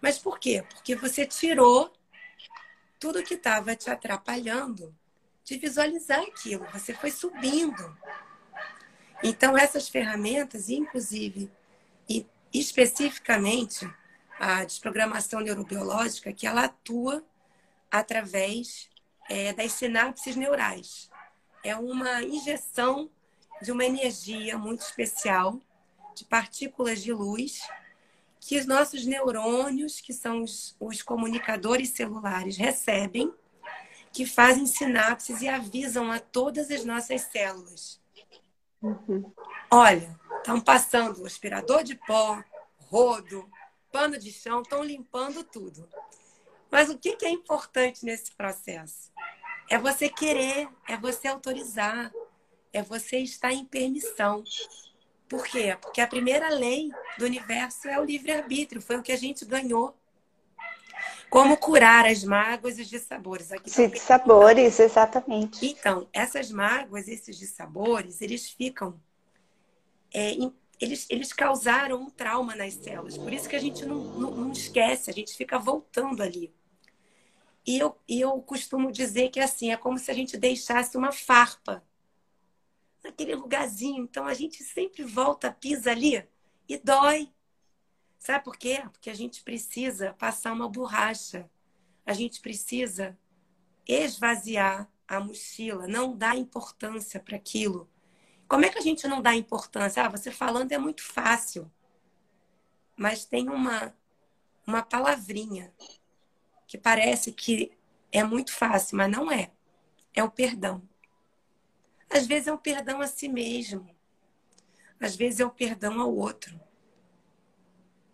Mas 0.02 0.18
por 0.18 0.40
quê? 0.40 0.64
Porque 0.74 0.96
você 0.96 1.26
tirou 1.26 1.94
tudo 3.00 3.24
que 3.24 3.36
estava 3.36 3.76
te 3.76 3.90
atrapalhando 3.90 4.96
de 5.44 5.58
visualizar 5.58 6.22
aquilo. 6.22 6.66
Você 6.74 6.94
foi 6.94 7.12
subindo. 7.12 7.96
Então, 9.24 9.58
essas 9.58 9.88
ferramentas, 9.88 10.70
inclusive 10.70 11.52
e 12.10 12.26
especificamente 12.54 13.88
a 14.39 14.63
desprogramação 14.63 15.39
neurobiológica, 15.39 16.34
que 16.34 16.45
ela 16.45 16.65
atua 16.65 17.24
através 17.91 18.89
é, 19.30 19.54
das 19.54 19.71
sinapses 19.74 20.36
neurais. 20.36 21.10
É 21.63 21.76
uma 21.76 22.21
injeção 22.21 23.10
de 23.62 23.71
uma 23.71 23.86
energia 23.86 24.58
muito 24.58 24.82
especial 24.82 25.60
de 26.15 26.26
partículas 26.26 27.02
de 27.02 27.12
luz 27.13 27.67
que 28.39 28.60
os 28.60 28.65
nossos 28.65 29.06
neurônios, 29.06 30.00
que 30.00 30.13
são 30.13 30.43
os, 30.43 30.76
os 30.80 31.02
comunicadores 31.02 31.89
celulares, 31.89 32.58
recebem, 32.58 33.34
que 34.13 34.26
fazem 34.26 34.67
sinapses 34.67 35.41
e 35.41 35.48
avisam 35.48 36.12
a 36.12 36.19
todas 36.19 36.69
as 36.69 36.86
nossas 36.86 37.21
células 37.21 38.00
Uhum. 38.86 39.32
Olha, 39.71 40.15
estão 40.38 40.62
passando 40.62 41.26
aspirador 41.26 41.84
de 41.84 41.95
pó, 41.95 42.43
rodo, 42.78 43.50
pano 43.96 44.20
de 44.20 44.30
chão, 44.30 44.62
estão 44.62 44.84
limpando 44.84 45.42
tudo. 45.42 45.88
Mas 46.70 46.90
o 46.90 46.98
que 46.98 47.16
é 47.24 47.30
importante 47.30 48.04
nesse 48.04 48.30
processo? 48.36 49.10
É 49.70 49.78
você 49.78 50.10
querer, 50.10 50.68
é 50.86 50.98
você 50.98 51.30
autorizar, 51.30 52.12
é 52.74 52.82
você 52.82 53.20
estar 53.20 53.54
em 53.54 53.64
permissão. 53.64 54.44
Por 55.30 55.46
quê? 55.46 55.78
Porque 55.82 56.02
a 56.02 56.08
primeira 56.08 56.50
lei 56.50 56.92
do 57.18 57.24
universo 57.24 57.88
é 57.88 57.98
o 57.98 58.04
livre-arbítrio, 58.04 58.82
foi 58.82 58.98
o 58.98 59.02
que 59.02 59.14
a 59.14 59.18
gente 59.18 59.46
ganhou. 59.46 59.96
Como 61.30 61.56
curar 61.56 62.06
as 62.06 62.22
mágoas 62.22 62.78
e 62.78 62.82
os 62.82 62.90
dissabores. 62.90 63.54
Aqui 63.54 63.70
Sim, 63.70 63.88
dissabores, 63.88 64.78
exatamente. 64.78 65.66
Então, 65.66 66.06
essas 66.12 66.52
mágoas, 66.52 67.08
esses 67.08 67.38
dissabores, 67.40 68.20
eles 68.20 68.50
ficam. 68.50 69.00
É, 70.14 70.34
eles, 70.80 71.08
eles 71.10 71.32
causaram 71.34 72.02
um 72.02 72.10
trauma 72.10 72.56
nas 72.56 72.74
células. 72.74 73.18
Por 73.18 73.32
isso 73.32 73.48
que 73.48 73.56
a 73.56 73.60
gente 73.60 73.86
não, 73.86 73.98
não, 73.98 74.32
não 74.32 74.52
esquece, 74.52 75.10
a 75.10 75.14
gente 75.14 75.36
fica 75.36 75.58
voltando 75.58 76.22
ali. 76.22 76.54
E 77.66 77.80
eu, 77.80 77.98
e 78.08 78.22
eu 78.22 78.40
costumo 78.42 78.92
dizer 78.92 79.30
que 79.30 79.40
assim, 79.40 79.72
é 79.72 79.78
como 79.78 79.98
se 79.98 80.12
a 80.12 80.14
gente 80.14 80.38
deixasse 80.38 80.96
uma 80.96 81.12
farpa 81.12 81.84
naquele 83.04 83.36
lugarzinho. 83.36 84.04
Então 84.04 84.26
a 84.26 84.34
gente 84.34 84.64
sempre 84.64 85.04
volta, 85.04 85.52
pisa 85.52 85.92
ali 85.92 86.28
e 86.68 86.78
dói. 86.78 87.32
Sabe 88.20 88.44
por 88.44 88.58
quê? 88.58 88.84
Porque 88.92 89.10
a 89.10 89.14
gente 89.14 89.44
precisa 89.44 90.14
passar 90.14 90.54
uma 90.54 90.70
borracha. 90.70 91.50
A 92.06 92.14
gente 92.14 92.42
precisa 92.42 93.18
esvaziar 93.88 94.90
a 95.08 95.20
mochila, 95.20 95.88
não 95.88 96.16
dar 96.16 96.36
importância 96.36 97.20
para 97.20 97.36
aquilo. 97.36 97.90
Como 98.48 98.66
é 98.66 98.70
que 98.70 98.78
a 98.78 98.82
gente 98.82 99.08
não 99.08 99.22
dá 99.22 99.36
importância? 99.36 100.04
Ah, 100.04 100.10
você 100.10 100.32
falando 100.32 100.72
é 100.72 100.78
muito 100.78 101.04
fácil. 101.04 101.72
Mas 102.96 103.26
tem 103.26 103.50
uma 103.50 103.96
uma 104.68 104.82
palavrinha 104.82 105.72
que 106.68 106.76
parece 106.76 107.32
que 107.32 107.72
é 108.12 108.24
muito 108.24 108.52
fácil, 108.52 108.98
mas 108.98 109.12
não 109.12 109.32
é. 109.32 109.52
É 110.14 110.24
o 110.24 110.32
perdão. 110.32 110.82
Às 112.10 112.26
vezes 112.26 112.48
é 112.48 112.54
o 112.54 112.58
perdão 112.58 113.02
a 113.02 113.08
si 113.08 113.28
mesmo. 113.28 113.88
Às 115.00 115.16
vezes 115.16 115.40
é 115.40 115.46
o 115.46 115.52
perdão 115.52 116.00
ao 116.00 116.16
outro 116.16 116.60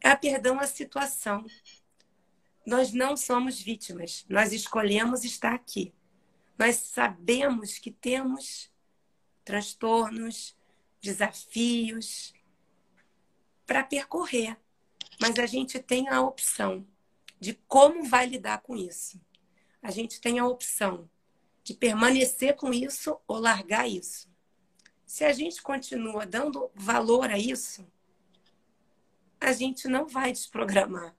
é 0.02 0.10
a 0.10 0.17
perdão 0.17 0.60
à 0.60 0.65
situação. 0.65 1.46
Nós 2.65 2.91
não 2.91 3.15
somos 3.15 3.62
vítimas, 3.62 4.26
nós 4.28 4.52
escolhemos 4.52 5.24
estar 5.24 5.54
aqui. 5.54 5.94
Nós 6.58 6.76
sabemos 6.76 7.78
que 7.78 7.91
temos 7.91 8.70
transtornos, 9.43 10.56
desafios 11.01 12.34
para 13.65 13.84
percorrer, 13.84 14.58
mas 15.19 15.39
a 15.39 15.45
gente 15.45 15.80
tem 15.80 16.10
a 16.10 16.21
opção 16.21 16.86
de 17.39 17.54
como 17.67 18.04
vai 18.04 18.27
lidar 18.27 18.62
com 18.62 18.75
isso. 18.75 19.19
A 19.82 19.89
gente 19.89 20.21
tem 20.21 20.39
a 20.39 20.45
opção 20.45 21.10
de 21.63 21.73
permanecer 21.73 22.56
com 22.56 22.73
isso 22.73 23.19
ou 23.27 23.39
largar 23.39 23.88
isso. 23.88 24.30
Se 25.06 25.25
a 25.25 25.34
gente 25.34 25.62
continua 25.62 26.25
dando 26.25 26.71
valor 26.73 27.30
a 27.30 27.38
isso, 27.38 27.86
a 29.39 29.51
gente 29.51 29.88
não 29.88 30.08
vai 30.08 30.32
desprogramar. 30.32 31.15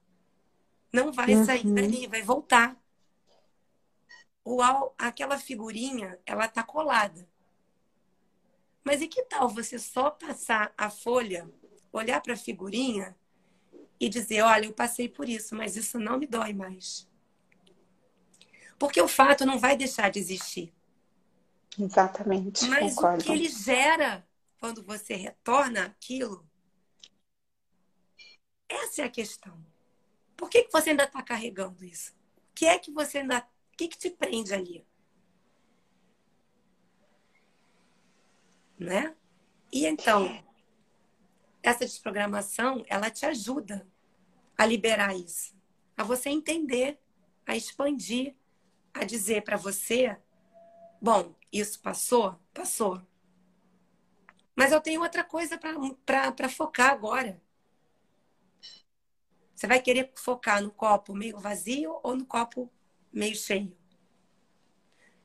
Não 0.93 1.13
vai 1.13 1.35
uhum. 1.35 1.45
sair 1.45 1.67
dali, 1.67 2.07
vai 2.07 2.23
voltar. 2.23 2.77
O, 4.45 4.61
aquela 4.99 5.39
figurinha, 5.39 6.19
ela 6.25 6.47
tá 6.49 6.63
colada. 6.63 7.29
Mas 8.85 9.01
e 9.01 9.09
que 9.09 9.23
tal 9.25 9.49
você 9.49 9.79
só 9.79 10.11
passar 10.11 10.73
a 10.77 10.91
folha, 10.91 11.49
olhar 11.93 12.21
para 12.21 12.35
a 12.35 12.37
figurinha 12.37 13.17
e 14.01 14.09
dizer: 14.09 14.43
olha, 14.43 14.67
eu 14.67 14.73
passei 14.73 15.09
por 15.09 15.29
isso, 15.29 15.55
mas 15.55 15.77
isso 15.77 15.99
não 15.99 16.19
me 16.19 16.27
dói 16.27 16.53
mais. 16.53 17.09
Porque 18.79 19.01
o 19.01 19.09
fato 19.09 19.47
não 19.47 19.59
vai 19.59 19.77
deixar 19.77 20.11
de 20.11 20.19
existir. 20.19 20.75
Exatamente. 21.79 22.65
Mas 22.67 22.95
concordo. 22.95 23.23
o 23.23 23.25
que 23.25 23.33
ele 23.33 23.49
gera 23.49 24.27
quando 24.59 24.83
você 24.83 25.15
retorna 25.15 25.85
aquilo 25.85 26.45
essa 28.73 29.03
é 29.03 29.05
a 29.05 29.11
questão. 29.11 29.65
Por 30.37 30.49
que, 30.49 30.65
que 30.65 30.73
você 30.73 30.91
ainda 30.91 31.05
está 31.05 31.23
carregando 31.23 31.85
isso? 31.85 32.13
O 32.13 32.55
que 32.55 32.65
é 32.65 32.79
que 32.79 32.91
você 32.91 33.19
ainda. 33.19 33.39
O 33.39 33.77
que, 33.77 33.89
que 33.89 33.99
te 33.99 34.11
prende 34.11 34.55
ali? 34.55 34.87
Né? 38.79 39.15
E 39.73 39.87
então, 39.87 40.43
essa 41.63 41.85
desprogramação, 41.85 42.85
ela 42.89 43.11
te 43.11 43.25
ajuda 43.25 43.87
a 44.57 44.67
liberar 44.67 45.15
isso, 45.15 45.55
a 45.97 46.03
você 46.03 46.29
entender, 46.29 46.99
a 47.47 47.57
expandir, 47.57 48.35
a 48.93 49.05
dizer 49.05 49.43
para 49.43 49.57
você: 49.57 50.17
bom, 51.01 51.35
isso 51.53 51.81
passou? 51.81 52.39
Passou. 52.53 53.01
Mas 54.55 54.73
eu 54.73 54.81
tenho 54.81 55.03
outra 55.03 55.25
coisa 55.25 55.59
para 55.59 56.49
focar 56.49 56.91
agora. 56.91 57.41
Você 59.55 59.67
vai 59.69 59.81
querer 59.81 60.13
focar 60.17 60.61
no 60.61 60.73
copo 60.73 61.15
meio 61.15 61.39
vazio 61.39 62.01
ou 62.03 62.17
no 62.17 62.27
copo 62.27 62.69
meio 63.13 63.37
cheio? 63.37 63.77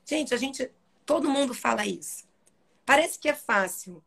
Gente, 0.04 0.32
a 0.32 0.36
gente, 0.36 0.70
todo 1.04 1.28
mundo 1.28 1.52
fala 1.52 1.84
isso. 1.84 2.27
Parece 2.88 3.18
que 3.18 3.28
é 3.28 3.34
fácil 3.34 4.02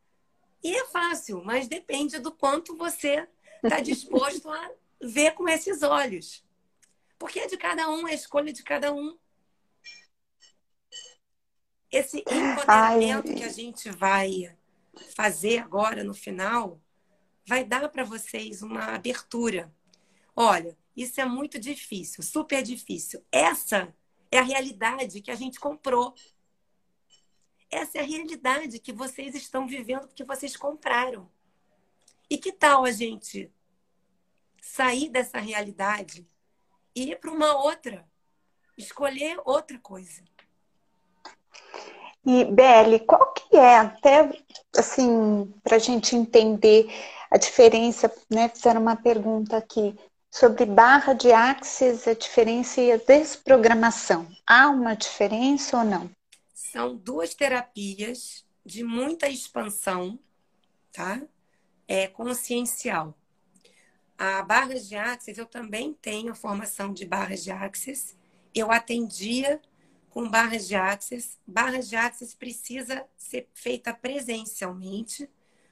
E 0.64 0.76
é 0.76 0.86
fácil, 0.88 1.44
mas 1.46 1.68
depende 1.68 2.18
do 2.18 2.32
quanto 2.32 2.76
você 2.76 3.28
está 3.64 3.80
disposto 3.80 4.50
a 4.50 4.72
ver 5.00 5.36
com 5.36 5.48
esses 5.48 5.84
olhos. 5.84 6.44
Porque 7.20 7.42
é 7.42 7.48
de 7.48 7.58
cada 7.58 7.88
um, 7.92 8.08
é 8.08 8.12
a 8.12 8.16
escolha 8.16 8.52
de 8.52 8.64
cada 8.64 8.92
um. 8.92 9.16
Esse 11.92 12.24
empoderamento 12.28 13.30
Ai. 13.30 13.36
que 13.36 13.44
a 13.44 13.50
gente 13.50 13.88
vai 13.92 14.58
fazer 15.16 15.60
agora 15.60 16.04
no 16.04 16.16
final 16.16 16.82
vai 17.46 17.64
dar 17.64 17.88
para 17.90 18.04
vocês 18.04 18.64
uma 18.64 18.96
abertura. 18.96 19.72
Olha, 20.36 20.76
isso 20.98 21.22
é 21.22 21.26
muito 21.26 21.60
difícil, 21.60 22.24
super 22.24 22.64
difícil. 22.64 23.24
Essa 23.32 23.96
é 24.32 24.40
a 24.40 24.44
realidade 24.44 25.22
que 25.22 25.30
a 25.30 25.36
gente 25.36 25.60
comprou. 25.60 26.16
Essa 27.72 28.00
é 28.00 28.02
a 28.02 28.06
realidade 28.06 28.80
que 28.80 28.92
vocês 28.92 29.34
estão 29.34 29.66
vivendo 29.66 30.08
porque 30.08 30.26
vocês 30.26 30.58
compraram. 30.58 31.30
E 32.30 32.38
que 32.38 32.52
tal 32.52 32.84
a 32.84 32.92
gente 32.92 33.50
sair 34.62 35.10
dessa 35.10 35.40
realidade 35.40 36.28
e 36.94 37.12
ir 37.12 37.20
para 37.20 37.32
uma 37.32 37.56
outra? 37.64 38.06
Escolher 38.78 39.40
outra 39.46 39.80
coisa. 39.80 40.22
E, 42.26 42.46
Belle, 42.46 43.00
qual 43.00 43.34
que 43.34 43.58
é, 43.58 43.78
até 43.78 44.30
assim, 44.78 45.52
para 45.64 45.78
a 45.78 45.80
gente 45.80 46.16
entender 46.16 46.88
a 47.32 47.38
diferença, 47.38 48.14
né? 48.30 48.50
Fizeram 48.50 48.82
uma 48.82 48.96
pergunta 48.96 49.58
aqui 49.58 49.98
sobre 50.30 50.66
barra 50.66 51.14
de 51.14 51.32
axis, 51.32 52.08
a 52.08 52.14
diferença 52.14 52.82
e 52.82 52.92
a 52.92 52.98
desprogramação. 52.98 54.28
Há 54.46 54.70
uma 54.70 54.94
diferença 54.94 55.78
ou 55.78 55.84
não? 55.84 56.10
São 56.72 56.96
duas 56.96 57.36
terapias 57.36 58.46
de 58.66 58.82
muita 58.82 59.28
expansão, 59.28 60.18
tá? 60.90 61.22
É 61.86 62.08
consciencial. 62.08 63.14
A 64.18 64.42
barra 64.42 64.76
de 64.76 64.96
axis, 64.96 65.38
eu 65.38 65.46
também 65.46 65.94
tenho 65.94 66.32
a 66.32 66.36
formação 66.36 66.94
de 66.94 67.04
barras 67.04 67.44
de 67.44 67.52
axis. 67.52 68.18
Eu 68.56 68.72
atendia 68.72 69.62
com 70.10 70.30
barras 70.30 70.66
de 70.66 70.76
axis. 70.76 71.38
Barras 71.46 71.90
de 71.90 71.98
axis 71.98 72.34
precisa 72.34 73.06
ser 73.18 73.50
feita 73.54 73.94
presencialmente. 73.94 75.30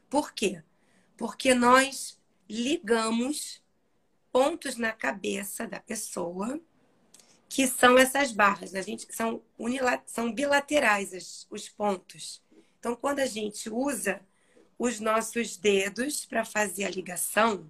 Por 0.09 0.33
quê? 0.33 0.61
Porque 1.15 1.53
nós 1.53 2.19
ligamos 2.49 3.63
pontos 4.33 4.75
na 4.75 4.91
cabeça 4.91 5.65
da 5.65 5.79
pessoa 5.79 6.59
que 7.49 7.67
são 7.67 7.97
essas 7.97 8.31
barras. 8.31 8.75
A 8.75 8.81
gente 8.81 9.07
são, 9.13 9.41
são 10.05 10.31
bilaterais 10.31 11.11
os, 11.11 11.47
os 11.49 11.67
pontos. 11.67 12.41
Então, 12.79 12.95
quando 12.95 13.19
a 13.19 13.25
gente 13.25 13.69
usa 13.69 14.21
os 14.77 14.99
nossos 14.99 15.57
dedos 15.57 16.25
para 16.25 16.45
fazer 16.45 16.85
a 16.85 16.89
ligação, 16.89 17.67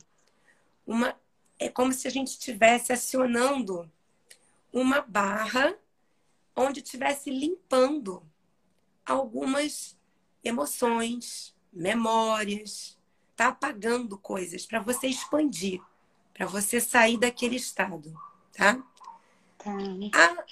uma, 0.85 1.17
é 1.57 1.69
como 1.69 1.93
se 1.93 2.07
a 2.07 2.11
gente 2.11 2.27
estivesse 2.27 2.91
acionando 2.91 3.89
uma 4.71 5.01
barra 5.01 5.73
onde 6.55 6.81
estivesse 6.81 7.31
limpando 7.31 8.21
algumas 9.05 9.97
emoções, 10.43 11.55
memórias, 11.71 12.97
tá 13.35 13.47
apagando 13.47 14.17
coisas 14.17 14.65
para 14.65 14.79
você 14.79 15.07
expandir, 15.07 15.81
para 16.33 16.45
você 16.45 16.81
sair 16.81 17.17
daquele 17.17 17.55
estado, 17.55 18.13
tá? 18.53 18.83
Tá. 19.59 20.45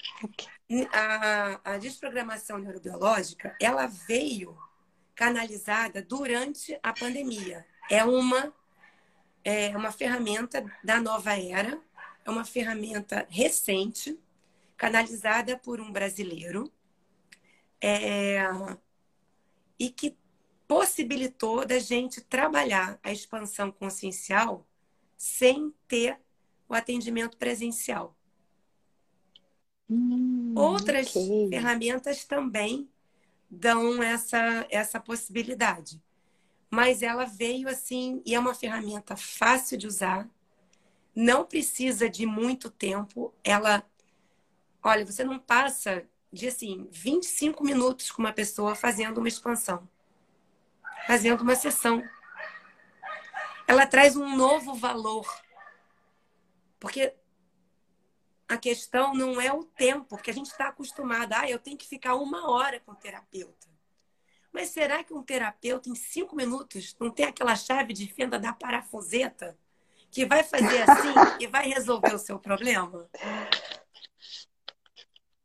A, 0.92 1.62
a, 1.64 1.74
a 1.74 1.78
desprogramação 1.78 2.58
neurobiológica, 2.58 3.56
ela 3.60 3.88
veio 3.88 4.58
canalizada 5.16 6.02
durante 6.02 6.78
a 6.84 6.94
pandemia. 6.94 7.66
É 7.90 8.04
uma, 8.04 8.54
é 9.44 9.76
uma 9.76 9.92
ferramenta 9.92 10.64
da 10.84 11.00
nova 11.00 11.40
era, 11.40 11.82
é 12.26 12.30
uma 12.30 12.44
ferramenta 12.44 13.26
recente, 13.30 14.20
canalizada 14.76 15.58
por 15.58 15.80
um 15.80 15.92
brasileiro, 15.92 16.72
é, 17.82 18.40
e 19.80 19.90
que 19.90 20.18
possibilitou 20.68 21.66
da 21.66 21.80
gente 21.80 22.20
trabalhar 22.20 23.00
a 23.02 23.12
expansão 23.12 23.72
consciencial 23.72 24.68
sem 25.16 25.74
ter 25.88 26.20
o 26.68 26.74
atendimento 26.74 27.38
presencial. 27.38 28.17
Hum, 29.90 30.54
Outras 30.56 31.16
okay. 31.16 31.50
ferramentas 31.50 32.26
também 32.26 32.90
dão 33.50 34.02
essa, 34.04 34.66
essa 34.70 35.00
possibilidade. 35.00 36.02
Mas 36.70 37.02
ela 37.02 37.26
veio 37.26 37.70
assim, 37.70 38.22
e 38.26 38.36
é 38.36 38.40
uma 38.40 38.54
ferramenta 38.54 39.16
fácil 39.16 39.78
de 39.78 39.88
usar, 39.88 40.30
não 41.16 41.46
precisa 41.46 42.10
de 42.10 42.26
muito 42.26 42.70
tempo. 42.70 43.34
Ela, 43.44 43.84
olha, 44.84 45.06
você 45.06 45.24
não 45.24 45.40
passa 45.40 46.04
de 46.32 46.48
assim 46.48 46.88
25 46.92 47.64
minutos 47.64 48.12
com 48.12 48.22
uma 48.22 48.34
pessoa 48.34 48.76
fazendo 48.76 49.20
uma 49.20 49.28
expansão, 49.28 49.88
fazendo 51.08 51.42
uma 51.42 51.56
sessão. 51.56 52.04
Ela 53.66 53.88
traz 53.88 54.16
um 54.16 54.36
novo 54.36 54.76
valor. 54.76 55.26
Porque 56.80 57.14
a 58.48 58.58
questão 58.58 59.14
não 59.14 59.42
é 59.42 59.52
o 59.52 59.64
tempo, 59.64 60.06
porque 60.06 60.32
a 60.32 60.34
gente 60.34 60.48
está 60.48 60.70
acostumado. 60.70 61.34
Ah, 61.34 61.50
eu 61.50 61.60
tenho 61.60 61.78
que 61.78 61.88
ficar 61.88 62.16
uma 62.16 62.50
hora 62.50 62.80
com 62.80 62.94
o 62.94 62.96
terapeuta. 62.96 63.68
Mas 64.52 64.70
será 64.70 65.04
que 65.04 65.14
um 65.14 65.22
terapeuta, 65.22 65.90
em 65.90 65.96
cinco 65.96 66.36
minutos, 66.36 66.96
não 67.00 67.12
tem 67.12 67.26
aquela 67.26 67.56
chave 67.56 67.94
de 67.94 68.08
fenda 68.08 68.40
da 68.40 68.54
parafuseta 68.54 69.58
que 70.10 70.26
vai 70.26 70.44
fazer 70.44 70.84
assim 70.84 71.14
e 71.44 71.48
vai 71.48 71.68
resolver 71.68 72.16
o 72.16 72.20
seu 72.20 72.40
problema? 72.40 73.10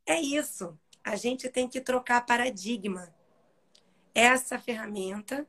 É 0.06 0.20
isso. 0.20 0.78
A 1.02 1.16
gente 1.16 1.48
tem 1.48 1.68
que 1.68 1.80
trocar 1.80 2.24
paradigma. 2.24 3.12
Essa 4.14 4.58
ferramenta, 4.58 5.46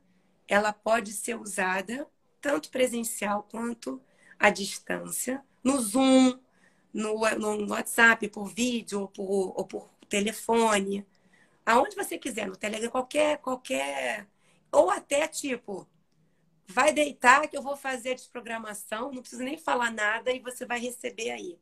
ela 0.47 0.73
pode 0.73 1.11
ser 1.13 1.39
usada 1.39 2.09
tanto 2.41 2.69
presencial 2.69 3.43
quanto 3.43 4.01
à 4.39 4.49
distância, 4.49 5.41
no 5.63 5.79
Zoom, 5.79 6.37
no, 6.93 7.15
no 7.57 7.71
WhatsApp, 7.71 8.27
por 8.29 8.47
vídeo 8.47 9.01
ou 9.01 9.07
por, 9.07 9.59
ou 9.59 9.65
por 9.65 9.89
telefone, 10.07 11.05
aonde 11.65 11.95
você 11.95 12.17
quiser, 12.17 12.47
no 12.47 12.55
Telegram, 12.55 12.91
qualquer, 12.91 13.37
qualquer. 13.39 14.27
Ou 14.71 14.89
até 14.89 15.27
tipo, 15.27 15.87
vai 16.67 16.93
deitar 16.93 17.47
que 17.47 17.57
eu 17.57 17.61
vou 17.61 17.75
fazer 17.75 18.11
a 18.11 18.15
desprogramação, 18.15 19.11
não 19.11 19.21
precisa 19.21 19.43
nem 19.43 19.57
falar 19.57 19.91
nada 19.91 20.31
e 20.31 20.39
você 20.39 20.65
vai 20.65 20.79
receber 20.79 21.31
aí. 21.31 21.59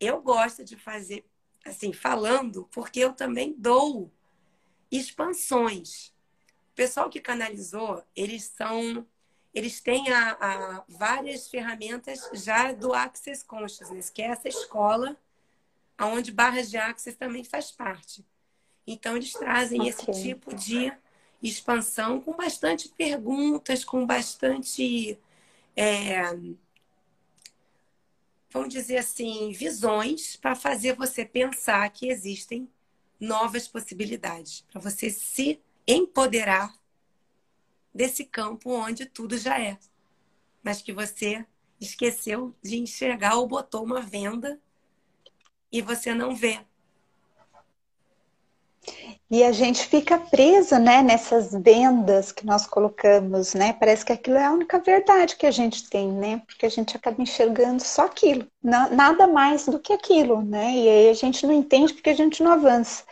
Eu 0.00 0.20
gosto 0.20 0.64
de 0.64 0.76
fazer 0.76 1.24
assim, 1.64 1.92
falando, 1.92 2.68
porque 2.70 3.00
eu 3.00 3.12
também 3.12 3.54
dou 3.56 4.12
expansões. 4.90 6.08
O 6.72 6.74
pessoal 6.74 7.08
que 7.08 7.20
canalizou, 7.20 8.04
eles 8.14 8.44
são 8.44 9.06
eles 9.54 9.80
têm 9.80 10.10
a, 10.10 10.32
a, 10.32 10.84
várias 10.88 11.48
ferramentas 11.48 12.28
já 12.32 12.72
do 12.72 12.92
Access 12.92 13.44
Consciousness, 13.44 14.10
que 14.10 14.20
é 14.20 14.26
essa 14.26 14.48
escola 14.48 15.16
onde 16.00 16.32
barras 16.32 16.68
de 16.68 16.76
Access 16.76 17.16
também 17.16 17.44
faz 17.44 17.70
parte. 17.70 18.26
Então, 18.84 19.16
eles 19.16 19.32
trazem 19.32 19.80
okay. 19.80 19.90
esse 19.90 20.22
tipo 20.22 20.52
de 20.54 20.92
expansão 21.40 22.20
com 22.20 22.32
bastante 22.32 22.88
perguntas, 22.88 23.84
com 23.84 24.04
bastante, 24.04 25.18
é, 25.76 26.24
vamos 28.50 28.70
dizer 28.70 28.98
assim, 28.98 29.52
visões 29.52 30.36
para 30.36 30.56
fazer 30.56 30.96
você 30.96 31.24
pensar 31.24 31.88
que 31.90 32.08
existem 32.08 32.68
novas 33.20 33.68
possibilidades, 33.68 34.62
para 34.70 34.80
você 34.80 35.10
se 35.10 35.60
empoderar 35.86 36.74
desse 37.94 38.24
campo 38.24 38.70
onde 38.70 39.06
tudo 39.06 39.38
já 39.38 39.60
é, 39.60 39.78
mas 40.62 40.82
que 40.82 40.92
você 40.92 41.46
esqueceu 41.80 42.54
de 42.62 42.78
enxergar 42.78 43.36
ou 43.36 43.46
botou 43.46 43.84
uma 43.84 44.00
venda 44.00 44.60
e 45.70 45.80
você 45.80 46.14
não 46.14 46.34
vê. 46.34 46.60
E 49.30 49.42
a 49.42 49.50
gente 49.50 49.86
fica 49.86 50.18
preso, 50.18 50.78
né, 50.78 51.02
nessas 51.02 51.52
vendas 51.52 52.30
que 52.30 52.44
nós 52.44 52.66
colocamos, 52.66 53.54
né? 53.54 53.72
Parece 53.72 54.04
que 54.04 54.12
aquilo 54.12 54.36
é 54.36 54.44
a 54.44 54.52
única 54.52 54.78
verdade 54.78 55.36
que 55.36 55.46
a 55.46 55.50
gente 55.50 55.88
tem, 55.88 56.12
né? 56.12 56.42
Porque 56.46 56.66
a 56.66 56.68
gente 56.68 56.96
acaba 56.96 57.20
enxergando 57.20 57.82
só 57.82 58.04
aquilo, 58.04 58.46
nada 58.62 59.26
mais 59.26 59.66
do 59.66 59.78
que 59.78 59.92
aquilo, 59.92 60.42
né? 60.42 60.72
E 60.72 60.88
aí 60.88 61.08
a 61.08 61.14
gente 61.14 61.46
não 61.46 61.54
entende 61.54 61.94
porque 61.94 62.10
a 62.10 62.14
gente 62.14 62.42
não 62.42 62.52
avança. 62.52 63.02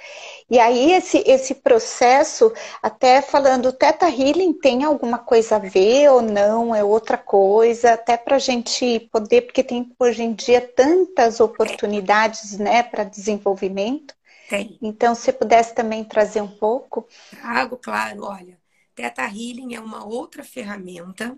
E 0.53 0.59
aí 0.59 0.93
esse, 0.93 1.25
esse 1.27 1.55
processo, 1.55 2.53
até 2.83 3.23
falando, 3.23 3.71
o 3.71 3.73
Teta 3.73 4.07
Healing 4.07 4.53
tem 4.53 4.85
alguma 4.85 5.19
coisa 5.19 5.57
a 5.57 5.59
ver 5.59 6.11
ou 6.11 6.21
não? 6.21 6.75
É 6.75 6.85
outra 6.85 7.17
coisa? 7.17 7.95
Até 7.95 8.19
para 8.19 8.37
a 8.37 8.38
gente 8.38 9.01
poder, 9.11 9.47
porque 9.47 9.65
tem 9.65 9.91
hoje 9.99 10.23
em 10.23 10.35
dia 10.35 10.61
tantas 10.61 11.41
oportunidades, 11.41 12.59
né, 12.59 12.83
para 12.83 13.03
desenvolvimento. 13.03 14.15
Tem. 14.47 14.77
Então, 14.83 15.15
se 15.15 15.33
pudesse 15.33 15.75
também 15.75 16.05
trazer 16.05 16.43
um 16.43 16.55
pouco. 16.59 17.09
Trago, 17.31 17.79
claro, 17.79 18.25
olha. 18.25 18.61
Teta 18.95 19.23
Healing 19.23 19.75
é 19.75 19.81
uma 19.81 20.05
outra 20.05 20.45
ferramenta 20.45 21.35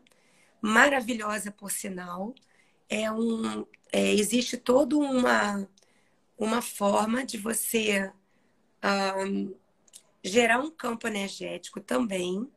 maravilhosa, 0.61 1.53
por 1.53 1.71
sinal. 1.71 2.35
É 2.89 3.13
um, 3.13 3.65
é, 3.93 4.13
existe 4.13 4.57
toda 4.57 4.97
uma, 4.97 5.69
uma 6.37 6.61
forma 6.61 7.25
de 7.25 7.39
você 7.39 8.11
um, 8.85 9.55
gerar 10.23 10.61
um 10.61 10.71
campo 10.71 11.07
energético 11.07 11.81
também. 11.81 12.51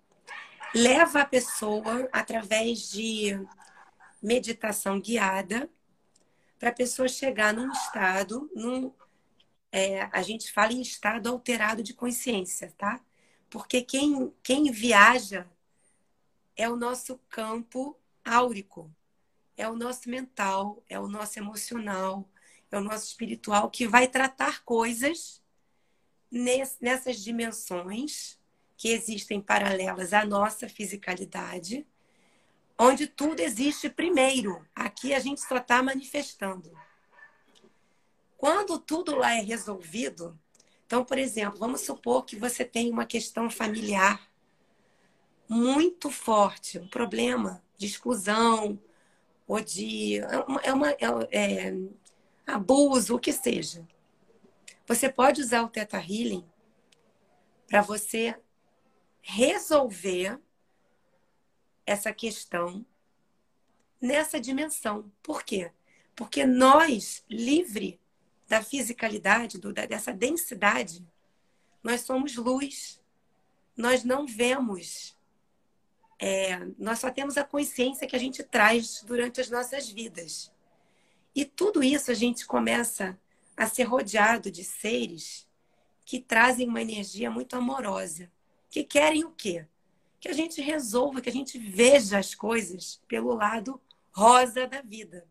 Leva 0.75 1.21
a 1.21 1.25
pessoa 1.25 2.09
através 2.11 2.89
de 2.89 3.39
meditação 4.21 4.99
guiada 4.99 5.69
para 6.59 6.69
a 6.69 6.73
pessoa 6.73 7.07
chegar 7.07 7.53
num 7.53 7.71
estado, 7.71 8.49
num, 8.53 8.91
é, 9.71 10.01
a 10.11 10.21
gente 10.21 10.51
fala 10.51 10.73
em 10.73 10.81
estado 10.81 11.29
alterado 11.29 11.83
de 11.83 11.93
consciência, 11.93 12.73
tá? 12.77 12.99
Porque 13.49 13.81
quem, 13.81 14.33
quem 14.43 14.71
viaja 14.71 15.47
é 16.55 16.67
o 16.69 16.75
nosso 16.75 17.17
campo 17.29 17.97
áurico, 18.25 18.91
é 19.55 19.69
o 19.69 19.75
nosso 19.75 20.09
mental, 20.09 20.83
é 20.89 20.99
o 20.99 21.07
nosso 21.07 21.39
emocional, 21.39 22.27
é 22.71 22.77
o 22.77 22.81
nosso 22.81 23.05
espiritual 23.05 23.69
que 23.69 23.87
vai 23.87 24.07
tratar 24.07 24.63
coisas 24.63 25.41
nessas 26.31 27.23
dimensões 27.23 28.37
que 28.75 28.89
existem 28.89 29.41
paralelas 29.41 30.13
à 30.13 30.25
nossa 30.25 30.69
fisicalidade, 30.69 31.85
onde 32.77 33.07
tudo 33.07 33.39
existe 33.39 33.89
primeiro. 33.89 34.63
Aqui 34.75 35.13
a 35.13 35.19
gente 35.19 35.41
só 35.41 35.57
está 35.57 35.81
manifestando. 35.81 36.71
Quando 38.37 38.77
tudo 38.77 39.15
lá 39.15 39.33
é 39.33 39.41
resolvido, 39.41 40.39
então, 40.85 41.03
por 41.03 41.17
exemplo, 41.17 41.59
vamos 41.59 41.81
supor 41.81 42.23
que 42.23 42.35
você 42.35 42.63
tem 42.63 42.91
uma 42.91 43.05
questão 43.05 43.49
familiar 43.49 44.31
muito 45.49 46.11
forte, 46.11 46.77
um 46.77 46.87
problema 46.87 47.63
de 47.77 47.87
exclusão 47.87 48.79
ou 49.47 49.59
de 49.61 50.19
é 50.63 50.73
uma, 50.73 50.91
é, 50.91 50.97
é, 51.31 51.73
abuso, 52.45 53.15
o 53.15 53.19
que 53.19 53.33
seja. 53.33 53.87
Você 54.87 55.09
pode 55.09 55.41
usar 55.41 55.63
o 55.63 55.69
Teta 55.69 55.97
Healing 55.97 56.47
para 57.67 57.81
você 57.81 58.39
resolver 59.21 60.39
essa 61.85 62.13
questão 62.13 62.85
nessa 63.99 64.39
dimensão. 64.39 65.11
Por 65.21 65.43
quê? 65.43 65.73
Porque 66.15 66.45
nós, 66.45 67.23
livre 67.29 67.99
da 68.47 68.63
fisicalidade, 68.63 69.59
do, 69.59 69.73
dessa 69.73 70.13
densidade, 70.13 71.05
nós 71.83 72.01
somos 72.01 72.37
luz. 72.37 73.01
Nós 73.75 74.05
não 74.05 74.25
vemos. 74.25 75.17
É, 76.17 76.59
nós 76.79 76.99
só 76.99 77.11
temos 77.11 77.37
a 77.37 77.43
consciência 77.43 78.07
que 78.07 78.15
a 78.15 78.19
gente 78.19 78.41
traz 78.41 79.03
durante 79.03 79.41
as 79.41 79.49
nossas 79.49 79.89
vidas. 79.89 80.49
E 81.35 81.43
tudo 81.43 81.83
isso 81.83 82.09
a 82.09 82.13
gente 82.13 82.47
começa 82.47 83.19
a 83.57 83.65
ser 83.67 83.83
rodeado 83.83 84.51
de 84.51 84.63
seres 84.63 85.47
que 86.05 86.21
trazem 86.21 86.69
uma 86.69 86.81
energia 86.81 87.29
muito 87.31 87.55
amorosa, 87.55 88.31
que 88.69 88.83
querem 88.83 89.25
o 89.25 89.31
quê? 89.31 89.67
Que 90.19 90.29
a 90.29 90.33
gente 90.33 90.61
resolva, 90.61 91.19
que 91.19 91.29
a 91.29 91.33
gente 91.33 91.57
veja 91.57 92.19
as 92.19 92.35
coisas 92.35 93.01
pelo 93.07 93.33
lado 93.33 93.81
rosa 94.13 94.67
da 94.67 94.81
vida. 94.81 95.27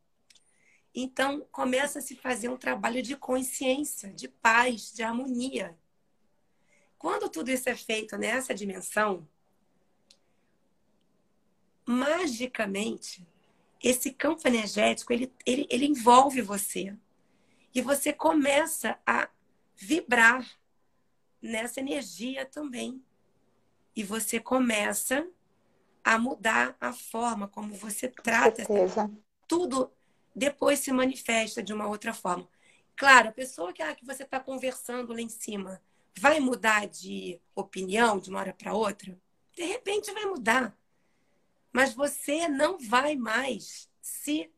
Então, 0.95 1.47
começa 1.53 1.99
a 1.99 2.03
se 2.03 2.17
fazer 2.17 2.49
um 2.49 2.57
trabalho 2.57 3.03
de 3.03 3.17
consciência, 3.17 4.13
de 4.13 4.29
paz, 4.29 4.93
de 4.93 5.03
harmonia. 5.03 5.77
Quando 6.99 7.29
tudo 7.29 7.51
isso 7.51 7.69
é 7.69 7.77
feito 7.77 8.17
nessa 8.17 8.55
dimensão, 8.55 9.29
magicamente, 11.85 13.27
esse 13.83 14.11
campo 14.11 14.47
energético, 14.49 15.13
ele, 15.13 15.33
ele, 15.45 15.67
ele 15.71 15.87
envolve 15.87 16.41
você. 16.41 16.97
E 17.77 17.83
você 17.83 18.11
começa 18.11 18.99
a 19.07 19.29
vibrar 19.75 20.51
nessa 21.43 21.79
energia 21.79 22.47
também. 22.47 23.05
E 23.95 24.03
você 24.03 24.41
começa 24.41 25.29
a 26.03 26.19
mudar 26.19 26.75
a 26.81 26.95
forma 26.95 27.47
como 27.47 27.75
você 27.75 28.09
trata 28.09 28.65
tudo 29.47 29.93
depois 30.35 30.79
se 30.79 30.91
manifesta 30.91 31.63
de 31.63 31.75
uma 31.75 31.87
outra 31.87 32.15
forma. 32.15 32.49
Claro, 32.97 33.29
a 33.29 33.33
pessoa 33.33 33.75
que, 33.75 33.83
ah, 33.83 33.95
que 33.95 34.07
você 34.07 34.23
está 34.23 34.41
conversando 34.41 35.13
lá 35.13 35.21
em 35.21 35.29
cima 35.29 35.83
vai 36.19 36.41
mudar 36.41 36.87
de 36.87 37.39
opinião 37.55 38.19
de 38.19 38.31
uma 38.31 38.41
hora 38.41 38.55
para 38.55 38.73
outra? 38.73 39.15
De 39.55 39.65
repente 39.65 40.11
vai 40.15 40.25
mudar. 40.25 40.75
Mas 41.71 41.93
você 41.93 42.49
não 42.49 42.79
vai 42.79 43.17
mais 43.17 43.91
se 44.01 44.51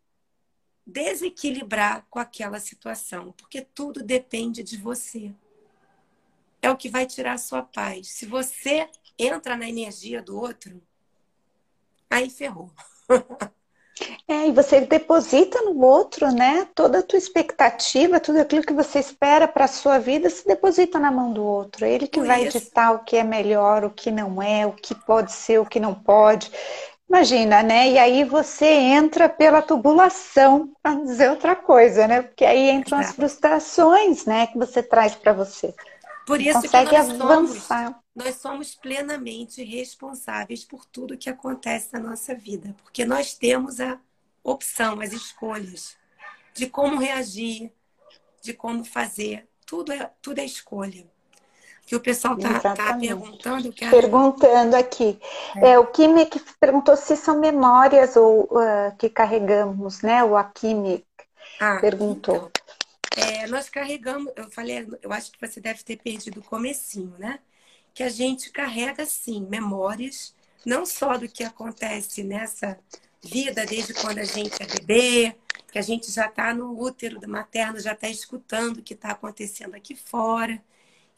desequilibrar 0.88 2.06
com 2.08 2.18
aquela 2.18 2.58
situação, 2.58 3.32
porque 3.32 3.60
tudo 3.60 4.02
depende 4.02 4.62
de 4.62 4.78
você. 4.78 5.30
É 6.62 6.70
o 6.70 6.76
que 6.76 6.88
vai 6.88 7.06
tirar 7.06 7.34
a 7.34 7.38
sua 7.38 7.62
paz. 7.62 8.08
Se 8.08 8.24
você 8.24 8.88
entra 9.18 9.54
na 9.56 9.68
energia 9.68 10.22
do 10.22 10.36
outro, 10.36 10.82
aí 12.10 12.30
ferrou. 12.30 12.72
É, 14.28 14.46
e 14.46 14.52
você 14.52 14.80
deposita 14.82 15.60
no 15.62 15.80
outro, 15.80 16.30
né? 16.30 16.68
Toda 16.74 17.00
a 17.00 17.02
tua 17.02 17.18
expectativa, 17.18 18.20
tudo 18.20 18.38
aquilo 18.38 18.62
que 18.62 18.72
você 18.72 19.00
espera 19.00 19.48
para 19.48 19.64
a 19.64 19.68
sua 19.68 19.98
vida, 19.98 20.30
se 20.30 20.46
deposita 20.46 20.98
na 20.98 21.10
mão 21.10 21.32
do 21.32 21.42
outro. 21.42 21.84
Ele 21.84 22.06
que 22.06 22.20
Por 22.20 22.26
vai 22.26 22.46
isso. 22.46 22.60
ditar 22.60 22.94
o 22.94 23.00
que 23.00 23.16
é 23.16 23.24
melhor, 23.24 23.84
o 23.84 23.90
que 23.90 24.10
não 24.12 24.40
é, 24.40 24.66
o 24.66 24.72
que 24.72 24.94
pode 24.94 25.32
ser, 25.32 25.58
o 25.58 25.66
que 25.66 25.80
não 25.80 25.94
pode. 25.94 26.50
Imagina, 27.08 27.62
né? 27.62 27.90
E 27.90 27.98
aí 27.98 28.22
você 28.22 28.66
entra 28.66 29.28
pela 29.28 29.62
tubulação, 29.62 30.70
para 30.82 30.94
dizer 30.96 31.30
outra 31.30 31.56
coisa, 31.56 32.06
né? 32.06 32.20
Porque 32.22 32.44
aí 32.44 32.70
entram 32.70 32.98
as 32.98 33.12
frustrações, 33.12 34.26
né? 34.26 34.46
Que 34.46 34.58
você 34.58 34.82
traz 34.82 35.14
para 35.14 35.32
você. 35.32 35.74
Por 36.26 36.38
isso 36.38 36.60
Consegue 36.60 36.90
que 36.90 36.98
nós 36.98 37.10
avançar. 37.22 37.84
Somos, 37.84 38.02
nós 38.14 38.34
somos 38.36 38.74
plenamente 38.74 39.64
responsáveis 39.64 40.62
por 40.62 40.84
tudo 40.84 41.16
que 41.16 41.30
acontece 41.30 41.88
na 41.94 42.00
nossa 42.00 42.34
vida, 42.34 42.76
porque 42.82 43.06
nós 43.06 43.32
temos 43.32 43.80
a 43.80 43.98
opção, 44.44 45.00
as 45.00 45.12
escolhas 45.12 45.96
de 46.52 46.66
como 46.66 46.98
reagir, 46.98 47.72
de 48.42 48.52
como 48.52 48.84
fazer. 48.84 49.48
Tudo 49.64 49.92
é, 49.92 50.10
tudo 50.20 50.40
é 50.40 50.44
escolha. 50.44 51.06
Que 51.88 51.96
o 51.96 52.00
pessoal 52.00 52.36
está 52.36 52.74
tá 52.74 52.94
perguntando. 52.98 53.72
Quero... 53.72 53.90
Perguntando 53.90 54.76
aqui. 54.76 55.18
É. 55.56 55.70
é. 55.70 55.78
o 55.78 55.86
Kimi 55.86 56.28
perguntou 56.60 56.94
se 56.98 57.16
são 57.16 57.40
memórias 57.40 58.14
ou 58.14 58.42
uh, 58.42 58.94
que 58.98 59.08
carregamos, 59.08 60.02
né? 60.02 60.22
O 60.22 60.36
Akimi 60.36 61.02
ah, 61.58 61.78
perguntou. 61.80 62.52
Então, 63.10 63.24
é, 63.24 63.46
nós 63.46 63.70
carregamos, 63.70 64.30
eu 64.36 64.50
falei, 64.50 64.86
eu 65.00 65.10
acho 65.14 65.32
que 65.32 65.40
você 65.40 65.62
deve 65.62 65.82
ter 65.82 65.96
perdido 65.96 66.40
o 66.40 66.44
comecinho, 66.44 67.14
né? 67.18 67.38
Que 67.94 68.02
a 68.02 68.10
gente 68.10 68.52
carrega, 68.52 69.06
sim, 69.06 69.46
memórias, 69.48 70.34
não 70.66 70.84
só 70.84 71.16
do 71.16 71.26
que 71.26 71.42
acontece 71.42 72.22
nessa 72.22 72.78
vida 73.22 73.64
desde 73.64 73.94
quando 73.94 74.18
a 74.18 74.24
gente 74.24 74.62
é 74.62 74.66
bebê, 74.66 75.34
que 75.72 75.78
a 75.78 75.82
gente 75.82 76.12
já 76.12 76.26
está 76.26 76.52
no 76.52 76.78
útero 76.78 77.18
materno, 77.26 77.80
já 77.80 77.92
está 77.92 78.10
escutando 78.10 78.76
o 78.76 78.82
que 78.82 78.92
está 78.92 79.12
acontecendo 79.12 79.74
aqui 79.74 79.96
fora. 79.96 80.62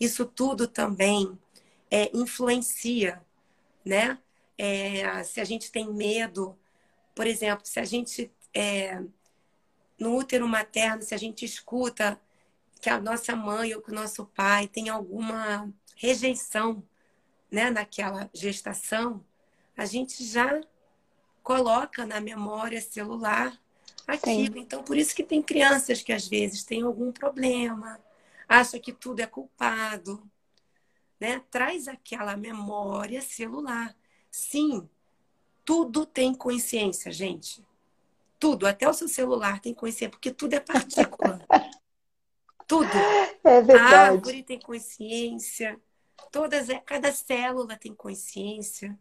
Isso 0.00 0.24
tudo 0.24 0.66
também 0.66 1.38
é, 1.90 2.10
influencia, 2.16 3.22
né? 3.84 4.18
É, 4.56 5.22
se 5.22 5.40
a 5.40 5.44
gente 5.44 5.70
tem 5.70 5.92
medo, 5.92 6.58
por 7.14 7.26
exemplo, 7.26 7.66
se 7.66 7.78
a 7.78 7.84
gente 7.84 8.32
é, 8.52 9.02
no 9.98 10.16
útero 10.16 10.48
materno, 10.48 11.02
se 11.02 11.14
a 11.14 11.18
gente 11.18 11.44
escuta 11.44 12.20
que 12.80 12.88
a 12.88 12.98
nossa 12.98 13.36
mãe 13.36 13.74
ou 13.74 13.82
que 13.82 13.90
o 13.90 13.94
nosso 13.94 14.24
pai 14.24 14.66
tem 14.66 14.88
alguma 14.88 15.70
rejeição 15.96 16.82
né, 17.50 17.70
naquela 17.70 18.30
gestação, 18.32 19.22
a 19.76 19.84
gente 19.84 20.24
já 20.24 20.60
coloca 21.42 22.06
na 22.06 22.20
memória 22.20 22.80
celular 22.80 23.58
aquilo. 24.06 24.54
Sim. 24.54 24.60
Então, 24.60 24.82
por 24.82 24.96
isso 24.96 25.14
que 25.14 25.22
tem 25.22 25.42
crianças 25.42 26.02
que 26.02 26.12
às 26.12 26.26
vezes 26.26 26.64
têm 26.64 26.82
algum 26.82 27.12
problema, 27.12 28.00
acha 28.50 28.80
que 28.80 28.92
tudo 28.92 29.20
é 29.20 29.26
culpado, 29.26 30.28
né? 31.20 31.40
Traz 31.50 31.86
aquela 31.86 32.36
memória 32.36 33.22
celular. 33.22 33.96
Sim, 34.28 34.88
tudo 35.64 36.04
tem 36.04 36.34
consciência, 36.34 37.12
gente. 37.12 37.64
Tudo, 38.40 38.66
até 38.66 38.88
o 38.88 38.92
seu 38.92 39.06
celular 39.06 39.60
tem 39.60 39.72
consciência, 39.72 40.10
porque 40.10 40.32
tudo 40.32 40.54
é 40.54 40.60
partícula. 40.60 41.46
tudo. 42.66 42.90
É 43.44 43.62
verdade. 43.62 43.94
A 43.94 44.00
árvore 44.08 44.42
tem 44.42 44.58
consciência, 44.58 45.80
todas, 46.32 46.68
é, 46.68 46.78
cada 46.80 47.12
célula 47.12 47.76
tem 47.76 47.94
consciência, 47.94 48.98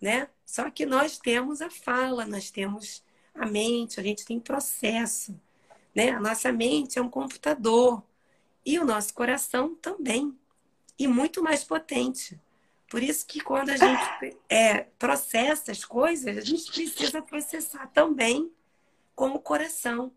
né? 0.00 0.26
Só 0.46 0.70
que 0.70 0.86
nós 0.86 1.18
temos 1.18 1.60
a 1.60 1.68
fala, 1.68 2.24
nós 2.24 2.50
temos 2.50 3.04
a 3.34 3.44
mente, 3.44 4.00
a 4.00 4.02
gente 4.02 4.24
tem 4.24 4.40
processo, 4.40 5.38
né? 5.94 6.10
A 6.10 6.20
nossa 6.20 6.50
mente 6.50 6.98
é 6.98 7.02
um 7.02 7.10
computador 7.10 8.02
e 8.64 8.78
o 8.78 8.84
nosso 8.84 9.14
coração 9.14 9.74
também, 9.74 10.36
e 10.98 11.08
muito 11.08 11.42
mais 11.42 11.64
potente, 11.64 12.38
Por 12.90 13.02
isso 13.02 13.24
que 13.24 13.40
quando 13.40 13.70
a 13.70 13.76
gente 13.76 14.36
é, 14.50 14.82
processa 14.98 15.70
as 15.70 15.84
coisas, 15.84 16.36
a 16.36 16.40
gente 16.40 16.70
precisa 16.72 17.22
processar 17.22 17.86
também 17.88 18.50
com 19.14 19.30
o 19.30 19.38
coração. 19.38 20.12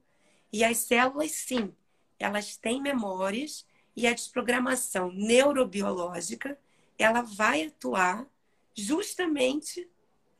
E 0.51 0.63
as 0.63 0.77
células, 0.77 1.31
sim, 1.31 1.71
elas 2.19 2.57
têm 2.57 2.81
memórias 2.81 3.65
e 3.95 4.07
a 4.07 4.13
desprogramação 4.13 5.11
neurobiológica, 5.11 6.57
ela 6.97 7.21
vai 7.21 7.67
atuar 7.67 8.25
justamente 8.75 9.87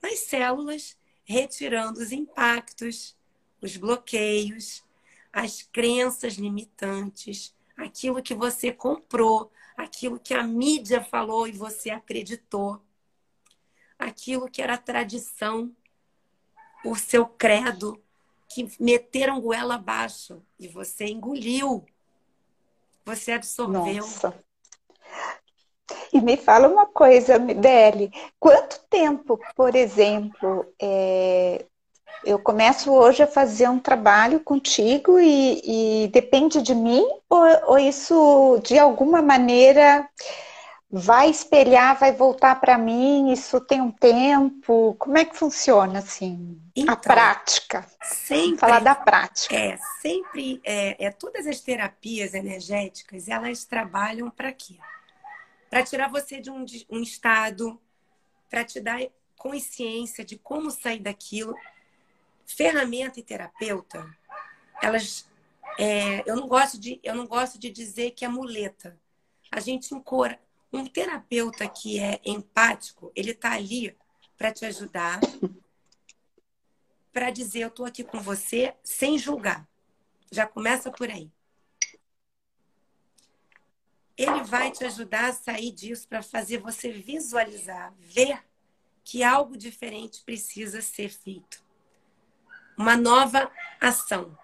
nas 0.01 0.19
células, 0.19 0.97
retirando 1.23 1.99
os 1.99 2.11
impactos, 2.11 3.15
os 3.61 3.77
bloqueios, 3.77 4.83
as 5.31 5.61
crenças 5.61 6.33
limitantes, 6.33 7.55
aquilo 7.78 8.21
que 8.21 8.34
você 8.34 8.71
comprou, 8.71 9.51
aquilo 9.76 10.19
que 10.19 10.34
a 10.34 10.43
mídia 10.43 11.03
falou 11.03 11.47
e 11.47 11.51
você 11.51 11.89
acreditou, 11.89 12.82
aquilo 13.97 14.49
que 14.49 14.61
era 14.61 14.78
tradição, 14.78 15.71
o 16.86 16.95
seu 16.95 17.26
credo, 17.26 18.01
que 18.49 18.69
meteram 18.80 19.41
goela 19.41 19.76
abaixo 19.76 20.41
e 20.59 20.67
você 20.67 21.05
engoliu, 21.05 21.86
você 23.03 23.32
absorveu. 23.32 24.05
Nossa. 24.05 24.34
E 26.11 26.21
me 26.21 26.38
fala 26.38 26.67
uma 26.67 26.86
coisa, 26.86 27.39
Deli, 27.39 28.11
quanto 28.39 28.80
tempo, 28.89 29.39
por 29.55 29.76
exemplo, 29.76 30.71
é, 30.80 31.65
eu 32.26 32.39
começo 32.39 32.91
hoje 32.91 33.22
a 33.24 33.28
fazer 33.28 33.68
um 33.70 33.80
trabalho 33.80 34.39
contigo 34.39 35.20
e, 35.20 36.03
e 36.05 36.07
depende 36.07 36.61
de 36.61 36.74
mim 36.74 37.05
ou, 37.30 37.43
ou, 37.68 37.80
isso 37.80 38.59
de 38.64 38.80
alguma 38.80 39.22
maneira 39.22 40.07
vai 40.89 41.30
espelhar, 41.30 41.99
vai 41.99 42.14
voltar 42.14 42.61
para 42.61 42.78
mim? 42.78 43.32
Isso 43.32 43.59
tem 43.59 43.82
um 43.82 43.91
tempo? 43.91 44.95
Como 44.99 45.18
é 45.18 45.26
que 45.26 45.36
funciona 45.36 45.99
assim? 45.99 46.61
Então, 46.76 46.93
a 46.93 46.97
prática. 46.97 47.86
Sempre. 48.03 48.59
Falar 48.59 48.80
da 48.80 48.93
prática. 48.93 49.55
É, 49.55 49.78
sempre. 50.01 50.61
É, 50.64 51.05
é, 51.05 51.11
todas 51.11 51.47
as 51.47 51.59
terapias 51.59 52.36
energéticas 52.36 53.28
elas 53.28 53.66
trabalham 53.66 54.30
para 54.30 54.51
quê? 54.51 54.78
Para 55.68 55.84
tirar 55.84 56.09
você 56.09 56.39
de 56.39 56.51
um, 56.51 56.64
de 56.64 56.86
um 56.88 57.01
estado, 57.01 57.82
para 58.47 58.64
te 58.64 58.80
dar 58.80 59.01
consciência 59.36 60.24
de 60.24 60.38
como 60.38 60.70
sair 60.70 60.99
daquilo 60.99 61.55
ferramenta 62.45 63.19
e 63.19 63.23
terapeuta, 63.23 64.05
elas, 64.81 65.27
é, 65.77 66.29
eu 66.29 66.35
não 66.35 66.47
gosto 66.47 66.79
de, 66.79 66.99
eu 67.03 67.15
não 67.15 67.25
gosto 67.25 67.57
de 67.57 67.69
dizer 67.69 68.11
que 68.11 68.25
é 68.25 68.27
muleta. 68.27 68.99
A 69.51 69.59
gente 69.59 69.93
encora, 69.93 70.39
um 70.71 70.85
terapeuta 70.85 71.67
que 71.67 71.99
é 71.99 72.19
empático, 72.25 73.11
ele 73.15 73.31
está 73.31 73.53
ali 73.53 73.95
para 74.37 74.51
te 74.51 74.65
ajudar, 74.65 75.19
para 77.11 77.29
dizer 77.29 77.61
eu 77.61 77.67
estou 77.67 77.85
aqui 77.85 78.03
com 78.03 78.19
você 78.19 78.75
sem 78.83 79.17
julgar. 79.17 79.67
Já 80.31 80.47
começa 80.47 80.91
por 80.91 81.09
aí. 81.09 81.31
Ele 84.17 84.43
vai 84.43 84.71
te 84.71 84.83
ajudar 84.83 85.29
a 85.29 85.33
sair 85.33 85.71
disso 85.71 86.07
para 86.07 86.21
fazer 86.21 86.57
você 86.57 86.91
visualizar, 86.91 87.93
ver 87.97 88.43
que 89.03 89.23
algo 89.23 89.57
diferente 89.57 90.23
precisa 90.23 90.81
ser 90.81 91.09
feito 91.09 91.62
uma 92.78 92.95
nova 92.95 93.51
ação. 93.80 94.38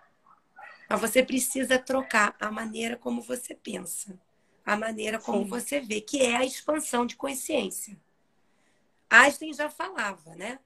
Mas 0.90 1.02
você 1.02 1.24
precisa 1.24 1.78
trocar 1.78 2.36
a 2.40 2.52
maneira 2.52 2.98
como 2.98 3.22
você 3.22 3.54
pensa, 3.54 4.20
a 4.66 4.76
maneira 4.76 5.20
como 5.20 5.44
Sim. 5.44 5.50
você 5.50 5.80
vê, 5.80 6.02
que 6.02 6.22
é 6.22 6.38
a 6.38 6.46
expansão 6.46 7.06
de 7.06 7.16
consciência. 7.16 7.98
Einstein 9.10 9.54
já 9.54 9.70
falava, 9.70 10.36
né? 10.36 10.60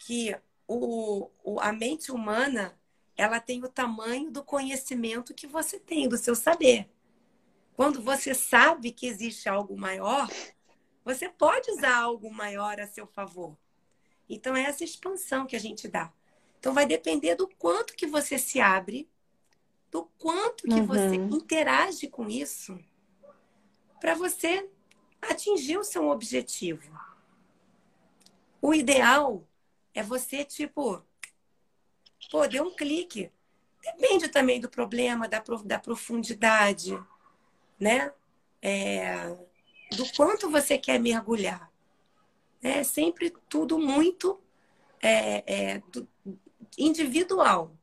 Que 0.00 0.36
o, 0.66 1.30
o, 1.42 1.60
a 1.60 1.72
mente 1.72 2.10
humana 2.10 2.78
ela 3.16 3.38
tem 3.38 3.62
o 3.62 3.68
tamanho 3.68 4.30
do 4.30 4.42
conhecimento 4.42 5.34
que 5.34 5.46
você 5.46 5.78
tem, 5.78 6.08
do 6.08 6.16
seu 6.16 6.34
saber. 6.34 6.90
Quando 7.74 8.02
você 8.02 8.34
sabe 8.34 8.92
que 8.92 9.06
existe 9.06 9.48
algo 9.48 9.76
maior, 9.76 10.28
você 11.04 11.28
pode 11.28 11.70
usar 11.70 11.96
algo 11.96 12.32
maior 12.32 12.80
a 12.80 12.86
seu 12.86 13.06
favor. 13.06 13.56
Então, 14.28 14.56
é 14.56 14.62
essa 14.62 14.84
expansão 14.84 15.46
que 15.46 15.54
a 15.54 15.60
gente 15.60 15.86
dá. 15.86 16.12
Então 16.64 16.72
vai 16.72 16.86
depender 16.86 17.34
do 17.34 17.46
quanto 17.46 17.94
que 17.94 18.06
você 18.06 18.38
se 18.38 18.58
abre, 18.58 19.06
do 19.90 20.06
quanto 20.18 20.66
que 20.66 20.72
uhum. 20.72 20.86
você 20.86 21.14
interage 21.14 22.08
com 22.08 22.26
isso 22.26 22.82
para 24.00 24.14
você 24.14 24.66
atingir 25.20 25.76
o 25.76 25.84
seu 25.84 26.08
objetivo. 26.08 26.98
O 28.62 28.72
ideal 28.72 29.46
é 29.92 30.02
você, 30.02 30.42
tipo, 30.42 31.04
pô, 32.30 32.48
deu 32.48 32.64
um 32.64 32.74
clique. 32.74 33.30
Depende 33.82 34.28
também 34.28 34.58
do 34.58 34.70
problema, 34.70 35.28
da, 35.28 35.44
da 35.66 35.78
profundidade, 35.78 36.98
né? 37.78 38.10
É, 38.62 39.36
do 39.94 40.10
quanto 40.16 40.50
você 40.50 40.78
quer 40.78 40.98
mergulhar. 40.98 41.70
É 42.62 42.82
sempre 42.82 43.34
tudo 43.50 43.78
muito 43.78 44.40
é, 45.02 45.44
é, 45.74 45.82
do, 45.92 46.08
individual. 46.78 47.76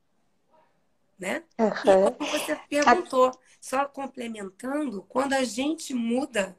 Né? 1.17 1.43
Uhum. 1.59 2.07
E 2.07 2.11
como 2.11 2.31
você 2.31 2.55
perguntou, 2.67 3.31
só 3.59 3.85
complementando, 3.85 5.03
quando 5.03 5.33
a 5.33 5.43
gente 5.43 5.93
muda, 5.93 6.57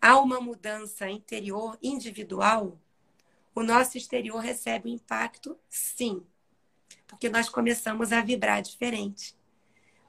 há 0.00 0.18
uma 0.18 0.40
mudança 0.40 1.08
interior 1.08 1.78
individual, 1.82 2.78
o 3.54 3.62
nosso 3.62 3.96
exterior 3.96 4.38
recebe 4.38 4.90
um 4.90 4.94
impacto, 4.94 5.58
sim. 5.68 6.22
Porque 7.06 7.30
nós 7.30 7.48
começamos 7.48 8.12
a 8.12 8.20
vibrar 8.20 8.60
diferente. 8.60 9.34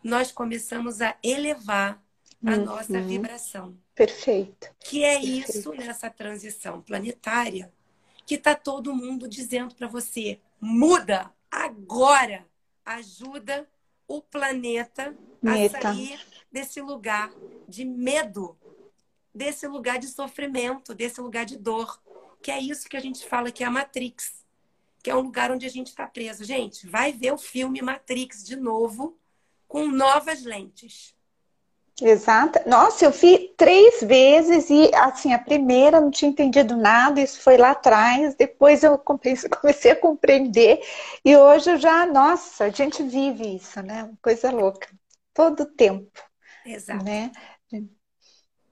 Nós 0.03 0.32
começamos 0.32 1.01
a 1.01 1.17
elevar 1.23 2.03
a 2.45 2.51
uhum. 2.51 2.65
nossa 2.65 3.01
vibração. 3.01 3.78
Perfeito. 3.95 4.67
Que 4.80 5.03
é 5.03 5.15
Perfeito. 5.15 5.51
isso 5.51 5.73
nessa 5.73 6.09
transição 6.09 6.82
planetária 6.82 7.71
que 8.28 8.36
está 8.36 8.53
todo 8.53 8.93
mundo 8.93 9.28
dizendo 9.28 9.73
para 9.73 9.88
você: 9.88 10.39
muda 10.59 11.34
agora, 11.49 12.45
ajuda 12.86 13.67
o 14.05 14.21
planeta 14.21 15.17
Meta. 15.41 15.78
a 15.78 15.82
sair 15.82 16.19
desse 16.51 16.82
lugar 16.82 17.32
de 17.67 17.86
medo, 17.86 18.57
desse 19.34 19.65
lugar 19.65 19.97
de 19.97 20.07
sofrimento, 20.07 20.93
desse 20.93 21.21
lugar 21.21 21.45
de 21.45 21.57
dor, 21.57 22.01
que 22.41 22.51
é 22.51 22.59
isso 22.59 22.89
que 22.89 22.97
a 22.97 22.99
gente 22.99 23.25
fala 23.25 23.49
que 23.49 23.63
é 23.63 23.67
a 23.67 23.71
Matrix, 23.71 24.45
que 25.01 25.09
é 25.09 25.15
um 25.15 25.21
lugar 25.21 25.49
onde 25.49 25.65
a 25.65 25.69
gente 25.69 25.88
está 25.88 26.05
preso. 26.05 26.43
Gente, 26.43 26.86
vai 26.86 27.13
ver 27.13 27.32
o 27.32 27.38
filme 27.38 27.82
Matrix 27.82 28.43
de 28.43 28.57
novo 28.57 29.17
com 29.69 29.88
novas 29.88 30.43
lentes. 30.43 31.15
Exato. 32.00 32.60
Nossa, 32.70 33.06
eu 33.06 33.12
vi 33.12 33.54
três 33.58 34.02
vezes 34.02 34.70
e, 34.70 34.91
assim, 34.95 35.34
a 35.34 35.39
primeira 35.39 36.00
não 36.00 36.12
tinha 36.12 36.30
entendido 36.30 36.76
nada, 36.78 37.20
isso 37.20 37.41
foi 37.41 37.58
lá 37.58 37.72
atrás, 37.72 38.36
depois 38.36 38.84
eu 38.84 39.00
comecei 39.00 39.91
a 39.91 39.95
compreender 40.00 40.80
e 41.26 41.36
hoje 41.36 41.72
eu 41.72 41.78
já, 41.78 42.06
nossa, 42.06 42.66
a 42.66 42.70
gente 42.70 43.02
vive 43.02 43.56
isso, 43.56 43.82
né? 43.82 44.12
Coisa 44.22 44.52
louca. 44.52 44.88
Todo 45.34 45.62
o 45.62 45.66
tempo. 45.66 46.12
Exato. 46.64 47.06
Né? 47.06 47.32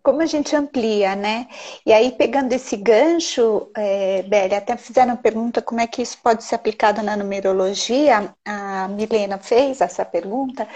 Como 0.06 0.22
a 0.22 0.26
gente 0.28 0.56
amplia, 0.56 1.16
né? 1.16 1.48
E 1.84 1.92
aí, 1.92 2.12
pegando 2.12 2.54
esse 2.54 2.78
gancho, 2.78 3.72
é, 3.76 4.22
Beli, 4.22 4.54
até 4.54 4.78
fizeram 4.78 5.14
a 5.14 5.18
pergunta 5.18 5.64
como 5.64 5.82
é 5.82 5.88
que 5.88 6.02
isso 6.04 6.20
pode 6.22 6.44
ser 6.44 6.54
aplicado 6.56 7.02
na 7.02 7.18
numerologia. 7.18 8.32
A 8.46 8.88
Milena 8.88 9.40
fez 9.40 9.82
essa 9.82 10.06
pergunta. 10.06 10.68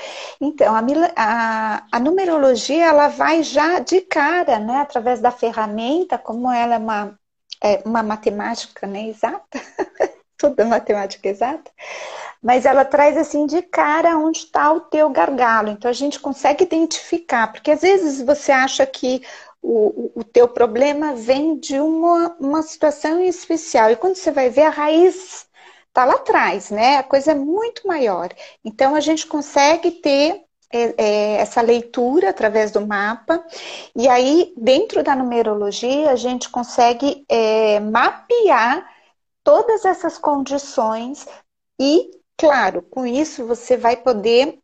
Então, 0.41 0.75
a, 0.75 0.81
a, 1.15 1.83
a 1.91 1.99
numerologia, 1.99 2.87
ela 2.87 3.07
vai 3.07 3.43
já 3.43 3.79
de 3.79 4.01
cara, 4.01 4.57
né? 4.57 4.77
Através 4.81 5.21
da 5.21 5.29
ferramenta, 5.31 6.17
como 6.17 6.51
ela 6.51 6.75
é 6.75 6.77
uma, 6.79 7.19
é 7.63 7.81
uma 7.85 8.01
matemática 8.01 8.87
né, 8.87 9.09
exata, 9.09 9.61
toda 10.49 10.65
matemática 10.65 11.27
exata, 11.27 11.69
mas 12.41 12.65
ela 12.65 12.85
traz 12.85 13.17
assim 13.17 13.45
de 13.45 13.61
cara 13.61 14.17
onde 14.17 14.39
está 14.39 14.71
o 14.71 14.79
teu 14.79 15.09
gargalo. 15.09 15.69
Então 15.69 15.91
a 15.91 15.93
gente 15.93 16.19
consegue 16.19 16.63
identificar, 16.63 17.51
porque 17.51 17.71
às 17.71 17.81
vezes 17.81 18.21
você 18.21 18.51
acha 18.51 18.85
que 18.85 19.21
o, 19.61 20.11
o 20.15 20.23
teu 20.23 20.47
problema 20.47 21.13
vem 21.13 21.59
de 21.59 21.79
uma, 21.79 22.35
uma 22.39 22.61
situação 22.63 23.21
especial, 23.21 23.91
e 23.91 23.97
quando 23.97 24.15
você 24.15 24.31
vai 24.31 24.49
ver 24.49 24.63
a 24.63 24.69
raiz 24.69 25.47
está 25.89 26.05
lá 26.05 26.13
atrás, 26.13 26.69
né? 26.69 26.97
A 26.97 27.03
coisa 27.03 27.31
é 27.31 27.35
muito 27.35 27.85
maior. 27.87 28.29
Então 28.63 28.95
a 28.95 28.99
gente 29.01 29.27
consegue 29.27 29.91
ter 29.91 30.43
é, 30.71 30.93
é, 30.97 31.33
essa 31.41 31.61
leitura 31.61 32.29
através 32.29 32.71
do 32.71 32.85
mapa, 32.85 33.43
e 33.95 34.07
aí, 34.07 34.53
dentro 34.55 35.03
da 35.03 35.15
numerologia, 35.15 36.11
a 36.11 36.15
gente 36.15 36.47
consegue 36.49 37.25
é, 37.27 37.79
mapear 37.79 38.87
todas 39.49 39.83
essas 39.83 40.17
condições 40.17 41.25
e 41.79 42.11
Claro, 42.39 42.81
com 42.83 43.05
isso 43.05 43.45
você 43.45 43.75
vai 43.75 43.97
poder 43.97 44.59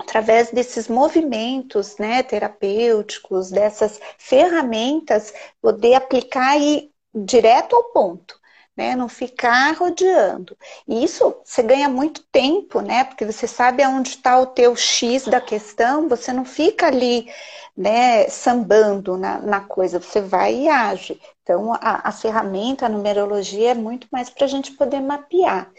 através 0.00 0.50
desses 0.50 0.88
movimentos 0.88 1.96
né, 1.96 2.24
terapêuticos, 2.24 3.52
dessas 3.52 4.00
ferramentas, 4.18 5.32
poder 5.62 5.94
aplicar 5.94 6.60
e 6.60 6.90
direto 7.14 7.76
ao 7.76 7.84
ponto 7.92 8.36
né? 8.76 8.96
Não 8.96 9.08
ficar 9.08 9.72
rodeando. 9.76 10.56
E 10.86 11.04
isso 11.04 11.36
você 11.44 11.62
ganha 11.62 11.88
muito 11.88 12.22
tempo, 12.24 12.80
né? 12.80 13.04
Porque 13.04 13.24
você 13.24 13.46
sabe 13.46 13.82
aonde 13.82 14.10
está 14.10 14.38
o 14.40 14.46
teu 14.46 14.74
X 14.74 15.24
da 15.26 15.40
questão, 15.40 16.08
você 16.08 16.32
não 16.32 16.44
fica 16.44 16.86
ali, 16.88 17.30
né, 17.76 18.28
sambando 18.28 19.16
na, 19.16 19.38
na 19.38 19.60
coisa, 19.60 20.00
você 20.00 20.20
vai 20.20 20.54
e 20.54 20.68
age. 20.68 21.20
Então, 21.44 21.74
a, 21.74 22.08
a 22.08 22.10
ferramenta, 22.10 22.86
a 22.86 22.88
numerologia 22.88 23.72
é 23.72 23.74
muito 23.74 24.08
mais 24.10 24.30
para 24.30 24.46
a 24.46 24.48
gente 24.48 24.72
poder 24.72 25.00
mapear. 25.00 25.70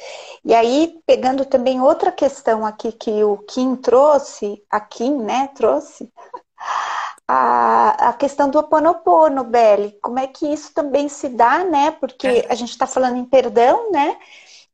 E 0.45 0.53
aí, 0.53 1.01
pegando 1.07 1.43
também 1.43 1.81
outra 1.81 2.11
questão 2.11 2.63
aqui 2.63 2.91
que 2.91 3.23
o 3.23 3.39
Kim 3.39 3.75
trouxe, 3.75 4.63
a 4.69 4.79
Kim, 4.79 5.17
né, 5.23 5.47
trouxe, 5.55 6.07
a, 7.27 8.09
a 8.09 8.13
questão 8.13 8.47
do 8.47 8.59
oponopono, 8.59 9.43
Beli, 9.43 9.97
como 10.03 10.19
é 10.19 10.27
que 10.27 10.45
isso 10.45 10.71
também 10.71 11.09
se 11.09 11.29
dá, 11.29 11.63
né? 11.63 11.89
Porque 11.89 12.27
é. 12.27 12.51
a 12.51 12.53
gente 12.53 12.69
está 12.69 12.85
falando 12.85 13.17
em 13.17 13.25
perdão, 13.25 13.91
né? 13.91 14.19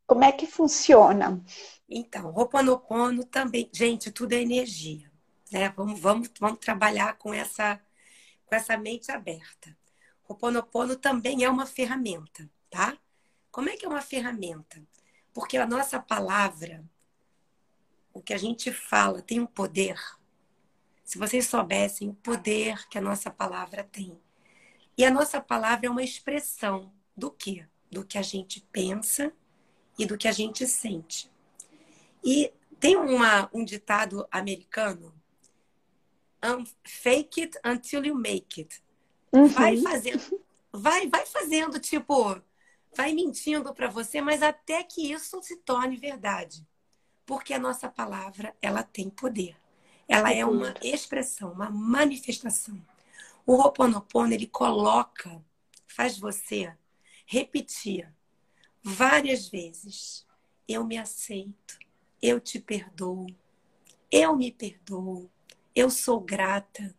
Como 0.05 0.25
é 0.25 0.31
que 0.33 0.45
funciona? 0.45 1.41
Então, 1.87 2.31
o 2.31 2.41
oponopono 2.41 3.23
também, 3.23 3.69
gente, 3.71 4.11
tudo 4.11 4.33
é 4.33 4.41
energia, 4.41 5.09
né? 5.49 5.69
Vamos, 5.69 6.01
vamos, 6.01 6.29
vamos 6.37 6.59
trabalhar 6.59 7.17
com 7.17 7.33
essa, 7.33 7.79
com 8.45 8.53
essa 8.55 8.75
mente 8.77 9.09
aberta. 9.09 9.73
O 10.31 10.33
oponopono 10.33 10.95
também 10.95 11.43
é 11.43 11.49
uma 11.49 11.65
ferramenta, 11.65 12.49
tá? 12.69 12.97
Como 13.51 13.67
é 13.67 13.75
que 13.75 13.85
é 13.85 13.89
uma 13.89 14.01
ferramenta? 14.01 14.81
Porque 15.33 15.57
a 15.57 15.67
nossa 15.67 15.99
palavra, 15.99 16.85
o 18.13 18.21
que 18.21 18.33
a 18.33 18.37
gente 18.37 18.71
fala, 18.71 19.21
tem 19.21 19.41
um 19.41 19.45
poder 19.45 19.99
se 21.03 21.17
vocês 21.17 21.47
soubessem 21.47 22.07
o 22.07 22.13
poder 22.13 22.87
que 22.87 22.97
a 22.97 23.01
nossa 23.01 23.29
palavra 23.29 23.83
tem. 23.83 24.17
E 24.97 25.03
a 25.03 25.11
nossa 25.11 25.41
palavra 25.41 25.87
é 25.87 25.89
uma 25.89 26.01
expressão 26.01 26.93
do 27.13 27.29
quê? 27.29 27.67
Do 27.91 28.05
que 28.05 28.17
a 28.17 28.21
gente 28.21 28.65
pensa 28.71 29.33
e 29.99 30.05
do 30.05 30.17
que 30.17 30.29
a 30.29 30.31
gente 30.31 30.65
sente. 30.65 31.29
E 32.23 32.53
tem 32.79 32.95
uma, 32.95 33.49
um 33.53 33.65
ditado 33.65 34.25
americano: 34.31 35.13
fake 36.85 37.41
it 37.41 37.59
until 37.65 38.05
you 38.05 38.15
make 38.15 38.61
it. 38.61 38.81
Uhum. 39.33 39.47
Vai 39.47 39.77
fazendo, 39.77 40.41
vai, 40.71 41.07
vai 41.07 41.25
fazendo, 41.25 41.79
tipo, 41.79 42.41
vai 42.95 43.13
mentindo 43.13 43.73
para 43.73 43.87
você, 43.87 44.21
mas 44.21 44.41
até 44.41 44.83
que 44.83 45.11
isso 45.11 45.41
se 45.41 45.57
torne 45.57 45.95
verdade. 45.95 46.67
Porque 47.25 47.53
a 47.53 47.59
nossa 47.59 47.89
palavra, 47.89 48.55
ela 48.61 48.83
tem 48.83 49.09
poder. 49.09 49.55
Ela 50.07 50.33
é 50.33 50.45
uma 50.45 50.73
expressão, 50.81 51.53
uma 51.53 51.69
manifestação. 51.69 52.81
O 53.45 53.53
Ho'oponopono, 53.53 54.33
ele 54.33 54.47
coloca, 54.47 55.41
faz 55.87 56.17
você 56.17 56.75
repetir 57.25 58.11
várias 58.83 59.47
vezes: 59.47 60.25
eu 60.67 60.83
me 60.83 60.97
aceito, 60.97 61.79
eu 62.21 62.39
te 62.39 62.59
perdoo, 62.59 63.27
eu 64.11 64.35
me 64.35 64.51
perdoo, 64.51 65.31
eu 65.73 65.89
sou 65.89 66.19
grata. 66.19 66.95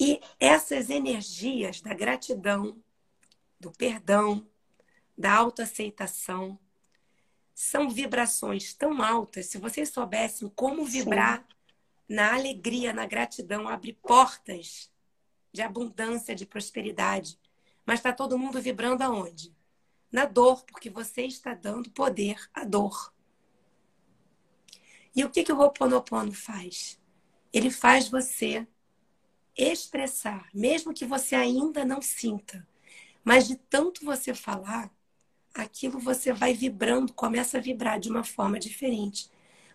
E 0.00 0.18
essas 0.40 0.88
energias 0.88 1.82
da 1.82 1.92
gratidão, 1.92 2.82
do 3.60 3.70
perdão, 3.70 4.48
da 5.16 5.34
autoaceitação, 5.34 6.58
são 7.54 7.90
vibrações 7.90 8.72
tão 8.72 9.02
altas. 9.02 9.44
Se 9.46 9.58
vocês 9.58 9.90
soubessem 9.90 10.48
como 10.56 10.86
vibrar 10.86 11.40
Sim. 11.40 11.44
na 12.08 12.32
alegria, 12.32 12.94
na 12.94 13.04
gratidão, 13.04 13.68
abre 13.68 13.92
portas 13.92 14.90
de 15.52 15.60
abundância, 15.60 16.34
de 16.34 16.46
prosperidade. 16.46 17.38
Mas 17.84 17.98
está 17.98 18.10
todo 18.10 18.38
mundo 18.38 18.58
vibrando 18.58 19.02
aonde? 19.02 19.54
Na 20.10 20.24
dor, 20.24 20.64
porque 20.64 20.88
você 20.88 21.26
está 21.26 21.52
dando 21.52 21.90
poder 21.90 22.48
à 22.54 22.64
dor. 22.64 23.12
E 25.14 25.22
o 25.26 25.28
que, 25.28 25.44
que 25.44 25.52
o 25.52 25.58
Ho'oponopono 25.58 26.32
faz? 26.32 26.98
Ele 27.52 27.70
faz 27.70 28.08
você 28.08 28.66
expressar, 29.56 30.48
mesmo 30.54 30.94
que 30.94 31.04
você 31.04 31.34
ainda 31.34 31.84
não 31.84 32.00
sinta. 32.00 32.66
Mas 33.24 33.46
de 33.46 33.56
tanto 33.56 34.04
você 34.04 34.34
falar, 34.34 34.90
aquilo 35.54 35.98
você 35.98 36.32
vai 36.32 36.54
vibrando, 36.54 37.12
começa 37.12 37.58
a 37.58 37.60
vibrar 37.60 38.00
de 38.00 38.10
uma 38.10 38.24
forma 38.24 38.58
diferente. 38.58 39.30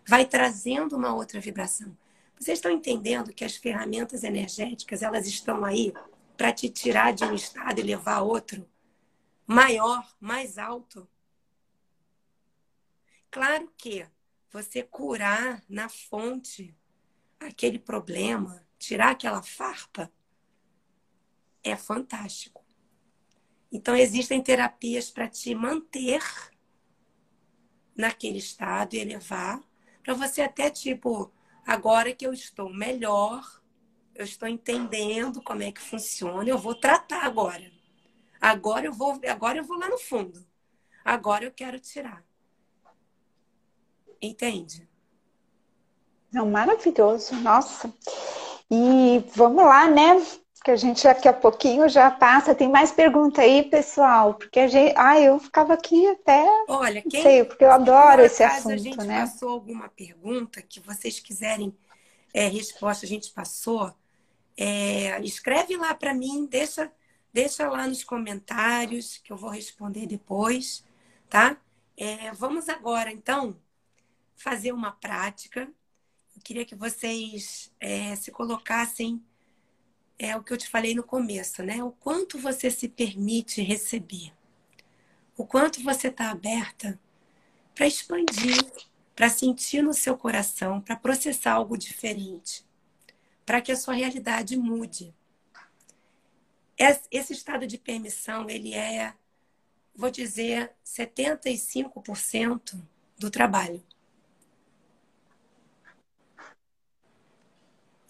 Vai 0.06 0.24
trazendo 0.24 0.96
uma 0.96 1.14
outra 1.14 1.40
vibração. 1.40 1.96
Vocês 2.38 2.58
estão 2.58 2.70
entendendo 2.70 3.32
que 3.32 3.44
as 3.44 3.56
ferramentas 3.56 4.22
energéticas, 4.24 5.02
elas 5.02 5.26
estão 5.26 5.64
aí 5.64 5.92
para 6.36 6.52
te 6.52 6.68
tirar 6.68 7.12
de 7.12 7.24
um 7.24 7.34
estado 7.34 7.80
e 7.80 7.84
levar 7.84 8.16
a 8.16 8.22
outro 8.22 8.68
maior, 9.46 10.06
mais 10.20 10.58
alto? 10.58 11.08
Claro 13.30 13.70
que 13.76 14.06
você 14.50 14.82
curar 14.82 15.62
na 15.68 15.88
fonte 15.88 16.74
aquele 17.38 17.78
problema, 17.78 18.65
tirar 18.78 19.10
aquela 19.10 19.42
farpa, 19.42 20.12
é 21.62 21.76
fantástico. 21.76 22.64
Então, 23.70 23.96
existem 23.96 24.42
terapias 24.42 25.10
para 25.10 25.28
te 25.28 25.54
manter 25.54 26.22
naquele 27.96 28.38
estado 28.38 28.94
e 28.94 28.98
elevar, 28.98 29.60
para 30.02 30.14
você 30.14 30.42
até 30.42 30.70
tipo, 30.70 31.32
agora 31.66 32.14
que 32.14 32.26
eu 32.26 32.32
estou 32.32 32.72
melhor, 32.72 33.60
eu 34.14 34.24
estou 34.24 34.48
entendendo 34.48 35.42
como 35.42 35.62
é 35.62 35.72
que 35.72 35.80
funciona, 35.80 36.48
eu 36.48 36.58
vou 36.58 36.74
tratar 36.74 37.24
agora. 37.24 37.72
Agora 38.40 38.86
eu 38.86 38.92
vou, 38.92 39.20
agora 39.28 39.58
eu 39.58 39.64
vou 39.64 39.78
lá 39.78 39.88
no 39.88 39.98
fundo. 39.98 40.46
Agora 41.04 41.44
eu 41.44 41.50
quero 41.50 41.80
tirar. 41.80 42.24
Entende? 44.20 44.88
Não, 46.32 46.50
maravilhoso, 46.50 47.34
nossa. 47.36 47.92
E 48.70 49.24
vamos 49.34 49.64
lá, 49.64 49.88
né? 49.88 50.20
que 50.66 50.72
a 50.72 50.76
gente 50.76 51.04
daqui 51.04 51.28
a 51.28 51.32
pouquinho 51.32 51.88
já 51.88 52.10
passa. 52.10 52.52
Tem 52.52 52.68
mais 52.68 52.90
pergunta 52.90 53.40
aí, 53.40 53.62
pessoal? 53.70 54.34
Porque 54.34 54.58
a 54.58 54.66
gente. 54.66 54.92
Ah, 54.96 55.20
eu 55.20 55.38
ficava 55.38 55.74
aqui 55.74 56.04
até. 56.08 56.44
Olha, 56.66 57.02
quem. 57.02 57.22
Sei, 57.22 57.44
porque 57.44 57.62
eu 57.62 57.70
adoro 57.70 58.22
esse 58.22 58.42
assunto, 58.42 58.72
a 58.72 58.76
gente 58.76 58.98
né? 59.04 59.20
passou 59.20 59.50
alguma 59.50 59.88
pergunta 59.88 60.60
que 60.60 60.80
vocês 60.80 61.20
quiserem 61.20 61.72
é, 62.34 62.48
resposta, 62.48 63.06
a 63.06 63.08
gente 63.08 63.30
passou. 63.30 63.94
É, 64.56 65.20
escreve 65.20 65.76
lá 65.76 65.94
para 65.94 66.12
mim, 66.12 66.48
deixa, 66.50 66.90
deixa 67.32 67.68
lá 67.68 67.86
nos 67.86 68.02
comentários 68.02 69.18
que 69.18 69.32
eu 69.32 69.36
vou 69.36 69.50
responder 69.50 70.06
depois, 70.06 70.84
tá? 71.30 71.56
É, 71.96 72.32
vamos 72.32 72.68
agora, 72.68 73.12
então, 73.12 73.56
fazer 74.34 74.72
uma 74.72 74.90
prática. 74.90 75.68
Eu 76.36 76.42
queria 76.42 76.64
que 76.66 76.74
vocês 76.74 77.72
é, 77.80 78.14
se 78.14 78.30
colocassem 78.30 79.24
é 80.18 80.36
o 80.36 80.42
que 80.42 80.52
eu 80.52 80.56
te 80.56 80.68
falei 80.68 80.94
no 80.94 81.02
começo, 81.02 81.62
né? 81.62 81.82
O 81.82 81.90
quanto 81.90 82.38
você 82.38 82.70
se 82.70 82.88
permite 82.88 83.62
receber, 83.62 84.32
o 85.36 85.46
quanto 85.46 85.82
você 85.82 86.08
está 86.08 86.30
aberta 86.30 86.98
para 87.74 87.86
expandir, 87.86 88.64
para 89.14 89.28
sentir 89.28 89.82
no 89.82 89.92
seu 89.92 90.16
coração, 90.16 90.80
para 90.80 90.96
processar 90.96 91.52
algo 91.52 91.76
diferente, 91.76 92.64
para 93.44 93.60
que 93.60 93.72
a 93.72 93.76
sua 93.76 93.94
realidade 93.94 94.56
mude. 94.56 95.14
Esse 97.10 97.32
estado 97.32 97.66
de 97.66 97.78
permissão, 97.78 98.48
ele 98.48 98.74
é, 98.74 99.14
vou 99.94 100.10
dizer, 100.10 100.74
75% 100.84 102.82
do 103.18 103.30
trabalho. 103.30 103.82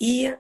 E 0.01 0.37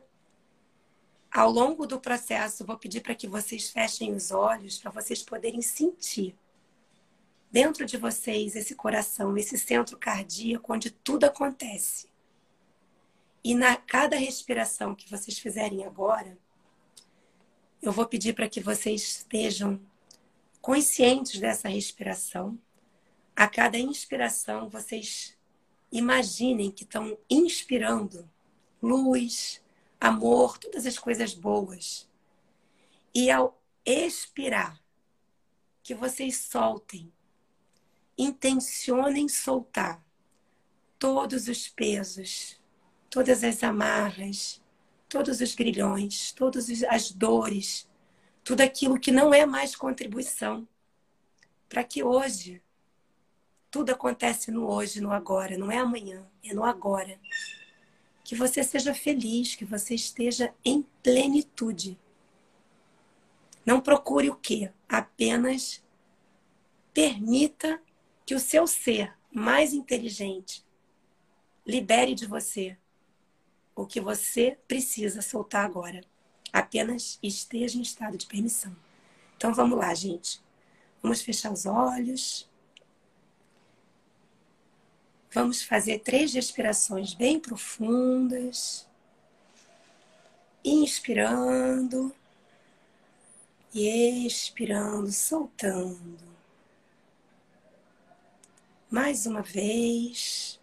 ao 1.30 1.50
longo 1.50 1.86
do 1.86 2.00
processo, 2.00 2.64
vou 2.64 2.78
pedir 2.78 3.00
para 3.00 3.14
que 3.14 3.28
vocês 3.28 3.70
fechem 3.70 4.14
os 4.14 4.30
olhos 4.30 4.78
para 4.78 4.90
vocês 4.90 5.22
poderem 5.22 5.60
sentir 5.60 6.34
dentro 7.50 7.86
de 7.86 7.96
vocês 7.96 8.56
esse 8.56 8.74
coração, 8.74 9.36
esse 9.36 9.58
centro 9.58 9.96
cardíaco 9.96 10.72
onde 10.72 10.90
tudo 10.90 11.24
acontece. 11.24 12.08
E 13.42 13.54
na 13.54 13.76
cada 13.76 14.16
respiração 14.16 14.94
que 14.94 15.08
vocês 15.08 15.38
fizerem 15.38 15.84
agora, 15.84 16.36
eu 17.80 17.92
vou 17.92 18.06
pedir 18.06 18.34
para 18.34 18.48
que 18.48 18.60
vocês 18.60 19.02
estejam 19.02 19.80
conscientes 20.60 21.38
dessa 21.38 21.68
respiração. 21.68 22.58
A 23.34 23.46
cada 23.46 23.78
inspiração, 23.78 24.68
vocês 24.68 25.36
imaginem 25.92 26.70
que 26.70 26.82
estão 26.82 27.16
inspirando 27.30 28.28
luz, 28.82 29.62
amor, 30.00 30.58
todas 30.58 30.86
as 30.86 30.98
coisas 30.98 31.34
boas. 31.34 32.08
E 33.14 33.30
ao 33.30 33.60
expirar, 33.84 34.80
que 35.82 35.94
vocês 35.94 36.38
soltem, 36.38 37.12
intencionem 38.18 39.28
soltar 39.28 40.04
todos 40.98 41.46
os 41.46 41.68
pesos, 41.68 42.60
todas 43.08 43.44
as 43.44 43.62
amarras, 43.62 44.60
todos 45.08 45.40
os 45.40 45.54
grilhões, 45.54 46.32
todas 46.32 46.68
as 46.84 47.12
dores, 47.12 47.88
tudo 48.42 48.62
aquilo 48.62 48.98
que 48.98 49.12
não 49.12 49.32
é 49.32 49.46
mais 49.46 49.76
contribuição, 49.76 50.66
para 51.68 51.84
que 51.84 52.02
hoje 52.02 52.62
tudo 53.70 53.90
acontece 53.92 54.50
no 54.50 54.68
hoje, 54.68 55.00
no 55.00 55.12
agora, 55.12 55.56
não 55.56 55.70
é 55.70 55.78
amanhã, 55.78 56.26
é 56.42 56.54
no 56.54 56.64
agora. 56.64 57.18
Que 58.26 58.34
você 58.34 58.64
seja 58.64 58.92
feliz, 58.92 59.54
que 59.54 59.64
você 59.64 59.94
esteja 59.94 60.52
em 60.64 60.82
plenitude. 61.00 61.96
Não 63.64 63.80
procure 63.80 64.28
o 64.28 64.34
quê? 64.34 64.72
Apenas 64.88 65.80
permita 66.92 67.80
que 68.24 68.34
o 68.34 68.40
seu 68.40 68.66
ser 68.66 69.14
mais 69.32 69.72
inteligente 69.72 70.66
libere 71.64 72.16
de 72.16 72.26
você 72.26 72.76
o 73.76 73.86
que 73.86 74.00
você 74.00 74.58
precisa 74.66 75.22
soltar 75.22 75.64
agora. 75.64 76.00
Apenas 76.52 77.20
esteja 77.22 77.78
em 77.78 77.82
estado 77.82 78.18
de 78.18 78.26
permissão. 78.26 78.74
Então 79.36 79.54
vamos 79.54 79.78
lá, 79.78 79.94
gente. 79.94 80.42
Vamos 81.00 81.22
fechar 81.22 81.52
os 81.52 81.64
olhos. 81.64 82.50
Vamos 85.32 85.62
fazer 85.62 85.98
três 86.00 86.32
respirações 86.34 87.14
bem 87.14 87.38
profundas. 87.38 88.86
Inspirando 90.64 92.14
e 93.74 94.26
expirando, 94.26 95.12
soltando. 95.12 96.18
Mais 98.90 99.26
uma 99.26 99.42
vez. 99.42 100.58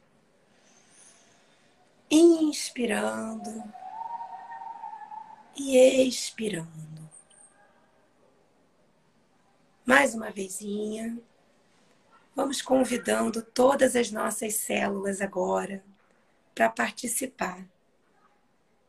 Inspirando 2.10 3.64
e 5.56 5.78
expirando. 6.08 7.10
Mais 9.86 10.16
uma 10.16 10.32
vezinha. 10.32 11.18
Vamos 12.36 12.64
convidando 12.64 13.44
todas 13.44 13.96
as 13.96 14.12
nossas 14.12 14.56
células 14.56 15.22
agora 15.22 15.84
para 16.56 16.68
participar 16.68 17.64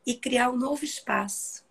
e 0.06 0.14
criar 0.14 0.50
um 0.50 0.56
novo 0.56 0.82
espaço 0.82 1.64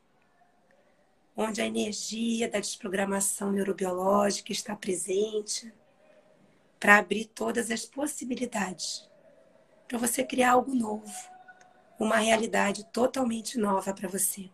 onde 1.36 1.62
a 1.62 1.66
energia 1.66 2.48
da 2.48 2.60
desprogramação 2.60 3.52
neurobiológica 3.52 4.52
está 4.52 4.76
presente 4.76 5.74
para 6.80 6.98
abrir 6.98 7.26
todas 7.26 7.72
as 7.72 7.86
possibilidades 7.86 9.10
para 9.88 9.98
você 9.98 10.24
criar 10.24 10.52
algo 10.52 10.76
novo, 10.76 11.12
uma 12.00 12.18
realidade 12.18 12.84
totalmente 12.92 13.58
nova 13.58 13.94
para 13.94 14.08
você. 14.08 14.50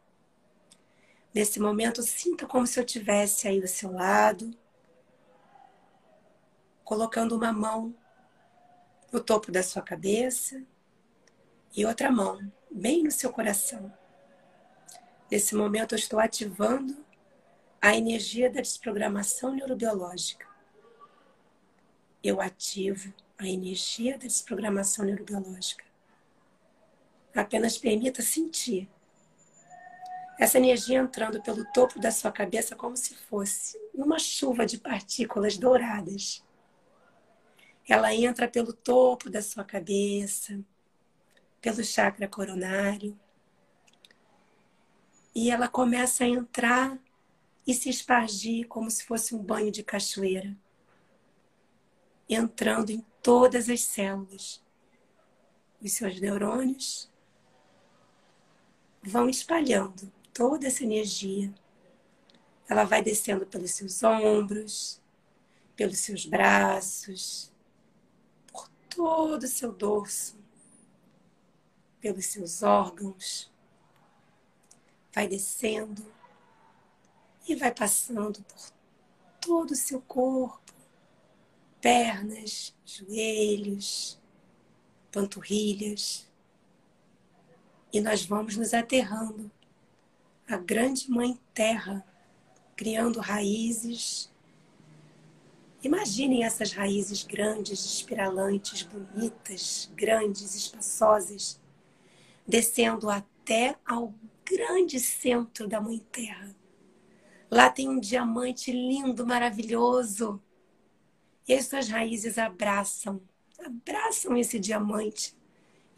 Nesse 1.34 1.60
momento, 1.60 2.02
sinta 2.02 2.48
como 2.48 2.66
se 2.66 2.80
eu 2.80 2.86
tivesse 2.86 3.48
aí 3.48 3.62
do 3.62 3.68
seu 3.68 3.92
lado, 3.92 4.58
colocando 6.90 7.36
uma 7.36 7.54
mão 7.54 7.96
no 9.12 9.24
topo 9.24 9.52
da 9.52 9.62
sua 9.62 9.80
cabeça 9.80 10.60
e 11.78 11.86
outra 11.86 12.12
mão 12.12 12.52
bem 12.72 13.04
no 13.04 13.12
seu 13.12 13.32
coração. 13.32 13.94
Nesse 15.30 15.54
momento, 15.54 15.94
eu 15.94 16.00
estou 16.00 16.20
ativando 16.20 17.06
a 17.80 17.96
energia 17.96 18.50
da 18.50 18.60
desprogramação 18.60 19.54
neurobiológica. 19.54 20.48
Eu 22.24 22.42
ativo 22.42 23.14
a 23.38 23.48
energia 23.48 24.14
da 24.14 24.26
desprogramação 24.26 25.06
neurobiológica. 25.06 25.86
Apenas 27.36 27.78
permita 27.78 28.24
sentir 28.24 28.90
essa 30.40 30.58
energia 30.58 30.98
entrando 30.98 31.40
pelo 31.44 31.64
topo 31.66 32.00
da 32.00 32.10
sua 32.10 32.32
cabeça 32.32 32.76
como 32.76 32.98
se 32.98 33.14
fosse 33.14 33.80
uma 33.94 34.18
chuva 34.18 34.66
de 34.66 34.80
partículas 34.80 35.56
douradas. 35.56 36.44
Ela 37.90 38.14
entra 38.14 38.48
pelo 38.48 38.72
topo 38.72 39.32
da 39.32 39.42
sua 39.42 39.64
cabeça, 39.64 40.64
pelo 41.60 41.84
chakra 41.84 42.28
coronário, 42.28 43.20
e 45.34 45.50
ela 45.50 45.68
começa 45.68 46.24
a 46.24 46.28
entrar 46.28 47.00
e 47.66 47.74
se 47.74 47.90
espargir 47.90 48.68
como 48.68 48.92
se 48.92 49.04
fosse 49.04 49.34
um 49.34 49.42
banho 49.42 49.72
de 49.72 49.82
cachoeira, 49.82 50.56
entrando 52.30 52.92
em 52.92 53.04
todas 53.24 53.68
as 53.70 53.82
células. 53.82 54.64
Os 55.82 55.92
seus 55.94 56.22
neurônios 56.22 57.12
vão 59.02 59.28
espalhando 59.28 60.12
toda 60.32 60.68
essa 60.68 60.84
energia. 60.84 61.52
Ela 62.70 62.84
vai 62.84 63.02
descendo 63.02 63.48
pelos 63.48 63.72
seus 63.72 64.04
ombros, 64.04 65.02
pelos 65.76 65.98
seus 65.98 66.24
braços, 66.24 67.52
todo 68.90 69.44
o 69.44 69.48
seu 69.48 69.72
dorso, 69.72 70.38
pelos 72.02 72.26
seus 72.26 72.64
órgãos, 72.64 73.52
vai 75.14 75.28
descendo 75.28 76.06
e 77.48 77.56
vai 77.56 77.74
passando 77.74 78.44
por 78.44 78.72
todo 79.42 79.72
o 79.72 79.76
seu 79.76 80.02
corpo, 80.02 80.74
pernas, 81.82 82.76
joelhos, 82.86 84.20
panturrilhas. 85.12 86.28
E 87.92 88.00
nós 88.00 88.24
vamos 88.26 88.56
nos 88.56 88.74
aterrando 88.74 89.52
à 90.48 90.58
grande 90.58 91.10
mãe 91.10 91.40
terra, 91.54 92.06
criando 92.76 93.20
raízes. 93.20 94.29
Imaginem 95.82 96.44
essas 96.44 96.74
raízes 96.74 97.24
grandes, 97.24 97.86
espiralantes, 97.86 98.84
bonitas, 98.84 99.90
grandes, 99.96 100.54
espaçosas, 100.54 101.60
descendo 102.46 103.10
até 103.10 103.78
ao 103.86 104.14
grande 104.44 105.00
centro 105.00 105.68
da 105.68 105.80
Mãe 105.80 106.00
Terra. 106.12 106.54
Lá 107.50 107.70
tem 107.70 107.88
um 107.88 108.00
diamante 108.00 108.72
lindo, 108.72 109.26
maravilhoso. 109.26 110.42
E 111.48 111.54
as 111.54 111.68
suas 111.68 111.88
raízes 111.88 112.38
abraçam, 112.38 113.22
abraçam 113.64 114.36
esse 114.36 114.60
diamante. 114.60 115.36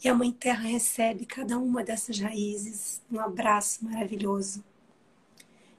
E 0.03 0.07
a 0.07 0.13
Mãe 0.13 0.31
Terra 0.31 0.61
recebe 0.61 1.25
cada 1.25 1.57
uma 1.57 1.83
dessas 1.83 2.19
raízes, 2.19 3.01
um 3.11 3.19
abraço 3.19 3.83
maravilhoso. 3.83 4.63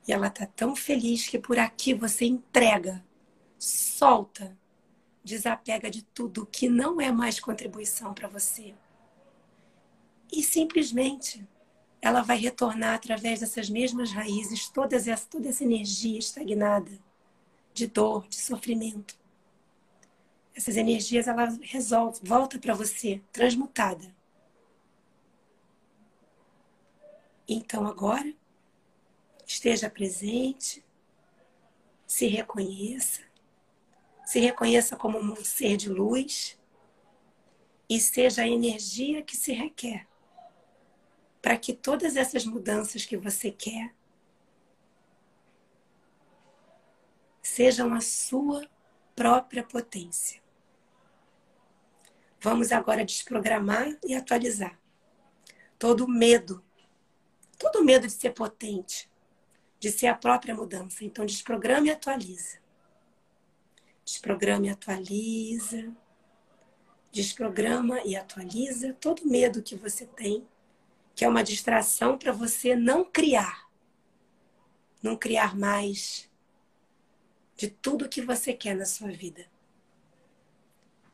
E 0.07 0.13
ela 0.13 0.27
está 0.27 0.45
tão 0.45 0.75
feliz 0.75 1.29
que 1.29 1.39
por 1.39 1.59
aqui 1.59 1.95
você 1.95 2.25
entrega, 2.25 3.05
solta, 3.63 4.59
desapega 5.23 5.89
de 5.89 6.03
tudo 6.03 6.45
que 6.45 6.69
não 6.69 7.01
é 7.01 7.13
mais 7.13 7.39
contribuição 7.39 8.13
para 8.13 8.27
você. 8.27 8.75
E 10.33 10.43
simplesmente 10.43 11.47
ela 12.01 12.23
vai 12.23 12.37
retornar 12.39 12.95
através 12.95 13.39
dessas 13.39 13.71
mesmas 13.71 14.11
raízes 14.11 14.69
todas 14.69 15.07
essa, 15.07 15.29
toda 15.29 15.49
essa 15.49 15.63
energia 15.63 16.19
estagnada 16.19 16.91
de 17.73 17.87
dor, 17.87 18.27
de 18.27 18.37
sofrimento. 18.37 19.17
Essas 20.55 20.77
energias 20.77 21.29
ela 21.29 21.47
resolve, 21.63 22.19
volta 22.25 22.59
para 22.59 22.75
você 22.75 23.23
transmutada. 23.33 24.13
Então 27.47 27.87
agora 27.87 28.35
esteja 29.47 29.89
presente, 29.89 30.85
se 32.07 32.27
reconheça, 32.27 33.32
se 34.33 34.41
reconheça 34.41 34.97
como 34.97 35.19
um 35.19 35.45
ser 35.45 35.77
de 35.77 35.91
luz 35.91 36.59
e 37.87 38.01
seja 38.01 38.41
a 38.41 38.49
energia 38.49 39.23
que 39.23 39.37
se 39.37 39.53
requer 39.53 40.09
para 41.43 41.55
que 41.59 41.75
todas 41.75 42.17
essas 42.17 42.47
mudanças 42.47 43.05
que 43.05 43.15
você 43.15 43.51
quer 43.51 43.95
sejam 47.43 47.93
a 47.93 48.01
sua 48.01 48.67
própria 49.15 49.63
potência. 49.63 50.43
Vamos 52.41 52.73
agora 52.73 53.05
desprogramar 53.05 53.99
e 54.03 54.15
atualizar 54.15 54.81
todo 55.79 56.07
o 56.07 56.11
medo, 56.11 56.65
todo 57.59 57.81
o 57.81 57.85
medo 57.85 58.07
de 58.07 58.13
ser 58.15 58.31
potente, 58.31 59.11
de 59.79 59.93
ser 59.93 60.07
a 60.07 60.17
própria 60.17 60.55
mudança. 60.55 61.05
Então, 61.05 61.27
desprograma 61.27 61.89
e 61.89 61.91
atualiza. 61.91 62.62
Desprograma 64.05 64.67
e 64.67 64.71
atualiza. 64.71 65.93
Desprograma 67.11 68.03
e 68.05 68.17
atualiza 68.17 68.95
todo 68.95 69.27
medo 69.27 69.63
que 69.63 69.77
você 69.77 70.07
tem 70.07 70.47
que 71.15 71.25
é 71.25 71.29
uma 71.29 71.45
distração 71.45 72.17
para 72.17 72.33
você 72.33 72.75
não 72.75 73.05
criar, 73.05 73.69
não 75.03 75.15
criar 75.15 75.55
mais 75.55 76.31
de 77.55 77.69
tudo 77.69 78.09
que 78.09 78.23
você 78.23 78.55
quer 78.55 78.75
na 78.75 78.87
sua 78.87 79.11
vida, 79.11 79.47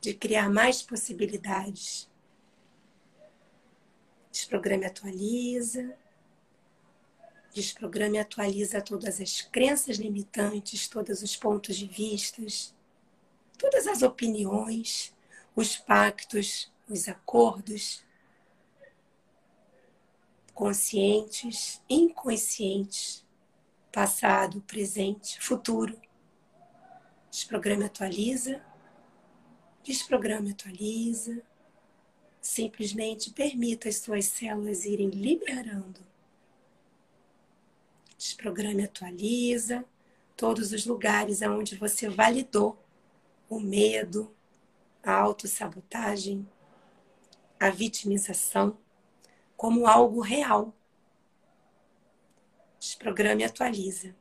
de 0.01 0.14
criar 0.14 0.49
mais 0.49 0.82
possibilidades, 0.82 2.09
Desprograma 4.30 4.84
e 4.84 4.86
atualiza. 4.86 5.99
Desprograma 7.53 8.16
e 8.16 8.18
atualiza 8.20 8.80
todas 8.80 9.20
as 9.20 9.43
crenças 9.43 9.97
limitantes, 9.97 10.86
todos 10.86 11.22
os 11.22 11.34
pontos 11.34 11.74
de 11.74 11.86
vistas, 11.86 12.72
todas 13.59 13.86
as 13.88 14.02
opiniões, 14.02 15.12
os 15.54 15.76
pactos, 15.76 16.72
os 16.88 17.09
acordos, 17.09 18.04
conscientes, 20.54 21.82
inconscientes, 21.90 23.26
passado, 23.92 24.61
presente, 24.62 25.40
futuro. 25.40 26.00
Desprograma 27.30 27.86
atualiza. 27.86 28.62
Desprograma 29.82 30.50
atualiza. 30.50 31.42
Simplesmente 32.40 33.32
permita 33.32 33.88
as 33.88 33.96
suas 33.96 34.26
células 34.26 34.84
irem 34.84 35.11
liberando. 35.11 36.00
Desprograma 38.16 38.84
atualiza 38.84 39.84
todos 40.36 40.72
os 40.72 40.86
lugares 40.86 41.42
aonde 41.42 41.76
você 41.76 42.09
validou 42.09 42.78
o 43.49 43.59
medo, 43.61 44.34
a 45.03 45.12
autossabotagem, 45.12 46.49
a 47.59 47.70
vitimização 47.70 48.78
como 49.57 49.86
algo 49.86 50.20
real. 50.20 50.74
Desprograma 52.78 53.42
e 53.42 53.44
atualiza 53.44 54.14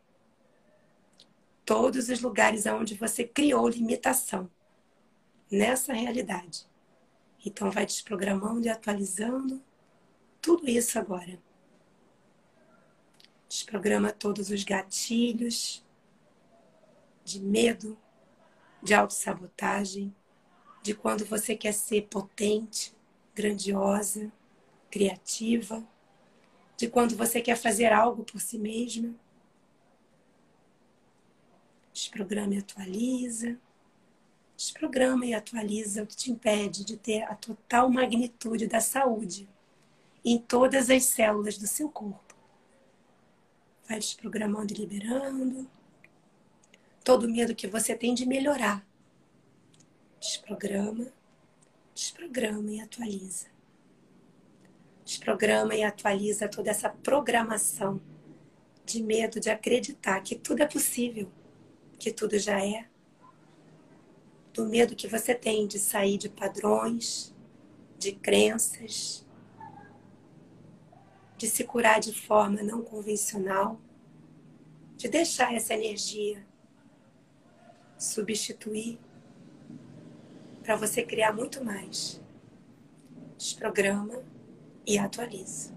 todos 1.68 2.08
os 2.08 2.22
lugares 2.22 2.66
aonde 2.66 2.96
você 2.96 3.26
criou 3.26 3.68
limitação 3.68 4.50
nessa 5.52 5.92
realidade. 5.92 6.66
Então, 7.46 7.70
vai 7.70 7.86
desprogramando 7.86 8.66
e 8.66 8.70
atualizando 8.70 9.62
tudo 10.42 10.70
isso 10.70 10.98
agora. 10.98 11.38
Desprograma 13.50 14.14
todos 14.14 14.50
os 14.50 14.64
gatilhos 14.64 15.86
de 17.26 17.42
medo, 17.42 17.98
de 18.82 18.94
autossabotagem, 18.94 20.14
de 20.82 20.94
quando 20.94 21.26
você 21.26 21.56
quer 21.56 21.74
ser 21.74 22.08
potente, 22.08 22.96
grandiosa, 23.34 24.32
criativa, 24.90 25.86
de 26.76 26.88
quando 26.88 27.16
você 27.16 27.42
quer 27.42 27.56
fazer 27.56 27.92
algo 27.92 28.24
por 28.24 28.40
si 28.40 28.58
mesma. 28.58 29.14
Desprograma 31.94 32.54
e 32.54 32.58
atualiza 32.60 33.60
desprograma 34.58 35.24
e 35.24 35.36
atualiza 35.36 36.02
o 36.02 36.08
que 36.08 36.16
te 36.16 36.32
impede 36.32 36.84
de 36.84 36.98
ter 36.98 37.22
a 37.24 37.36
total 37.36 37.90
magnitude 37.92 38.66
da 38.66 38.82
saúde 38.82 39.48
em 40.26 40.40
todas 40.40 40.90
as 40.90 41.06
células 41.06 41.60
do 41.60 41.68
seu 41.68 41.88
corpo. 41.88 42.36
Vai 43.88 44.00
desprogramando 44.00 44.74
e 44.74 44.78
liberando 44.78 45.70
todo 47.08 47.30
medo 47.30 47.56
que 47.56 47.68
você 47.68 47.96
tem 47.96 48.14
de 48.14 48.26
melhorar. 48.26 48.86
Desprograma, 50.20 51.08
desprograma 51.96 52.70
e 52.70 52.82
atualiza. 52.82 53.48
Desprograma 55.06 55.74
e 55.74 55.84
atualiza 55.84 56.50
toda 56.50 56.70
essa 56.70 56.90
programação 56.90 58.02
de 58.84 59.02
medo 59.02 59.40
de 59.40 59.50
acreditar 59.50 60.20
que 60.20 60.36
tudo 60.36 60.64
é 60.64 60.66
possível, 60.66 61.32
que 61.98 62.12
tudo 62.12 62.38
já 62.38 62.62
é, 62.62 62.90
do 64.54 64.66
medo 64.66 64.94
que 64.94 65.08
você 65.08 65.34
tem 65.34 65.66
de 65.66 65.80
sair 65.80 66.18
de 66.18 66.28
padrões, 66.28 67.34
de 67.98 68.12
crenças, 68.12 69.26
de 71.38 71.48
se 71.48 71.64
curar 71.64 72.02
de 72.02 72.12
forma 72.12 72.62
não 72.62 72.82
convencional, 72.82 73.80
de 74.98 75.08
deixar 75.08 75.54
essa 75.54 75.74
energia 75.74 76.46
substituir 77.98 79.00
para 80.64 80.76
você 80.76 81.04
criar 81.04 81.34
muito 81.34 81.64
mais. 81.64 82.22
Desprograma 83.38 84.24
e 84.86 84.98
atualiza. 84.98 85.76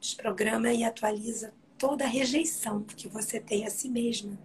Desprograma 0.00 0.72
e 0.72 0.84
atualiza 0.84 1.52
toda 1.78 2.04
a 2.04 2.08
rejeição 2.08 2.82
que 2.82 3.08
você 3.08 3.40
tem 3.40 3.66
a 3.66 3.70
si 3.70 3.88
mesma 3.88 4.38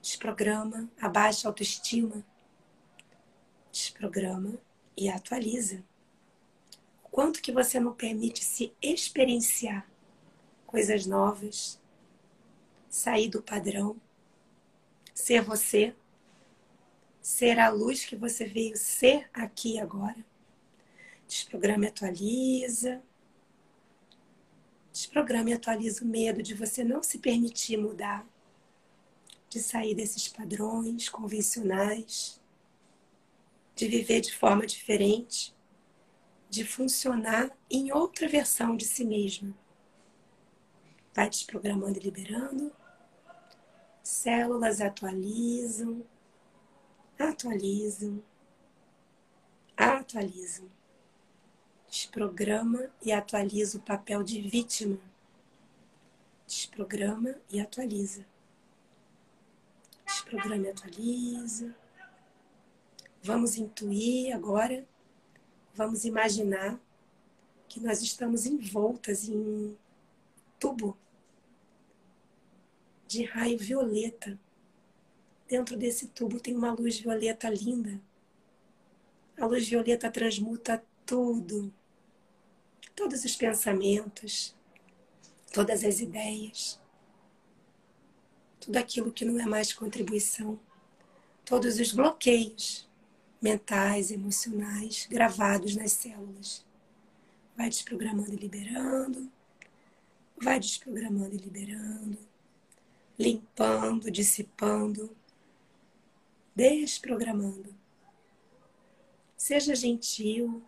desprograma 0.00 0.90
a 1.00 1.08
baixa 1.08 1.46
autoestima, 1.46 2.24
desprograma 3.70 4.58
e 4.96 5.08
atualiza. 5.08 5.84
Quanto 7.02 7.42
que 7.42 7.52
você 7.52 7.78
não 7.78 7.92
permite 7.92 8.42
se 8.42 8.72
experienciar 8.80 9.86
coisas 10.66 11.06
novas, 11.06 11.80
sair 12.88 13.28
do 13.28 13.42
padrão, 13.42 13.96
ser 15.20 15.42
você, 15.42 15.94
ser 17.20 17.58
a 17.58 17.68
luz 17.68 18.04
que 18.04 18.16
você 18.16 18.44
veio 18.44 18.76
ser 18.76 19.28
aqui 19.32 19.78
agora. 19.78 20.24
Desprograma 21.26 21.84
e 21.84 21.88
atualiza. 21.88 23.02
Desprograma 24.92 25.50
e 25.50 25.52
atualiza 25.52 26.04
o 26.04 26.08
medo 26.08 26.42
de 26.42 26.54
você 26.54 26.82
não 26.82 27.02
se 27.02 27.18
permitir 27.18 27.76
mudar 27.76 28.26
de 29.50 29.58
sair 29.58 29.96
desses 29.96 30.28
padrões 30.28 31.08
convencionais, 31.08 32.40
de 33.74 33.88
viver 33.88 34.20
de 34.20 34.32
forma 34.32 34.64
diferente, 34.64 35.52
de 36.48 36.64
funcionar 36.64 37.50
em 37.68 37.92
outra 37.92 38.28
versão 38.28 38.76
de 38.76 38.84
si 38.84 39.04
mesma. 39.04 39.52
Vai 41.12 41.28
desprogramando 41.28 41.98
e 41.98 42.02
liberando. 42.02 42.72
Células 44.10 44.80
atualizam, 44.80 46.04
atualizam, 47.18 48.22
atualizam. 49.76 50.68
Desprograma 51.88 52.90
e 53.04 53.12
atualiza 53.12 53.78
o 53.78 53.80
papel 53.80 54.22
de 54.22 54.40
vítima. 54.40 54.98
Desprograma 56.46 57.36
e 57.50 57.60
atualiza 57.60 58.24
programa 60.30 60.70
atualiza. 60.70 61.74
Vamos 63.22 63.56
intuir 63.56 64.32
agora, 64.32 64.86
vamos 65.74 66.04
imaginar 66.04 66.78
que 67.68 67.80
nós 67.80 68.00
estamos 68.00 68.46
envoltas 68.46 69.28
em 69.28 69.76
tubo 70.58 70.96
de 73.10 73.24
raio 73.24 73.58
violeta. 73.58 74.38
Dentro 75.48 75.76
desse 75.76 76.06
tubo 76.08 76.38
tem 76.38 76.54
uma 76.54 76.72
luz 76.72 76.98
violeta 77.00 77.48
linda. 77.48 78.00
A 79.38 79.46
luz 79.46 79.68
violeta 79.68 80.10
transmuta 80.10 80.84
tudo, 81.04 81.72
todos 82.94 83.24
os 83.24 83.34
pensamentos, 83.34 84.54
todas 85.52 85.82
as 85.82 86.00
ideias 86.00 86.80
tudo 88.60 88.76
aquilo 88.76 89.10
que 89.10 89.24
não 89.24 89.40
é 89.40 89.46
mais 89.46 89.72
contribuição, 89.72 90.60
todos 91.44 91.80
os 91.80 91.92
bloqueios 91.92 92.88
mentais, 93.40 94.10
emocionais 94.10 95.08
gravados 95.10 95.74
nas 95.74 95.92
células. 95.92 96.64
Vai 97.56 97.70
desprogramando 97.70 98.34
e 98.34 98.36
liberando, 98.36 99.32
vai 100.40 100.60
desprogramando 100.60 101.34
e 101.34 101.38
liberando, 101.38 102.18
limpando, 103.20 104.10
dissipando, 104.10 105.14
desprogramando. 106.56 107.74
Seja 109.36 109.74
gentil, 109.74 110.64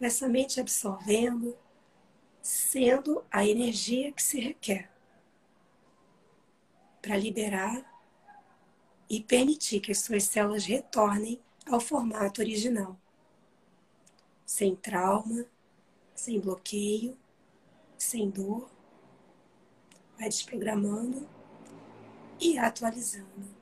vai 0.00 0.08
somente 0.08 0.58
absorvendo, 0.58 1.54
sendo 2.40 3.22
a 3.30 3.46
energia 3.46 4.10
que 4.10 4.22
se 4.22 4.40
requer 4.40 4.90
para 7.02 7.18
liberar 7.18 7.92
e 9.06 9.22
permitir 9.22 9.80
que 9.80 9.92
as 9.92 9.98
suas 9.98 10.24
células 10.24 10.64
retornem 10.64 11.38
ao 11.66 11.78
formato 11.78 12.40
original. 12.40 12.98
Sem 14.46 14.74
trauma, 14.74 15.44
sem 16.14 16.40
bloqueio, 16.40 17.18
sem 17.98 18.30
dor. 18.30 18.70
Vai 20.16 20.28
desprogramando 20.28 21.33
e 22.40 22.58
atualizando. 22.58 23.54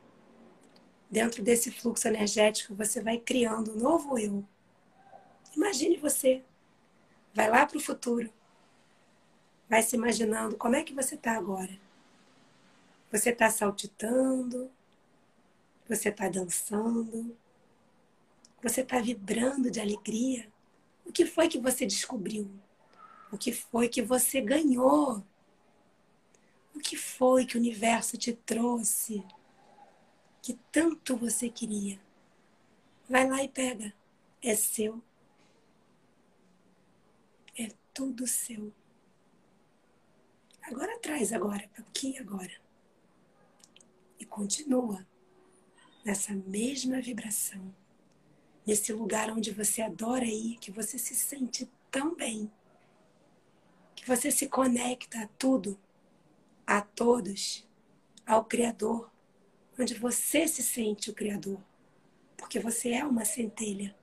Dentro 1.11 1.43
desse 1.43 1.71
fluxo 1.71 2.09
energético, 2.09 2.75
você 2.75 3.03
vai 3.03 3.19
criando 3.19 3.73
um 3.73 3.79
novo 3.79 4.19
eu. 4.19 4.45
Imagine 5.55 5.97
você. 5.97 6.43
Vai 7.35 7.51
lá 7.51 7.67
para 7.67 7.77
o 7.77 7.81
futuro. 7.81 8.33
Vai 9.69 9.83
se 9.83 9.97
imaginando 9.97 10.57
como 10.57 10.77
é 10.77 10.83
que 10.83 10.95
você 10.95 11.15
está 11.15 11.37
agora 11.37 11.79
você 13.13 13.29
está 13.29 13.51
saltitando, 13.51 14.71
você 15.87 16.09
está 16.09 16.31
dançando, 16.31 17.37
você 18.63 18.81
está 18.81 18.99
vibrando 18.99 19.71
de 19.71 19.81
alegria, 19.81 20.51
O 21.05 21.13
que 21.13 21.27
foi 21.27 21.49
que 21.49 21.59
você 21.59 21.85
descobriu? 21.85 22.49
O 23.31 23.37
que 23.37 23.53
foi 23.53 23.89
que 23.89 24.01
você 24.01 24.41
ganhou? 24.41 25.23
O 26.75 26.81
que 26.81 26.97
foi 26.97 27.45
que 27.45 27.57
o 27.57 27.61
universo 27.61 28.17
te 28.17 28.33
trouxe 28.33 29.25
que 30.41 30.59
tanto 30.71 31.17
você 31.17 31.49
queria? 31.49 32.01
Vai 33.09 33.29
lá 33.29 33.43
e 33.43 33.49
pega. 33.49 33.95
É 34.43 34.57
seu. 34.57 35.03
É 37.57 37.69
tudo 37.93 38.27
seu. 38.27 38.73
Agora 40.63 40.99
traz 40.99 41.33
agora, 41.33 41.69
para 41.69 41.83
aqui 41.83 42.19
agora. 42.19 42.53
E 44.19 44.25
continua 44.25 45.07
nessa 46.05 46.33
mesma 46.35 47.01
vibração. 47.01 47.75
Nesse 48.67 48.93
lugar 48.93 49.31
onde 49.31 49.51
você 49.51 49.83
adora 49.83 50.25
ir, 50.25 50.59
que 50.59 50.71
você 50.71 50.99
se 50.99 51.15
sente 51.15 51.69
tão 51.91 52.15
bem. 52.15 52.51
Que 53.95 54.07
você 54.07 54.31
se 54.31 54.49
conecta 54.49 55.23
a 55.23 55.27
tudo, 55.39 55.79
a 56.73 56.81
todos, 56.81 57.69
ao 58.25 58.47
Criador, 58.47 59.13
onde 59.79 59.93
você 59.93 60.49
se 60.49 60.63
sente 60.63 61.11
o 61.11 61.15
Criador. 61.15 61.63
Porque 62.35 62.59
você 62.59 62.93
é 62.93 63.05
uma 63.05 63.27
centelha. 63.27 63.95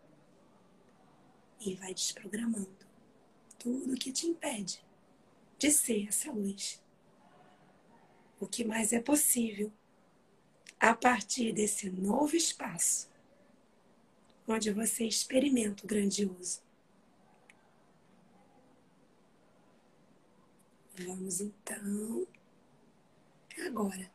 E 1.59 1.73
vai 1.73 1.95
desprogramando 1.95 2.85
tudo 3.57 3.97
que 3.97 4.11
te 4.11 4.27
impede 4.27 4.85
de 5.57 5.71
ser 5.71 6.09
essa 6.09 6.31
luz. 6.31 6.79
O 8.39 8.45
que 8.45 8.63
mais 8.63 8.93
é 8.93 9.01
possível 9.01 9.73
a 10.79 10.93
partir 10.93 11.51
desse 11.51 11.89
novo 11.89 12.35
espaço 12.35 13.09
onde 14.47 14.71
você 14.71 15.05
experimenta 15.05 15.83
o 15.83 15.87
grandioso. 15.87 16.61
Vamos 20.99 21.41
então, 21.41 22.27
agora, 23.67 24.11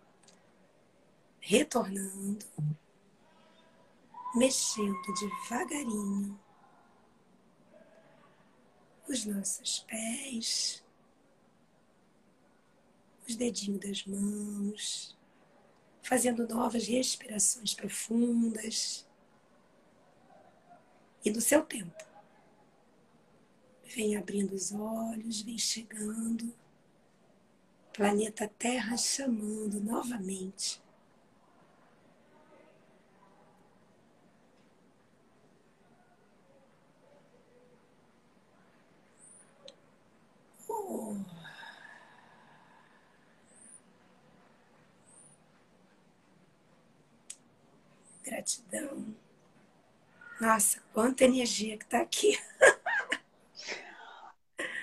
retornando, 1.41 2.47
mexendo 4.35 5.15
devagarinho 5.15 6.41
os 9.09 9.25
nossos 9.25 9.81
pés, 9.81 10.83
os 13.29 13.37
dedinhos 13.37 13.81
das 13.81 14.05
mãos, 14.07 15.17
fazendo 16.03 16.47
novas 16.47 16.87
respirações 16.87 17.75
profundas. 17.75 19.07
E 21.25 21.31
no 21.31 21.41
seu 21.41 21.65
tempo, 21.65 22.05
vem 23.85 24.17
abrindo 24.17 24.53
os 24.53 24.73
olhos, 24.73 25.43
vem 25.43 25.57
chegando, 25.57 26.53
planeta 27.95 28.51
Terra 28.59 28.97
chamando 28.97 29.81
novamente. 29.81 30.83
Oh. 40.69 41.17
Gratidão. 48.25 49.15
Nossa, 50.41 50.83
quanta 50.93 51.25
energia 51.25 51.79
que 51.79 51.85
está 51.85 52.01
aqui. 52.01 52.37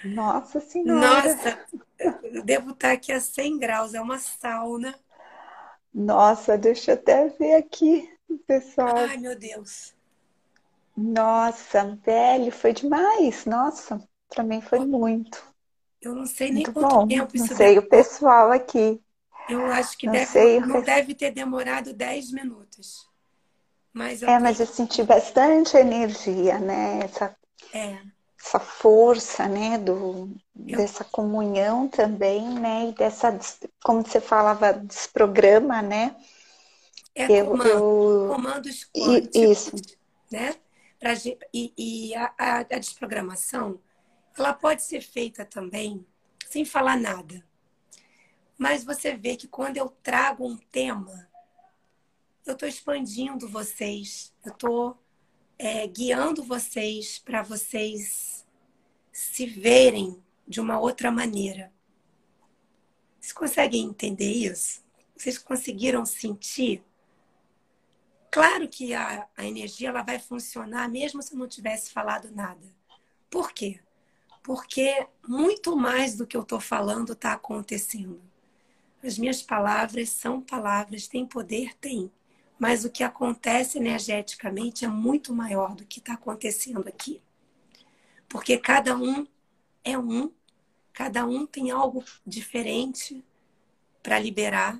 Nossa 0.06 0.62
Senhora. 0.62 1.24
Nossa, 1.24 1.68
eu 2.24 2.44
devo 2.44 2.72
estar 2.72 2.92
aqui 2.94 3.12
a 3.12 3.20
100 3.22 3.58
graus, 3.60 3.94
é 3.94 4.02
uma 4.02 4.20
sauna. 4.20 4.96
Nossa, 5.94 6.58
deixa 6.58 6.92
eu 6.92 6.96
até 6.96 7.30
ver 7.30 7.54
aqui, 7.56 8.10
pessoal. 8.46 9.10
Ai, 9.10 9.18
meu 9.18 9.36
Deus. 9.38 9.96
Nossa, 10.96 11.96
velho, 12.06 12.50
foi 12.52 12.72
demais. 12.74 13.46
Nossa, 13.46 14.02
para 14.30 14.42
mim 14.44 14.62
foi 14.62 14.80
muito. 14.86 15.44
Eu 16.02 16.14
não 16.14 16.26
sei 16.28 16.52
nem 16.52 16.68
Muito 16.68 16.72
quanto 16.72 17.00
bom. 17.00 17.08
tempo 17.08 17.36
Não 17.36 17.48
isso 17.48 17.56
sei 17.56 17.78
deve. 17.78 17.80
o 17.80 17.88
pessoal 17.90 18.52
aqui. 18.52 19.02
Eu 19.48 19.70
acho 19.72 19.98
que 19.98 20.08
Não 20.08 20.14
deve, 20.14 20.32
sei, 20.32 20.60
não 20.60 20.82
deve 20.82 21.14
ter 21.16 21.32
demorado 21.32 21.94
10 21.94 22.32
minutos. 22.32 23.10
Mas 23.94 24.22
É, 24.26 24.40
mas 24.40 24.60
eu 24.60 24.66
senti 24.66 25.04
bastante 25.04 25.78
energia, 25.78 26.58
né? 26.60 27.02
Essa, 27.04 27.36
é, 27.74 28.02
essa 28.44 28.60
força, 28.60 29.48
né? 29.48 29.78
Do, 29.78 30.30
dessa 30.56 31.04
comunhão 31.04 31.88
também, 31.88 32.48
né? 32.50 32.90
E 32.90 32.94
dessa, 32.94 33.32
des- 33.32 33.60
como 33.84 34.02
você 34.04 34.20
falava, 34.20 34.74
desprograma, 34.74 35.82
né? 35.82 36.16
é 37.16 37.28
Eu, 37.30 37.46
comando, 37.48 37.70
eu, 37.70 38.28
comandos 38.28 38.86
quânticos, 38.86 39.36
isso. 39.36 39.76
né? 40.32 40.56
Pra, 41.00 41.14
e 41.54 41.74
e 41.78 42.16
a, 42.16 42.34
a, 42.38 42.60
a 42.60 42.80
desprogramação, 42.80 43.80
ela 44.38 44.54
pode 44.54 44.84
ser 44.84 45.02
feita 45.02 45.46
também 45.46 46.06
sem 46.48 46.64
falar 46.66 46.98
nada. 46.98 47.44
Mas 48.58 48.84
você 48.84 49.16
vê 49.16 49.36
que 49.36 49.48
quando 49.48 49.78
eu 49.78 49.90
trago 50.04 50.48
um 50.48 50.56
tema, 50.56 51.28
eu 52.46 52.54
estou 52.54 52.68
expandindo 52.68 53.48
vocês, 53.48 54.34
eu 54.46 54.52
estou 54.52 54.98
guiando 55.88 56.44
vocês 56.44 57.20
para 57.20 57.44
vocês 57.44 58.46
se 59.12 59.46
verem 59.46 60.22
de 60.48 60.60
uma 60.60 60.80
outra 60.80 61.12
maneira. 61.12 61.72
Vocês 63.20 63.34
conseguem 63.34 63.86
entender 63.86 64.32
isso? 64.32 64.84
Vocês 65.16 65.38
conseguiram 65.38 66.06
sentir? 66.06 66.84
Claro 68.32 68.68
que 68.68 68.94
a, 68.94 69.28
a 69.38 69.46
energia 69.46 69.90
ela 69.90 70.02
vai 70.02 70.18
funcionar 70.18 70.90
mesmo 70.90 71.22
se 71.22 71.34
eu 71.34 71.38
não 71.38 71.48
tivesse 71.48 71.92
falado 71.92 72.32
nada. 72.32 72.66
Por 73.30 73.54
quê? 73.54 73.80
Porque 74.42 75.08
muito 75.28 75.76
mais 75.76 76.18
do 76.18 76.26
que 76.26 76.36
eu 76.36 76.42
estou 76.42 76.60
falando 76.60 77.14
está 77.14 77.34
acontecendo. 77.34 78.22
As 79.04 79.18
minhas 79.18 79.42
palavras 79.42 80.10
são 80.10 80.42
palavras, 80.42 81.08
têm 81.08 81.26
poder? 81.26 81.76
Tem. 81.76 82.12
Mas 82.62 82.86
o 82.86 82.92
que 82.92 83.04
acontece 83.04 83.80
energeticamente 83.80 84.86
é 84.86 84.88
muito 84.88 85.34
maior 85.34 85.74
do 85.74 85.84
que 85.84 85.98
está 85.98 86.14
acontecendo 86.14 86.88
aqui. 86.88 87.20
Porque 88.30 88.56
cada 88.56 88.96
um 88.96 89.26
é 89.84 89.98
um, 89.98 90.32
cada 90.94 91.26
um 91.26 91.48
tem 91.48 91.72
algo 91.72 92.06
diferente 92.24 93.26
para 94.04 94.20
liberar. 94.20 94.80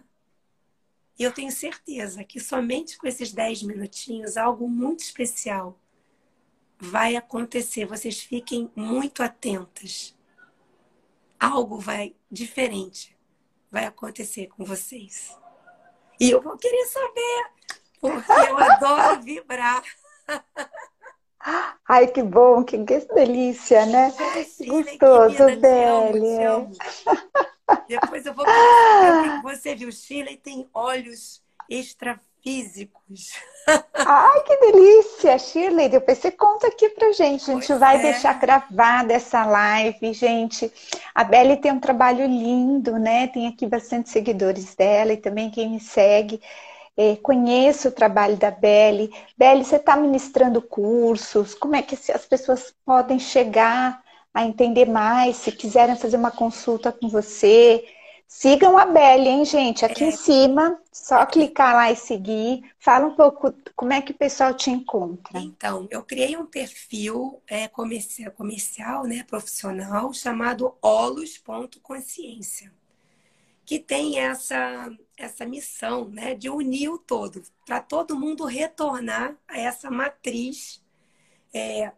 E 1.18 1.24
eu 1.24 1.32
tenho 1.32 1.52
certeza 1.52 2.24
que 2.24 2.40
somente 2.40 3.00
com 3.00 3.08
esses 3.08 3.34
10 3.34 3.64
minutinhos, 3.64 4.38
algo 4.38 4.70
muito 4.70 5.00
especial 5.00 5.76
vai 6.78 7.16
acontecer. 7.16 7.88
Vocês 7.88 8.20
fiquem 8.20 8.70
muito 8.76 9.24
atentas. 9.24 10.16
Algo 11.40 11.80
vai 11.80 12.16
diferente 12.32 13.20
vai 13.72 13.86
acontecer 13.86 14.48
com 14.50 14.64
vocês. 14.64 15.36
E 16.20 16.30
eu 16.30 16.40
vou 16.40 16.56
querer 16.58 16.86
saber, 16.86 17.52
porque 18.02 18.32
eu 18.32 18.58
adoro 18.58 19.22
vibrar. 19.22 19.84
Ai, 21.88 22.08
que 22.08 22.22
bom, 22.24 22.64
que, 22.64 22.84
que 22.84 23.00
delícia, 23.14 23.86
né? 23.86 24.14
Gostoso, 24.68 25.44
amo, 25.44 25.58
Belle. 25.60 26.22
te 26.22 26.44
amo. 26.44 26.72
Depois 27.88 28.26
eu 28.26 28.34
vou 28.34 28.46
você 29.44 29.76
viu. 29.76 29.92
Shirley 29.92 30.38
tem 30.38 30.70
olhos 30.74 31.42
extrafísicos. 31.70 33.32
Ai, 33.94 34.44
que 34.44 34.58
delícia, 34.58 35.38
Shirley. 35.38 35.90
Depois 35.90 36.18
você 36.18 36.32
conta 36.32 36.68
aqui 36.68 36.90
pra 36.90 37.12
gente. 37.12 37.50
A 37.50 37.54
gente 37.54 37.68
Pois 37.68 37.80
vai 37.80 37.98
é. 37.98 38.02
deixar 38.02 38.34
gravada 38.40 39.14
essa 39.14 39.46
live, 39.46 40.14
gente. 40.14 40.72
A 41.14 41.24
Belle 41.24 41.58
tem 41.58 41.72
um 41.72 41.80
trabalho 41.80 42.26
lindo, 42.26 42.98
né? 42.98 43.28
Tem 43.28 43.48
aqui 43.48 43.66
bastante 43.68 44.10
seguidores 44.10 44.76
dela 44.76 45.14
e 45.14 45.18
também 45.18 45.50
quem 45.50 45.70
me 45.70 45.80
segue. 45.80 46.42
É, 47.02 47.88
o 47.88 47.92
trabalho 47.92 48.38
da 48.38 48.52
Belle. 48.52 49.12
Belle, 49.36 49.66
você 49.66 49.78
está 49.78 49.98
ministrando 49.98 50.62
cursos? 50.62 51.56
Como 51.56 51.76
é 51.76 51.82
que 51.82 51.96
as 52.12 52.26
pessoas 52.28 52.72
podem 52.86 53.18
chegar 53.18 54.04
a 54.32 54.46
entender 54.46 54.86
mais? 54.86 55.38
Se 55.38 55.52
quiserem 55.52 55.96
fazer 55.96 56.18
uma 56.18 56.30
consulta 56.30 56.92
com 56.92 57.10
você, 57.10 57.84
sigam 58.28 58.78
a 58.78 58.86
Belle, 58.86 59.28
hein, 59.28 59.44
gente? 59.46 59.84
Aqui 59.84 60.04
em 60.04 60.12
cima, 60.12 60.80
só 60.92 61.26
clicar 61.26 61.74
lá 61.74 61.92
e 61.92 61.96
seguir. 61.96 62.64
Fala 62.78 63.08
um 63.08 63.16
pouco 63.16 63.52
como 63.76 63.94
é 63.94 64.02
que 64.02 64.12
o 64.12 64.18
pessoal 64.18 64.54
te 64.54 64.70
encontra. 64.70 65.40
Então, 65.40 65.88
eu 65.90 66.04
criei 66.04 66.38
um 66.38 66.46
perfil 66.46 67.42
é, 67.48 67.68
comercial, 67.68 68.32
comercial, 68.32 69.06
né, 69.06 69.26
profissional, 69.28 70.14
chamado 70.14 70.78
olos.consciência, 70.84 72.72
que 73.66 73.80
tem 73.80 74.20
essa, 74.20 74.90
essa 75.18 75.46
missão 75.46 76.10
né, 76.10 76.36
de 76.36 76.50
unir 76.50 76.90
o 76.90 76.98
todo, 76.98 77.44
para 77.66 77.80
todo 77.80 78.20
mundo 78.20 78.46
retornar 78.46 79.38
a 79.48 79.60
essa 79.60 79.90
matriz 79.90 80.82
é, 81.54 81.92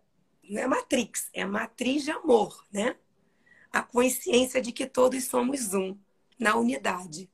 não 0.49 0.61
é 0.61 0.67
matrix, 0.67 1.29
é 1.33 1.45
matriz 1.45 2.03
de 2.03 2.11
amor, 2.11 2.65
né? 2.71 2.95
A 3.71 3.81
consciência 3.81 4.61
de 4.61 4.71
que 4.71 4.85
todos 4.85 5.25
somos 5.25 5.73
um 5.73 5.97
na 6.37 6.55
unidade. 6.55 7.29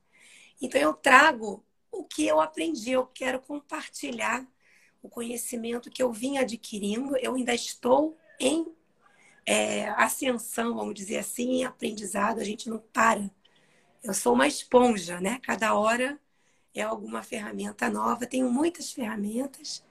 Então 0.60 0.80
eu 0.80 0.94
trago 0.94 1.64
o 1.90 2.04
que 2.04 2.26
eu 2.26 2.40
aprendi, 2.40 2.92
eu 2.92 3.06
quero 3.06 3.40
compartilhar 3.40 4.46
o 5.02 5.08
conhecimento 5.08 5.90
que 5.90 6.02
eu 6.02 6.12
vim 6.12 6.38
adquirindo, 6.38 7.16
eu 7.16 7.34
ainda 7.34 7.54
estou 7.54 8.16
em 8.38 8.66
é, 9.46 9.88
ascensão, 9.90 10.74
vamos 10.74 10.94
dizer 10.94 11.18
assim, 11.18 11.60
em 11.60 11.64
aprendizado, 11.64 12.38
a 12.38 12.44
gente 12.44 12.68
não 12.68 12.78
para. 12.78 13.30
Eu 14.02 14.14
sou 14.14 14.32
uma 14.34 14.46
esponja, 14.46 15.20
né? 15.20 15.38
Cada 15.42 15.74
hora 15.74 16.18
é 16.74 16.82
alguma 16.82 17.22
ferramenta 17.22 17.90
nova, 17.90 18.26
tenho 18.26 18.50
muitas 18.50 18.92
ferramentas 18.92 19.84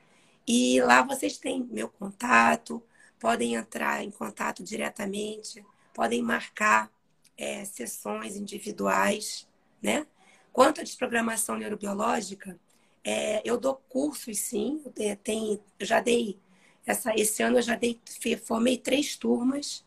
e 0.48 0.82
lá 0.82 1.04
vocês 1.04 1.38
têm 1.38 1.64
meu 1.64 1.90
contato, 1.90 2.82
podem 3.20 3.56
entrar 3.56 4.04
em 4.04 4.10
contato 4.12 4.64
diretamente, 4.64 5.64
podem 5.94 6.24
marcar 6.24 6.92
é, 7.38 7.64
sessões 7.66 8.36
individuais, 8.36 9.48
né? 9.82 10.08
Quanto 10.52 10.82
à 10.82 10.84
desprogramação 10.84 11.56
neurobiológica, 11.58 12.60
é, 13.04 13.42
eu 13.46 13.58
dou 13.60 13.76
cursos, 13.90 14.40
sim. 14.40 14.84
Tem, 15.24 15.60
já 15.80 16.00
dei 16.02 16.40
essa, 16.86 17.14
esse 17.16 17.44
ano 17.44 17.60
eu 17.60 17.62
já 17.62 17.76
dei, 17.76 18.00
formei 18.44 18.78
três 18.78 19.16
turmas. 19.16 19.86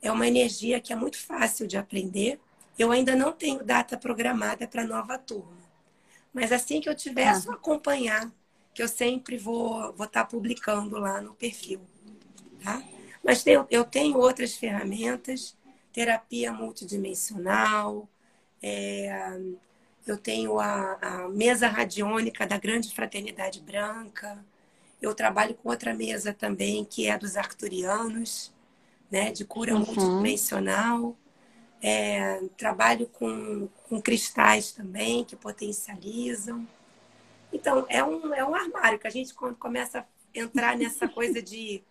É 0.00 0.10
uma 0.10 0.26
energia 0.26 0.80
que 0.80 0.92
é 0.92 0.96
muito 0.96 1.18
fácil 1.18 1.66
de 1.66 1.76
aprender. 1.76 2.40
Eu 2.78 2.92
ainda 2.92 3.16
não 3.16 3.32
tenho 3.32 3.64
data 3.64 3.96
programada 3.96 4.66
para 4.68 4.84
nova 4.84 5.18
turma. 5.18 5.58
Mas 6.32 6.52
assim 6.52 6.80
que 6.80 6.88
eu 6.88 6.94
tiver, 6.94 7.22
é 7.22 7.34
só 7.34 7.52
acompanhar, 7.52 8.30
que 8.72 8.82
eu 8.82 8.88
sempre 8.88 9.36
vou 9.36 9.90
estar 9.90 10.06
tá 10.06 10.24
publicando 10.24 10.98
lá 10.98 11.20
no 11.20 11.34
perfil, 11.34 11.80
tá? 12.62 12.82
Mas 13.24 13.42
tem, 13.42 13.54
eu 13.70 13.84
tenho 13.84 14.18
outras 14.18 14.54
ferramentas, 14.54 15.56
terapia 15.92 16.52
multidimensional, 16.52 18.08
é, 18.62 19.38
eu 20.06 20.16
tenho 20.16 20.58
a, 20.58 20.98
a, 21.00 21.28
mesa 21.28 21.68
radiônica 21.68 22.46
da 22.46 22.56
Grande 22.58 22.94
Fraternidade 22.94 23.60
Branca. 23.60 24.44
Eu 25.00 25.14
trabalho 25.14 25.54
com 25.54 25.68
outra 25.68 25.94
mesa 25.94 26.32
também, 26.32 26.84
que 26.84 27.06
é 27.06 27.18
dos 27.18 27.36
arcturianos, 27.36 28.52
né, 29.10 29.30
de 29.30 29.44
cura 29.44 29.74
uhum. 29.74 29.80
multidimensional. 29.80 31.16
É, 31.80 32.40
trabalho 32.56 33.06
com, 33.06 33.68
com 33.88 34.02
cristais 34.02 34.72
também, 34.72 35.24
que 35.24 35.36
potencializam. 35.36 36.66
Então, 37.52 37.86
é 37.88 38.02
um, 38.02 38.34
é 38.34 38.44
um 38.44 38.54
armário 38.54 38.98
que 38.98 39.06
a 39.06 39.10
gente, 39.10 39.32
quando 39.32 39.56
começa 39.56 40.00
a 40.00 40.04
entrar 40.34 40.76
nessa 40.76 41.08
coisa 41.08 41.42
de, 41.42 41.82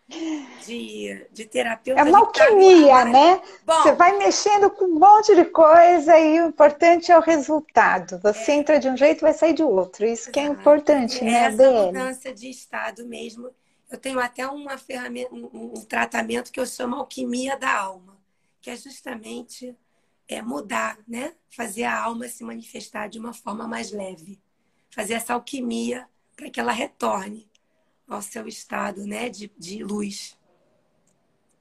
de, 0.65 1.27
de 1.31 1.45
terapeuta. 1.45 1.99
É 1.99 2.03
uma 2.03 2.19
alquimia, 2.19 3.05
né? 3.05 3.41
Bom, 3.65 3.73
Você 3.81 3.91
vai 3.93 4.17
mexendo 4.17 4.69
com 4.69 4.85
um 4.85 4.99
monte 4.99 5.35
de 5.35 5.45
coisa 5.45 6.17
e 6.17 6.41
o 6.41 6.47
importante 6.47 7.11
é 7.11 7.17
o 7.17 7.21
resultado. 7.21 8.19
Você 8.19 8.51
é, 8.51 8.55
entra 8.55 8.79
de 8.79 8.89
um 8.89 8.95
jeito 8.95 9.19
e 9.19 9.21
vai 9.21 9.33
sair 9.33 9.53
de 9.53 9.63
outro. 9.63 10.05
Isso 10.05 10.31
que 10.31 10.39
é 10.39 10.43
importante, 10.43 11.21
é 11.21 11.25
né, 11.25 11.31
essa 11.45 11.57
BL? 11.57 11.85
mudança 11.87 12.33
de 12.33 12.49
estado 12.49 13.05
mesmo. 13.05 13.49
Eu 13.89 13.97
tenho 13.97 14.19
até 14.19 14.45
uma 14.47 14.77
ferramenta, 14.77 15.33
um, 15.33 15.73
um 15.77 15.85
tratamento 15.85 16.51
que 16.51 16.59
eu 16.59 16.65
chamo 16.65 16.95
alquimia 16.95 17.57
da 17.57 17.73
alma, 17.73 18.16
que 18.67 18.71
é 18.71 18.75
justamente 18.75 19.73
é 20.27 20.41
mudar, 20.41 20.97
né? 21.07 21.33
Fazer 21.49 21.85
a 21.85 22.03
alma 22.03 22.27
se 22.27 22.43
manifestar 22.43 23.07
de 23.07 23.17
uma 23.17 23.31
forma 23.31 23.65
mais 23.65 23.93
leve. 23.93 24.41
Fazer 24.93 25.13
essa 25.13 25.35
alquimia 25.35 26.05
para 26.35 26.49
que 26.49 26.59
ela 26.59 26.73
retorne 26.73 27.49
ao 28.05 28.21
seu 28.21 28.45
estado 28.45 29.05
né, 29.05 29.29
de, 29.29 29.49
de 29.57 29.81
luz. 29.85 30.37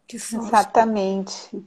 Que 0.05 0.17
Exatamente. 0.17 1.65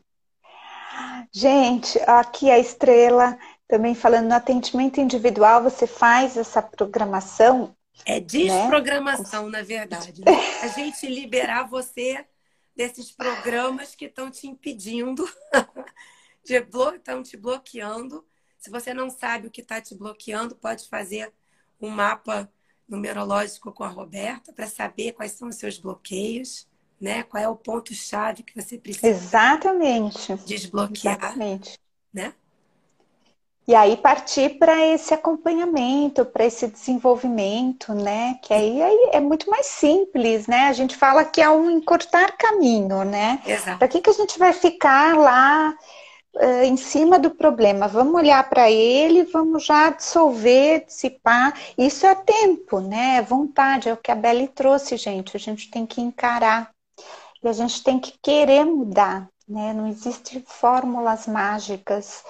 Gente, 1.32 1.98
aqui 2.02 2.52
a 2.52 2.60
estrela 2.60 3.40
também 3.66 3.96
falando 3.96 4.28
no 4.28 4.36
atendimento 4.36 5.00
individual, 5.00 5.64
você 5.64 5.88
faz 5.88 6.36
essa 6.36 6.62
programação? 6.62 7.74
É 8.06 8.20
desprogramação, 8.20 9.46
né? 9.46 9.60
na 9.60 9.64
verdade. 9.64 10.20
Né? 10.20 10.34
A 10.64 10.68
gente 10.68 11.08
liberar 11.08 11.64
você 11.64 12.26
desses 12.76 13.12
programas 13.12 13.96
que 13.96 14.06
estão 14.06 14.32
te 14.32 14.48
impedindo, 14.48 15.28
estão 16.44 17.22
te 17.24 17.36
bloqueando. 17.38 18.26
Se 18.58 18.70
você 18.70 18.94
não 18.94 19.10
sabe 19.10 19.48
o 19.48 19.52
que 19.52 19.62
está 19.62 19.82
te 19.82 19.96
bloqueando, 19.96 20.56
pode 20.56 20.88
fazer 20.88 21.34
um 21.80 21.90
mapa 21.90 22.52
numerológico 22.88 23.72
com 23.72 23.84
a 23.84 23.88
Roberta 23.88 24.52
para 24.52 24.68
saber 24.68 25.14
quais 25.14 25.34
são 25.34 25.48
os 25.48 25.56
seus 25.56 25.78
bloqueios, 25.78 26.68
né? 27.00 27.24
Qual 27.24 27.42
é 27.42 27.48
o 27.48 27.56
ponto 27.56 27.94
chave 27.94 28.44
que 28.44 28.60
você 28.60 28.78
precisa 28.78 29.08
Exatamente. 29.08 30.36
desbloquear, 30.46 31.18
Exatamente. 31.18 31.80
né? 32.12 32.34
E 33.70 33.76
aí 33.76 33.96
partir 33.98 34.58
para 34.58 34.84
esse 34.88 35.14
acompanhamento, 35.14 36.26
para 36.26 36.44
esse 36.44 36.66
desenvolvimento, 36.66 37.94
né? 37.94 38.40
Que 38.42 38.52
aí, 38.52 38.82
aí, 38.82 39.10
é 39.14 39.20
muito 39.20 39.48
mais 39.48 39.68
simples, 39.68 40.48
né? 40.48 40.70
A 40.70 40.74
gente 40.74 40.96
fala 40.98 41.24
que 41.24 41.40
é 41.40 41.48
um 41.48 41.70
encurtar 41.70 42.36
caminho, 42.36 43.04
né? 43.04 43.40
Para 43.78 43.88
que, 43.88 44.02
que 44.02 44.10
a 44.10 44.14
gente 44.14 44.40
vai 44.40 44.54
ficar 44.54 45.16
lá 45.16 45.76
uh, 46.36 46.64
em 46.64 46.76
cima 46.78 47.20
do 47.20 47.30
problema. 47.30 47.88
Vamos 47.88 48.16
olhar 48.16 48.50
para 48.50 48.72
ele, 48.72 49.26
vamos 49.26 49.66
já 49.66 49.92
dissolver, 49.92 50.88
dissipar. 50.88 51.54
Isso 51.78 52.08
é 52.08 52.16
tempo, 52.16 52.80
né? 52.80 53.18
É 53.18 53.22
vontade, 53.22 53.88
é 53.88 53.94
o 53.94 53.98
que 53.98 54.10
a 54.10 54.16
Belle 54.16 54.48
trouxe, 54.48 54.98
gente. 54.98 55.38
A 55.38 55.40
gente 55.40 55.70
tem 55.70 55.86
que 55.86 56.02
encarar 56.02 56.72
e 57.44 57.48
a 57.48 57.54
gente 57.54 57.84
tem 57.84 58.00
que 58.00 58.16
querer 58.20 58.66
mudar, 58.66 59.30
né? 59.48 59.74
Não 59.74 59.86
existe 59.86 60.44
fórmulas 60.48 61.28
mágicas, 61.28 62.24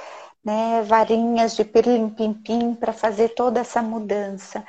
né? 0.43 0.81
Varinhas 0.83 1.55
de 1.55 1.63
pirlim-pim-pim 1.63 2.75
para 2.75 2.93
fazer 2.93 3.29
toda 3.29 3.59
essa 3.59 3.81
mudança. 3.81 4.63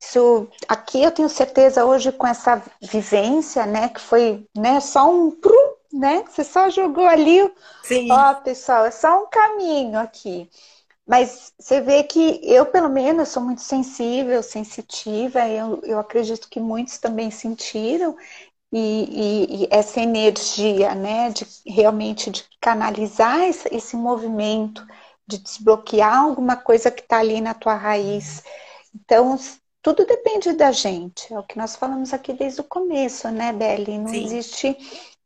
Isso, 0.00 0.48
aqui 0.68 1.02
eu 1.02 1.10
tenho 1.10 1.28
certeza 1.28 1.84
hoje 1.84 2.12
com 2.12 2.26
essa 2.26 2.62
vivência, 2.80 3.64
né, 3.64 3.88
que 3.88 4.00
foi, 4.00 4.46
né, 4.54 4.78
só 4.78 5.10
um 5.10 5.30
prum, 5.30 5.72
né? 5.92 6.22
Você 6.28 6.44
só 6.44 6.68
jogou 6.68 7.06
ali. 7.06 7.50
Sim. 7.82 8.12
Ó, 8.12 8.34
pessoal, 8.34 8.84
é 8.84 8.90
só 8.90 9.22
um 9.22 9.26
caminho 9.26 9.98
aqui. 9.98 10.50
Mas 11.06 11.52
você 11.58 11.80
vê 11.80 12.02
que 12.02 12.40
eu, 12.42 12.66
pelo 12.66 12.88
menos, 12.88 13.28
sou 13.28 13.42
muito 13.42 13.62
sensível, 13.62 14.42
sensitiva, 14.42 15.48
eu, 15.48 15.80
eu 15.84 15.98
acredito 16.00 16.48
que 16.48 16.58
muitos 16.58 16.98
também 16.98 17.30
sentiram, 17.30 18.16
e, 18.72 18.78
e, 18.78 19.62
e 19.64 19.68
essa 19.70 20.00
energia, 20.00 20.94
né, 20.94 21.30
de 21.30 21.46
realmente 21.66 22.30
de 22.30 22.44
canalizar 22.60 23.42
esse, 23.42 23.68
esse 23.74 23.96
movimento, 23.96 24.86
de 25.26 25.38
desbloquear 25.38 26.18
alguma 26.18 26.56
coisa 26.56 26.90
que 26.90 27.02
está 27.02 27.18
ali 27.18 27.40
na 27.40 27.54
tua 27.54 27.74
raiz. 27.74 28.42
Então, 28.94 29.38
tudo 29.82 30.04
depende 30.04 30.52
da 30.52 30.72
gente, 30.72 31.32
é 31.32 31.38
o 31.38 31.44
que 31.44 31.56
nós 31.56 31.76
falamos 31.76 32.12
aqui 32.12 32.32
desde 32.32 32.60
o 32.60 32.64
começo, 32.64 33.28
né, 33.30 33.52
Beli? 33.52 33.98
Não 33.98 34.08
Sim. 34.08 34.24
existe 34.24 34.76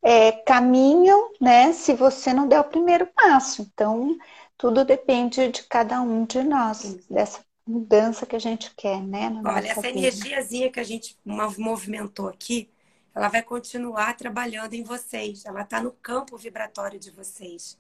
é, 0.03 0.33
caminham, 0.33 1.31
né, 1.41 1.73
se 1.73 1.95
você 1.95 2.33
não 2.33 2.47
der 2.47 2.61
o 2.61 2.65
primeiro 2.65 3.07
passo. 3.07 3.63
Então, 3.63 4.17
tudo 4.57 4.85
depende 4.85 5.49
de 5.49 5.63
cada 5.65 6.01
um 6.03 6.25
de 6.25 6.43
nós, 6.43 6.99
dessa 7.09 7.41
mudança 7.67 8.27
que 8.27 8.37
a 8.37 8.39
gente 8.39 8.75
quer, 8.75 9.01
né? 9.01 9.33
Olha, 9.45 9.69
essa 9.69 9.81
vida. 9.81 9.99
energiazinha 9.99 10.71
que 10.71 10.81
a 10.81 10.85
gente 10.85 11.17
movimentou 11.25 12.29
aqui, 12.29 12.69
ela 13.15 13.29
vai 13.29 13.43
continuar 13.43 14.17
trabalhando 14.17 14.75
em 14.75 14.83
vocês. 14.83 15.45
Ela 15.45 15.63
está 15.63 15.81
no 15.83 15.93
campo 15.93 16.37
vibratório 16.37 16.99
de 16.99 17.11
vocês. 17.11 17.79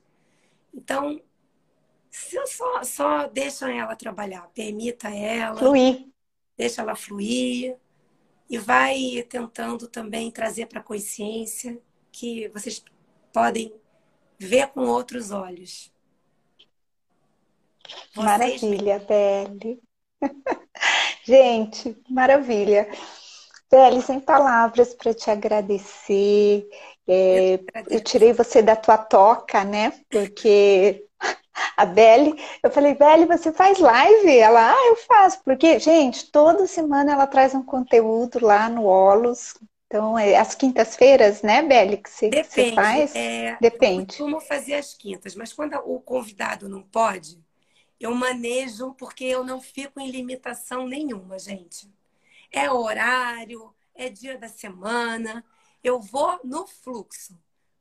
Então, 0.74 1.20
só, 2.10 2.82
só 2.82 3.26
deixa 3.28 3.70
ela 3.72 3.94
trabalhar, 3.94 4.48
permita 4.54 5.08
ela. 5.08 5.58
Fluir. 5.58 6.08
Deixa 6.56 6.82
ela 6.82 6.96
fluir. 6.96 7.76
E 8.48 8.58
vai 8.58 9.24
tentando 9.28 9.86
também 9.86 10.30
trazer 10.30 10.66
para 10.66 10.80
a 10.80 10.82
consciência 10.82 11.80
que 12.10 12.48
vocês 12.48 12.84
podem 13.32 13.72
ver 14.38 14.68
com 14.68 14.80
outros 14.80 15.30
olhos. 15.30 15.92
Vocês... 18.12 18.62
Maravilha, 18.62 18.98
Belle. 18.98 19.80
Gente, 21.24 21.96
maravilha. 22.08 22.90
Belle, 23.70 24.02
sem 24.02 24.18
palavras 24.18 24.94
para 24.94 25.14
te 25.14 25.30
agradecer. 25.30 26.68
É, 27.06 27.54
eu, 27.54 27.60
eu, 27.88 28.00
tirei 28.00 28.32
você 28.32 28.60
da 28.62 28.74
tua 28.74 28.98
toca, 28.98 29.64
né? 29.64 29.92
Porque 30.10 31.06
a 31.76 31.84
Belle, 31.86 32.34
eu 32.62 32.70
falei, 32.70 32.94
Belle, 32.94 33.26
você 33.26 33.52
faz 33.52 33.78
live? 33.78 34.36
Ela, 34.36 34.72
ah, 34.72 34.86
eu 34.88 34.96
faço. 34.96 35.40
Porque, 35.44 35.78
gente, 35.78 36.30
toda 36.30 36.66
semana 36.66 37.12
ela 37.12 37.26
traz 37.26 37.54
um 37.54 37.62
conteúdo 37.62 38.44
lá 38.44 38.68
no 38.68 38.84
Olos, 38.84 39.54
então, 39.90 40.16
é 40.16 40.36
as 40.36 40.54
quintas-feiras, 40.54 41.42
né, 41.42 41.62
Beli, 41.62 41.96
que 41.96 42.08
você, 42.08 42.28
Depende, 42.28 42.48
você 42.48 42.74
faz? 42.74 43.16
É, 43.16 43.58
Depende. 43.60 44.02
Eu 44.02 44.06
costumo 44.06 44.40
fazer 44.40 44.74
as 44.74 44.94
quintas, 44.94 45.34
mas 45.34 45.52
quando 45.52 45.74
o 45.84 46.00
convidado 46.00 46.68
não 46.68 46.80
pode, 46.80 47.42
eu 47.98 48.14
manejo 48.14 48.94
porque 48.94 49.24
eu 49.24 49.42
não 49.42 49.60
fico 49.60 49.98
em 49.98 50.08
limitação 50.08 50.86
nenhuma, 50.86 51.40
gente. 51.40 51.92
É 52.52 52.70
horário, 52.70 53.74
é 53.94 54.08
dia 54.08 54.38
da 54.38 54.48
semana. 54.48 55.44
Eu 55.82 56.00
vou 56.00 56.38
no 56.44 56.66
fluxo. 56.66 57.38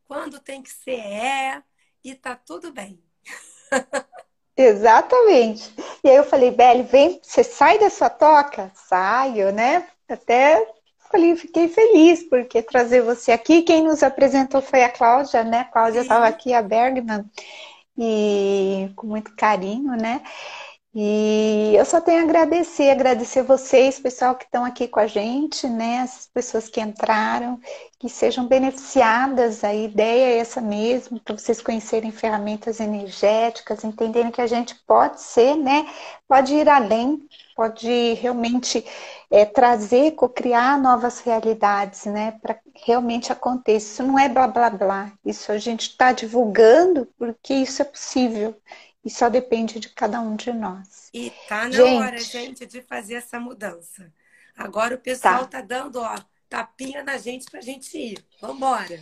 Quando 0.08 0.40
tem 0.40 0.62
que 0.62 0.72
ser, 0.72 1.00
é, 1.00 1.64
e 2.04 2.16
tá 2.16 2.36
tudo 2.36 2.72
bem. 2.72 3.04
Exatamente. 4.58 5.74
E 6.04 6.10
aí 6.10 6.16
eu 6.16 6.24
falei, 6.24 6.52
Beli, 6.52 6.84
vem, 6.84 7.20
você 7.24 7.44
sai 7.44 7.80
da 7.80 7.90
sua 7.90 8.10
toca? 8.10 8.72
Saio, 8.76 9.52
né? 9.54 9.88
Até 10.08 10.68
falei, 11.12 11.36
fiquei 11.36 11.68
feliz 11.68 12.24
porque 12.24 12.62
trazer 12.62 13.02
você 13.02 13.32
aqui. 13.32 13.64
Quem 13.64 13.84
nos 13.84 14.04
apresentou 14.04 14.62
foi 14.62 14.84
a 14.84 14.90
Cláudia, 14.90 15.44
né? 15.44 15.62
A 15.62 15.66
Cláudia 15.66 16.02
estava 16.02 16.28
aqui, 16.28 16.54
a 16.54 16.62
Bergman, 16.62 17.26
e 17.98 18.90
com 18.96 19.08
muito 19.08 19.36
carinho, 19.36 19.94
né? 19.94 20.22
E 20.94 21.76
eu 21.76 21.86
só 21.86 22.02
tenho 22.02 22.22
a 22.22 22.24
agradecer, 22.24 22.90
agradecer 22.90 23.44
vocês, 23.44 24.00
pessoal 24.00 24.36
que 24.36 24.46
estão 24.46 24.66
aqui 24.66 24.88
com 24.88 25.00
a 25.00 25.06
gente, 25.06 25.68
né? 25.68 26.00
As 26.00 26.28
pessoas 26.34 26.68
que 26.68 26.82
entraram, 26.82 27.60
que 28.00 28.10
sejam 28.10 28.48
beneficiadas. 28.48 29.64
A 29.64 29.72
ideia 29.72 30.36
é 30.36 30.38
essa 30.40 30.60
mesmo, 30.60 31.20
para 31.20 31.38
vocês 31.38 31.62
conhecerem 31.62 32.12
ferramentas 32.12 32.80
energéticas, 32.80 33.84
entenderem 33.84 34.32
que 34.32 34.42
a 34.42 34.48
gente 34.48 34.74
pode 34.88 35.22
ser, 35.22 35.56
né? 35.56 35.88
Pode 36.28 36.56
ir 36.56 36.68
além, 36.68 37.22
pode 37.56 38.16
realmente 38.16 38.84
é, 39.30 39.46
trazer, 39.46 40.14
co-criar 40.16 40.82
novas 40.82 41.20
realidades, 41.20 42.06
né? 42.06 42.32
Para 42.42 42.58
realmente 42.84 43.32
aconteça. 43.32 43.94
Isso 43.94 44.04
não 44.04 44.18
é 44.18 44.28
blá 44.28 44.48
blá 44.48 44.72
blá. 44.72 45.12
Isso 45.24 45.52
a 45.52 45.58
gente 45.60 45.90
está 45.90 46.12
divulgando 46.12 47.08
porque 47.18 47.54
isso 47.54 47.82
é 47.82 47.86
possível. 47.86 48.56
E 49.04 49.10
só 49.10 49.30
depende 49.30 49.80
de 49.80 49.90
cada 49.90 50.20
um 50.22 50.36
de 50.36 50.52
nós. 50.52 51.10
E 51.14 51.32
tá 51.48 51.66
na 51.66 51.72
gente, 51.72 51.84
hora, 51.86 52.18
gente, 52.20 52.66
de 52.66 52.82
fazer 52.82 53.16
essa 53.16 53.40
mudança. 53.40 54.14
Agora 54.56 54.96
o 54.96 55.00
pessoal 55.00 55.46
tá, 55.48 55.60
tá 55.60 55.62
dando, 55.62 56.02
ó, 56.02 56.16
tapinha 56.50 57.04
na 57.04 57.18
gente 57.18 57.50
pra 57.50 57.62
gente 57.62 57.98
ir. 57.98 58.26
Vambora. 58.42 59.02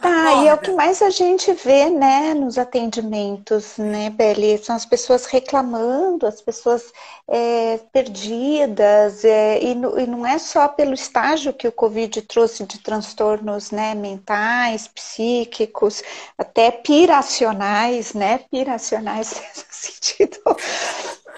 Tá, 0.00 0.32
e 0.42 0.48
é 0.48 0.54
o 0.54 0.58
que 0.58 0.72
mais 0.72 1.02
a 1.02 1.10
gente 1.10 1.52
vê, 1.52 1.90
né, 1.90 2.32
nos 2.32 2.56
atendimentos, 2.56 3.76
né, 3.76 4.08
Beli? 4.08 4.56
São 4.56 4.74
as 4.74 4.86
pessoas 4.86 5.26
reclamando, 5.26 6.26
as 6.26 6.40
pessoas 6.40 6.90
é, 7.28 7.78
perdidas, 7.92 9.24
é, 9.26 9.62
e, 9.62 9.72
e, 9.72 10.06
não 10.06 10.26
é 10.26 10.38
só 10.38 10.68
pelo 10.68 10.94
estágio 10.94 11.52
que 11.52 11.68
o 11.68 11.72
Covid 11.72 12.22
trouxe 12.22 12.64
de 12.64 12.78
transtornos, 12.78 13.70
né, 13.70 13.94
mentais, 13.94 14.88
psíquicos, 14.88 16.02
até 16.38 16.70
piracionais, 16.70 18.14
né, 18.14 18.38
piracionais 18.50 19.34
no 19.54 19.64
sentido 19.70 20.40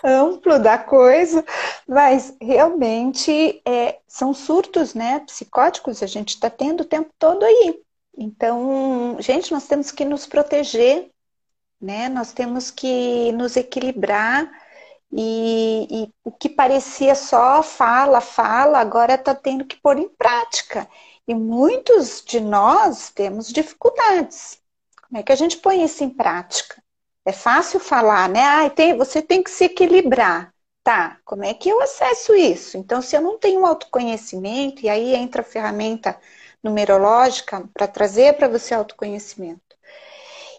amplo 0.05 0.59
da 0.61 0.79
coisa, 0.79 1.45
mas 1.89 2.33
realmente 2.41 3.61
é, 3.67 3.99
são 4.07 4.33
surtos, 4.33 4.95
né, 4.95 5.21
psicóticos, 5.27 6.03
a 6.03 6.07
gente 6.07 6.31
está 6.31 6.49
tendo 6.49 6.83
o 6.83 6.87
tempo 6.87 7.11
todo 7.19 7.45
aí. 7.45 7.83
Então, 8.17 9.17
gente, 9.21 9.53
nós 9.53 9.67
temos 9.67 9.91
que 9.91 10.05
nos 10.05 10.27
proteger, 10.27 11.11
né? 11.81 12.09
Nós 12.09 12.33
temos 12.33 12.71
que 12.71 13.33
nos 13.33 13.57
equilibrar 13.57 14.51
e, 15.13 15.87
e 15.91 16.15
o 16.25 16.31
que 16.31 16.49
parecia 16.49 17.15
só 17.15 17.63
fala, 17.63 18.21
fala, 18.21 18.79
agora 18.79 19.15
está 19.15 19.35
tendo 19.35 19.65
que 19.65 19.77
pôr 19.77 19.99
em 19.99 20.09
prática. 20.09 20.89
E 21.27 21.35
muitos 21.35 22.23
de 22.25 22.41
nós 22.41 23.11
temos 23.11 23.53
dificuldades. 23.53 24.61
Como 25.09 25.19
é 25.19 25.23
que 25.23 25.33
a 25.33 25.37
gente 25.37 25.59
põe 25.59 25.85
isso 25.85 26.03
em 26.03 26.11
prática? 26.11 26.83
É 27.25 27.33
fácil 27.33 27.79
falar, 27.79 28.29
né? 28.29 28.43
Ah, 28.43 28.71
tem, 28.71 28.97
você 28.97 29.23
tem 29.23 29.43
que 29.43 29.51
se 29.51 29.65
equilibrar. 29.65 30.53
Tá, 30.83 31.21
como 31.25 31.45
é 31.45 31.55
que 31.55 31.69
eu 31.69 31.81
acesso 31.81 32.35
isso? 32.35 32.77
Então, 32.77 33.01
se 33.01 33.17
eu 33.17 33.21
não 33.21 33.39
tenho 33.39 33.65
autoconhecimento, 33.65 34.83
e 34.83 34.89
aí 34.89 35.15
entra 35.15 35.43
a 35.43 35.45
ferramenta 35.45 36.19
numerológica 36.63 37.69
para 37.75 37.89
trazer 37.89 38.35
para 38.37 38.49
você 38.49 38.75
autoconhecimento. 38.75 39.61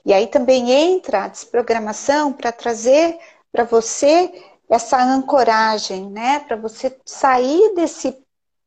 E 0.06 0.14
aí 0.14 0.28
também 0.28 0.72
entra 0.72 1.24
a 1.24 1.28
desprogramação 1.28 2.34
para 2.34 2.52
trazer 2.52 3.18
para 3.52 3.64
você 3.64 4.32
essa 4.70 5.02
ancoragem, 5.02 6.10
né? 6.10 6.40
Para 6.40 6.58
você 6.58 6.98
sair 7.06 7.74
desse, 7.76 8.18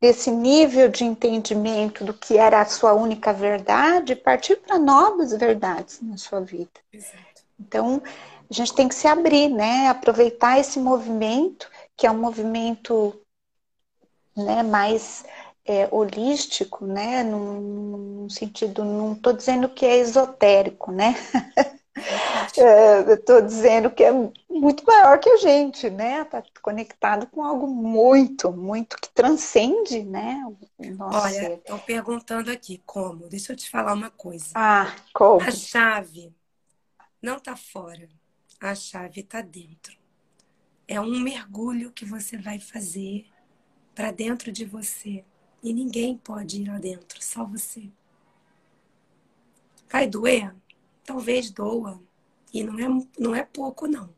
desse 0.00 0.30
nível 0.30 0.88
de 0.88 1.04
entendimento 1.04 2.04
do 2.04 2.14
que 2.14 2.38
era 2.38 2.60
a 2.60 2.66
sua 2.66 2.94
única 2.94 3.32
verdade 3.32 4.12
e 4.12 4.16
partir 4.16 4.56
para 4.56 4.78
novas 4.78 5.32
verdades 5.32 6.00
na 6.00 6.16
sua 6.16 6.40
vida. 6.40 6.70
Exato. 6.92 7.42
Então, 7.58 8.02
a 8.48 8.54
gente 8.54 8.74
tem 8.74 8.88
que 8.88 8.94
se 8.94 9.08
abrir, 9.08 9.48
né? 9.48 9.88
Aproveitar 9.88 10.58
esse 10.58 10.78
movimento, 10.78 11.68
que 11.96 12.06
é 12.06 12.10
um 12.10 12.18
movimento 12.18 13.20
né, 14.36 14.62
mais 14.62 15.24
é, 15.66 15.88
holístico, 15.90 16.86
né? 16.86 17.22
Num, 17.24 18.28
sentido, 18.30 18.84
não 18.84 19.12
estou 19.12 19.32
dizendo 19.32 19.68
que 19.68 19.84
é 19.84 19.98
esotérico, 19.98 20.92
né? 20.92 21.14
é, 22.56 23.12
estou 23.12 23.42
dizendo 23.42 23.90
que 23.90 24.04
é 24.04 24.12
muito 24.48 24.84
maior 24.86 25.18
que 25.18 25.28
a 25.28 25.36
gente, 25.36 25.90
né? 25.90 26.22
Está 26.22 26.42
conectado 26.62 27.26
com 27.26 27.44
algo 27.44 27.66
muito, 27.66 28.52
muito 28.52 28.96
que 28.96 29.08
transcende, 29.10 30.02
né? 30.02 30.40
Olha, 31.00 31.54
estão 31.54 31.78
perguntando 31.80 32.50
aqui 32.50 32.80
como. 32.86 33.28
Deixa 33.28 33.52
eu 33.52 33.56
te 33.56 33.68
falar 33.68 33.92
uma 33.92 34.10
coisa. 34.10 34.46
Ah, 34.54 34.94
como? 35.12 35.42
A 35.42 35.50
chave 35.50 36.32
não 37.20 37.36
está 37.36 37.56
fora, 37.56 38.08
a 38.60 38.74
chave 38.74 39.20
está 39.20 39.40
dentro. 39.40 39.96
É 40.88 41.00
um 41.00 41.18
mergulho 41.18 41.90
que 41.90 42.04
você 42.04 42.36
vai 42.36 42.60
fazer 42.60 43.26
para 43.94 44.12
dentro 44.12 44.52
de 44.52 44.64
você 44.64 45.24
e 45.66 45.72
ninguém 45.72 46.16
pode 46.16 46.62
ir 46.62 46.68
lá 46.68 46.78
dentro, 46.78 47.20
só 47.20 47.44
você. 47.44 47.90
Vai 49.90 50.06
doer? 50.06 50.54
Talvez 51.04 51.50
doa. 51.50 52.00
E 52.54 52.62
não 52.62 52.78
é, 52.78 53.06
não 53.18 53.34
é 53.34 53.42
pouco, 53.42 53.88
não. 53.88 54.14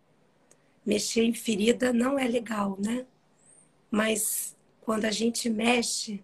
Mexer 0.84 1.22
em 1.22 1.32
ferida 1.32 1.90
não 1.90 2.18
é 2.18 2.28
legal, 2.28 2.76
né? 2.78 3.06
Mas 3.90 4.54
quando 4.82 5.06
a 5.06 5.10
gente 5.10 5.48
mexe 5.48 6.22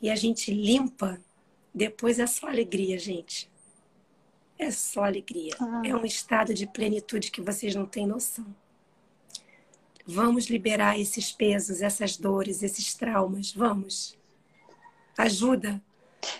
e 0.00 0.08
a 0.08 0.14
gente 0.14 0.54
limpa, 0.54 1.20
depois 1.74 2.20
é 2.20 2.26
só 2.28 2.46
alegria, 2.46 2.96
gente. 2.96 3.50
É 4.56 4.70
só 4.70 5.02
alegria. 5.02 5.52
Ah. 5.58 5.82
É 5.84 5.96
um 5.96 6.04
estado 6.04 6.54
de 6.54 6.64
plenitude 6.64 7.32
que 7.32 7.42
vocês 7.42 7.74
não 7.74 7.86
têm 7.86 8.06
noção. 8.06 8.46
Vamos 10.06 10.46
liberar 10.46 10.96
esses 10.96 11.32
pesos, 11.32 11.82
essas 11.82 12.16
dores, 12.16 12.62
esses 12.62 12.94
traumas. 12.94 13.52
Vamos. 13.52 14.16
Ajuda, 15.16 15.82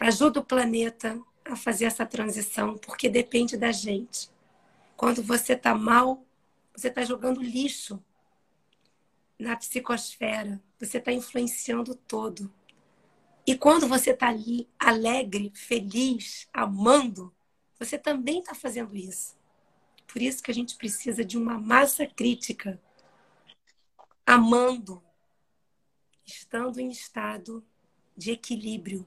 ajuda 0.01 0.41
o 0.41 0.45
planeta 0.45 1.21
a 1.45 1.57
fazer 1.57 1.85
essa 1.85 2.07
transição, 2.07 2.77
porque 2.79 3.09
depende 3.09 3.57
da 3.57 3.71
gente. 3.71 4.31
Quando 4.97 5.23
você 5.23 5.53
está 5.53 5.75
mal, 5.75 6.25
você 6.75 6.89
está 6.89 7.05
jogando 7.05 7.43
lixo 7.43 8.03
na 9.39 9.57
psicosfera, 9.57 10.63
você 10.79 10.99
está 10.99 11.13
influenciando 11.13 11.95
todo. 11.95 12.53
E 13.47 13.57
quando 13.57 13.87
você 13.87 14.11
está 14.11 14.29
ali 14.29 14.69
alegre, 14.79 15.53
feliz, 15.55 16.49
amando, 16.53 17.33
você 17.79 17.99
também 17.99 18.41
está 18.41 18.55
fazendo 18.55 18.97
isso. 18.97 19.37
Por 20.07 20.23
isso 20.23 20.43
que 20.43 20.51
a 20.51 20.55
gente 20.55 20.77
precisa 20.77 21.25
de 21.25 21.37
uma 21.37 21.59
massa 21.59 22.07
crítica, 22.07 22.81
amando, 24.25 25.03
estando 26.25 26.81
em 26.81 26.89
estado 26.89 27.63
de 28.17 28.33
equilíbrio 28.33 29.07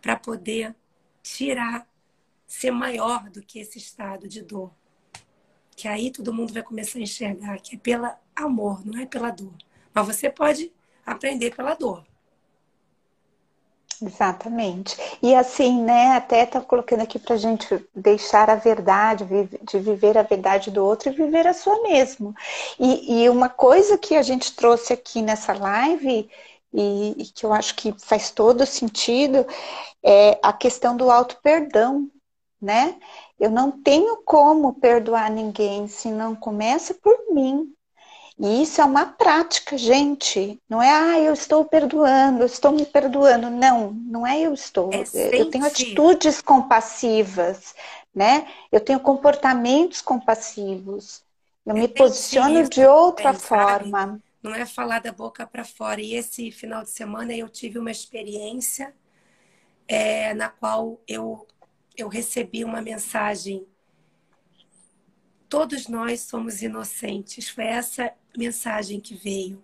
para 0.00 0.16
poder 0.16 0.74
tirar, 1.22 1.86
ser 2.46 2.70
maior 2.70 3.30
do 3.30 3.42
que 3.42 3.58
esse 3.58 3.78
estado 3.78 4.28
de 4.28 4.42
dor. 4.42 4.70
Que 5.76 5.88
aí 5.88 6.10
todo 6.10 6.32
mundo 6.32 6.52
vai 6.52 6.62
começar 6.62 6.98
a 6.98 7.02
enxergar 7.02 7.58
que 7.60 7.76
é 7.76 7.78
pela 7.78 8.20
amor, 8.36 8.84
não 8.86 9.00
é 9.00 9.06
pela 9.06 9.30
dor. 9.30 9.54
Mas 9.92 10.06
você 10.06 10.30
pode 10.30 10.72
aprender 11.04 11.54
pela 11.54 11.74
dor. 11.74 12.04
Exatamente. 14.02 14.96
E 15.22 15.34
assim, 15.34 15.82
né, 15.82 16.12
até 16.16 16.44
tá 16.44 16.60
colocando 16.60 17.02
aqui 17.02 17.18
pra 17.18 17.36
gente 17.36 17.66
deixar 17.94 18.50
a 18.50 18.56
verdade, 18.56 19.24
de 19.62 19.78
viver 19.78 20.18
a 20.18 20.22
verdade 20.22 20.70
do 20.70 20.84
outro 20.84 21.08
e 21.08 21.16
viver 21.16 21.46
a 21.46 21.54
sua 21.54 21.80
mesmo. 21.82 22.34
E, 22.78 23.22
e 23.22 23.28
uma 23.28 23.48
coisa 23.48 23.96
que 23.96 24.16
a 24.16 24.22
gente 24.22 24.54
trouxe 24.54 24.92
aqui 24.92 25.22
nessa 25.22 25.52
live 25.54 26.28
e, 26.74 27.14
e 27.16 27.24
que 27.26 27.46
eu 27.46 27.52
acho 27.52 27.76
que 27.76 27.94
faz 27.98 28.30
todo 28.32 28.66
sentido, 28.66 29.46
é 30.02 30.38
a 30.42 30.52
questão 30.52 30.96
do 30.96 31.10
auto-perdão, 31.10 32.10
né? 32.60 32.96
Eu 33.38 33.50
não 33.50 33.70
tenho 33.70 34.18
como 34.24 34.74
perdoar 34.74 35.30
ninguém 35.30 35.86
se 35.86 36.10
não 36.10 36.34
começa 36.34 36.92
por 36.94 37.16
mim. 37.32 37.72
E 38.36 38.62
isso 38.62 38.80
é 38.80 38.84
uma 38.84 39.06
prática, 39.06 39.78
gente. 39.78 40.60
Não 40.68 40.82
é, 40.82 40.90
ah, 40.90 41.20
eu 41.20 41.32
estou 41.32 41.64
perdoando, 41.64 42.40
eu 42.42 42.46
estou 42.46 42.72
me 42.72 42.84
perdoando. 42.84 43.48
Não, 43.48 43.92
não 43.92 44.26
é 44.26 44.40
eu 44.40 44.52
estou. 44.52 44.90
É 44.92 45.40
eu 45.40 45.50
tenho 45.50 45.64
atitudes 45.64 46.40
compassivas, 46.42 47.74
né? 48.12 48.48
Eu 48.72 48.80
tenho 48.80 48.98
comportamentos 48.98 50.00
compassivos. 50.00 51.22
Eu 51.64 51.76
é 51.76 51.80
me 51.80 51.88
posiciono 51.88 52.68
de 52.68 52.84
outra 52.84 53.32
forma 53.34 54.20
não 54.44 54.54
é 54.54 54.66
falar 54.66 54.98
da 55.00 55.10
boca 55.10 55.46
para 55.46 55.64
fora. 55.64 56.02
E 56.02 56.14
esse 56.14 56.50
final 56.50 56.82
de 56.82 56.90
semana 56.90 57.34
eu 57.34 57.48
tive 57.48 57.78
uma 57.78 57.90
experiência 57.90 58.94
é, 59.88 60.34
na 60.34 60.50
qual 60.50 61.00
eu, 61.08 61.46
eu 61.96 62.08
recebi 62.08 62.62
uma 62.62 62.82
mensagem. 62.82 63.66
Todos 65.48 65.88
nós 65.88 66.20
somos 66.20 66.60
inocentes. 66.60 67.48
Foi 67.48 67.64
essa 67.64 68.12
mensagem 68.36 69.00
que 69.00 69.14
veio. 69.14 69.62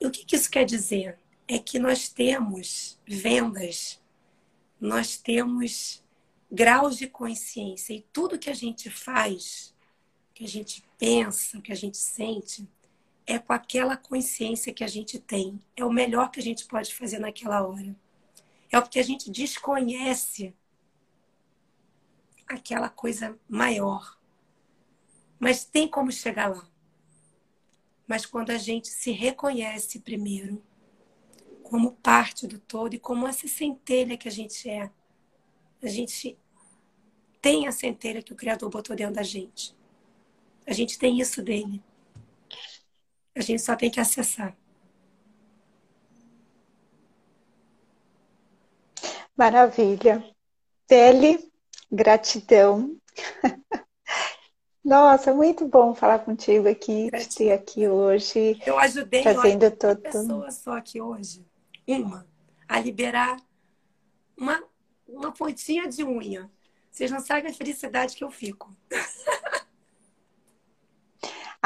E 0.00 0.06
o 0.06 0.10
que, 0.10 0.24
que 0.24 0.36
isso 0.36 0.50
quer 0.50 0.64
dizer? 0.64 1.18
É 1.48 1.58
que 1.58 1.78
nós 1.80 2.08
temos 2.08 2.98
vendas, 3.04 4.00
nós 4.80 5.16
temos 5.16 6.02
graus 6.50 6.96
de 6.96 7.08
consciência 7.08 7.92
e 7.92 8.06
tudo 8.12 8.38
que 8.38 8.48
a 8.48 8.54
gente 8.54 8.88
faz, 8.88 9.74
que 10.32 10.44
a 10.44 10.48
gente 10.48 10.84
pensa, 10.96 11.60
que 11.60 11.72
a 11.72 11.74
gente 11.74 11.96
sente, 11.96 12.66
é 13.26 13.38
com 13.38 13.52
aquela 13.52 13.96
consciência 13.96 14.72
que 14.72 14.84
a 14.84 14.86
gente 14.86 15.18
tem. 15.18 15.60
É 15.76 15.84
o 15.84 15.92
melhor 15.92 16.30
que 16.30 16.40
a 16.40 16.42
gente 16.42 16.66
pode 16.66 16.94
fazer 16.94 17.18
naquela 17.18 17.66
hora. 17.66 17.96
É 18.70 18.78
o 18.78 18.82
que 18.82 18.98
a 18.98 19.02
gente 19.02 19.30
desconhece 19.30 20.54
aquela 22.46 22.88
coisa 22.88 23.38
maior. 23.48 24.18
Mas 25.38 25.64
tem 25.64 25.88
como 25.88 26.12
chegar 26.12 26.48
lá. 26.48 26.68
Mas 28.06 28.26
quando 28.26 28.50
a 28.50 28.58
gente 28.58 28.88
se 28.88 29.10
reconhece 29.10 30.00
primeiro 30.00 30.62
como 31.62 31.92
parte 31.92 32.46
do 32.46 32.58
todo 32.58 32.94
e 32.94 32.98
como 32.98 33.26
essa 33.26 33.48
centelha 33.48 34.18
que 34.18 34.28
a 34.28 34.30
gente 34.30 34.68
é, 34.68 34.90
a 35.82 35.88
gente 35.88 36.38
tem 37.40 37.66
a 37.66 37.72
centelha 37.72 38.22
que 38.22 38.32
o 38.32 38.36
Criador 38.36 38.70
botou 38.70 38.94
dentro 38.94 39.14
da 39.14 39.22
gente. 39.22 39.74
A 40.66 40.72
gente 40.72 40.98
tem 40.98 41.20
isso 41.20 41.42
dele. 41.42 41.82
A 43.34 43.40
gente 43.40 43.62
só 43.62 43.74
tem 43.74 43.90
que 43.90 44.00
acessar. 44.00 44.56
Maravilha. 49.36 50.24
Tele, 50.86 51.50
gratidão. 51.90 52.96
Nossa, 54.84 55.32
muito 55.32 55.66
bom 55.66 55.94
falar 55.94 56.18
contigo 56.18 56.68
aqui, 56.68 57.10
te 57.10 57.36
ter 57.36 57.52
aqui 57.52 57.88
hoje. 57.88 58.60
Eu 58.66 58.78
ajudei 58.78 59.22
fazendo 59.22 59.62
uma 59.62 59.70
todo... 59.70 60.00
pessoa 60.02 60.50
só 60.50 60.76
aqui 60.76 61.00
hoje, 61.00 61.44
uma, 61.88 62.28
a 62.68 62.78
liberar 62.78 63.38
uma, 64.36 64.62
uma 65.08 65.32
pontinha 65.32 65.88
de 65.88 66.04
unha. 66.04 66.50
Vocês 66.90 67.10
não 67.10 67.20
sabem 67.20 67.50
a 67.50 67.54
felicidade 67.54 68.14
que 68.14 68.22
eu 68.22 68.30
fico. 68.30 68.70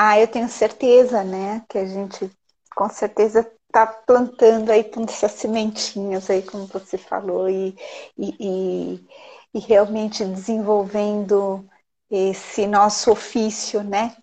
Ah, 0.00 0.16
eu 0.16 0.28
tenho 0.28 0.48
certeza, 0.48 1.24
né, 1.24 1.64
que 1.68 1.76
a 1.76 1.84
gente 1.84 2.30
com 2.72 2.88
certeza 2.88 3.40
está 3.66 3.84
plantando 3.84 4.70
aí 4.70 4.84
com 4.84 5.02
essas 5.02 5.32
sementinhas 5.32 6.30
aí, 6.30 6.40
como 6.40 6.68
você 6.68 6.96
falou, 6.96 7.50
e, 7.50 7.76
e, 8.16 9.04
e, 9.52 9.58
realmente 9.58 10.24
desenvolvendo 10.24 11.68
esse 12.08 12.64
nosso 12.68 13.10
ofício, 13.10 13.82
né? 13.82 14.16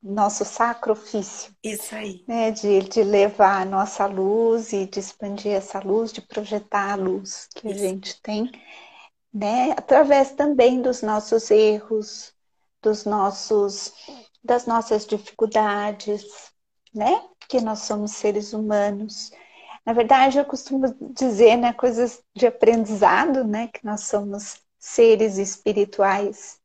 Nosso 0.00 0.44
sacro 0.44 0.92
ofício. 0.92 1.52
Isso 1.60 1.92
aí. 1.92 2.24
Né? 2.28 2.52
De, 2.52 2.82
de 2.82 3.02
levar 3.02 3.62
a 3.62 3.64
nossa 3.64 4.06
luz 4.06 4.72
e 4.72 4.86
de 4.86 5.00
expandir 5.00 5.50
essa 5.50 5.80
luz, 5.80 6.12
de 6.12 6.20
projetar 6.20 6.92
a 6.92 6.94
luz 6.94 7.48
que 7.52 7.66
Isso. 7.66 7.74
a 7.74 7.88
gente 7.88 8.22
tem, 8.22 8.48
né? 9.34 9.72
Através 9.72 10.30
também 10.34 10.80
dos 10.80 11.02
nossos 11.02 11.50
erros, 11.50 12.32
dos 12.80 13.04
nossos 13.04 13.92
das 14.46 14.66
nossas 14.66 15.06
dificuldades, 15.06 16.24
né? 16.94 17.22
Que 17.48 17.60
nós 17.60 17.80
somos 17.80 18.12
seres 18.12 18.52
humanos. 18.52 19.32
Na 19.84 19.92
verdade, 19.92 20.38
eu 20.38 20.44
costumo 20.44 20.94
dizer, 21.12 21.56
né, 21.56 21.72
coisas 21.72 22.20
de 22.34 22.46
aprendizado, 22.46 23.44
né, 23.44 23.68
que 23.68 23.84
nós 23.84 24.00
somos 24.00 24.60
seres 24.78 25.38
espirituais 25.38 26.58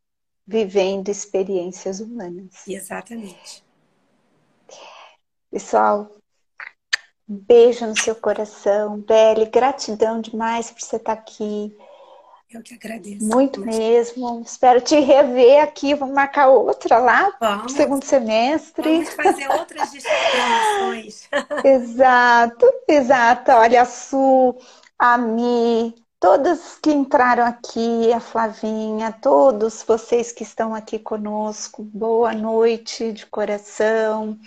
vivendo 0.47 1.09
experiências 1.09 1.99
humanas. 1.99 2.67
Exatamente. 2.67 3.63
Pessoal, 5.51 6.09
um 7.29 7.35
beijo 7.35 7.85
no 7.85 7.97
seu 7.97 8.15
coração, 8.15 8.99
Belle, 9.01 9.45
gratidão 9.45 10.19
demais 10.19 10.71
por 10.71 10.81
você 10.81 10.95
estar 10.95 11.13
aqui. 11.13 11.77
Eu 12.53 12.61
que 12.61 12.73
agradeço. 12.73 13.23
Muito 13.23 13.61
mesmo. 13.61 14.41
Espero 14.45 14.81
te 14.81 14.99
rever 14.99 15.63
aqui. 15.63 15.93
Vamos 15.93 16.13
marcar 16.13 16.47
outra 16.49 16.97
lá 16.97 17.33
Vamos. 17.39 17.71
segundo 17.71 18.03
semestre. 18.03 19.03
Vamos 19.03 19.09
fazer 19.13 19.47
outras 19.49 19.91
distribuições. 19.91 21.29
exato, 21.63 22.65
exato. 22.87 23.51
Olha, 23.51 23.83
a 23.83 23.85
Su, 23.85 24.55
a 24.99 25.17
Mi, 25.17 25.95
todas 26.19 26.77
que 26.81 26.91
entraram 26.91 27.45
aqui, 27.45 28.11
a 28.11 28.19
Flavinha, 28.19 29.13
todos 29.21 29.81
vocês 29.87 30.33
que 30.33 30.43
estão 30.43 30.75
aqui 30.75 30.99
conosco, 30.99 31.81
boa 31.83 32.33
noite 32.33 33.13
de 33.13 33.25
coração. 33.27 34.37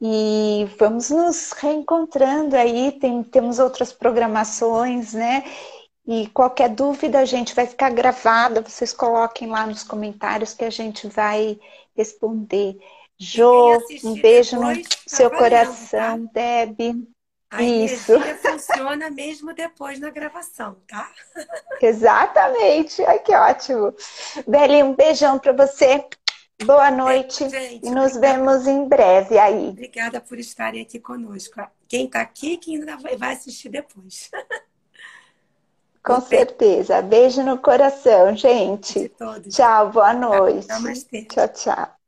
E 0.00 0.68
vamos 0.78 1.10
nos 1.10 1.52
reencontrando 1.52 2.56
aí, 2.56 2.92
tem, 2.92 3.22
temos 3.22 3.58
outras 3.58 3.92
programações, 3.92 5.12
né? 5.12 5.44
E 6.06 6.26
qualquer 6.28 6.68
dúvida, 6.68 7.20
a 7.20 7.24
gente 7.24 7.54
vai 7.54 7.66
ficar 7.66 7.90
gravada, 7.90 8.60
vocês 8.60 8.92
coloquem 8.92 9.48
lá 9.48 9.66
nos 9.66 9.84
comentários 9.84 10.52
que 10.52 10.64
a 10.64 10.70
gente 10.70 11.06
vai 11.06 11.58
responder. 11.96 12.76
Jo, 13.16 13.78
um 14.02 14.14
beijo 14.20 14.60
no 14.60 14.72
seu 15.06 15.30
tá 15.30 15.36
coração, 15.36 16.26
tá? 16.26 16.32
Deb. 16.32 17.06
A 17.48 17.62
Isso. 17.62 18.14
funciona 18.40 19.10
mesmo 19.10 19.54
depois 19.54 20.00
na 20.00 20.08
gravação, 20.08 20.78
tá? 20.88 21.12
Exatamente. 21.80 23.04
Ai, 23.04 23.18
que 23.18 23.34
ótimo. 23.34 23.94
Beli, 24.48 24.82
um 24.82 24.94
beijão 24.94 25.38
para 25.38 25.52
você. 25.52 26.04
Boa 26.64 26.90
noite. 26.90 27.44
É, 27.44 27.50
gente, 27.50 27.86
e 27.86 27.90
nos 27.90 28.16
obrigada. 28.16 28.38
vemos 28.38 28.66
em 28.66 28.88
breve 28.88 29.38
aí. 29.38 29.68
Obrigada 29.68 30.20
por 30.20 30.38
estarem 30.38 30.80
aqui 30.80 30.98
conosco. 30.98 31.60
Quem 31.86 32.06
está 32.06 32.22
aqui, 32.22 32.56
quem 32.56 32.76
ainda 32.76 32.96
vai 32.96 33.34
assistir 33.34 33.68
depois. 33.68 34.30
Com 36.04 36.20
certeza. 36.20 37.02
Beijo 37.02 37.42
no 37.42 37.58
coração, 37.58 38.36
gente. 38.36 39.10
Tchau, 39.48 39.90
boa 39.90 40.14
noite. 40.14 40.96
Tchau, 41.28 41.48
tchau. 41.48 42.01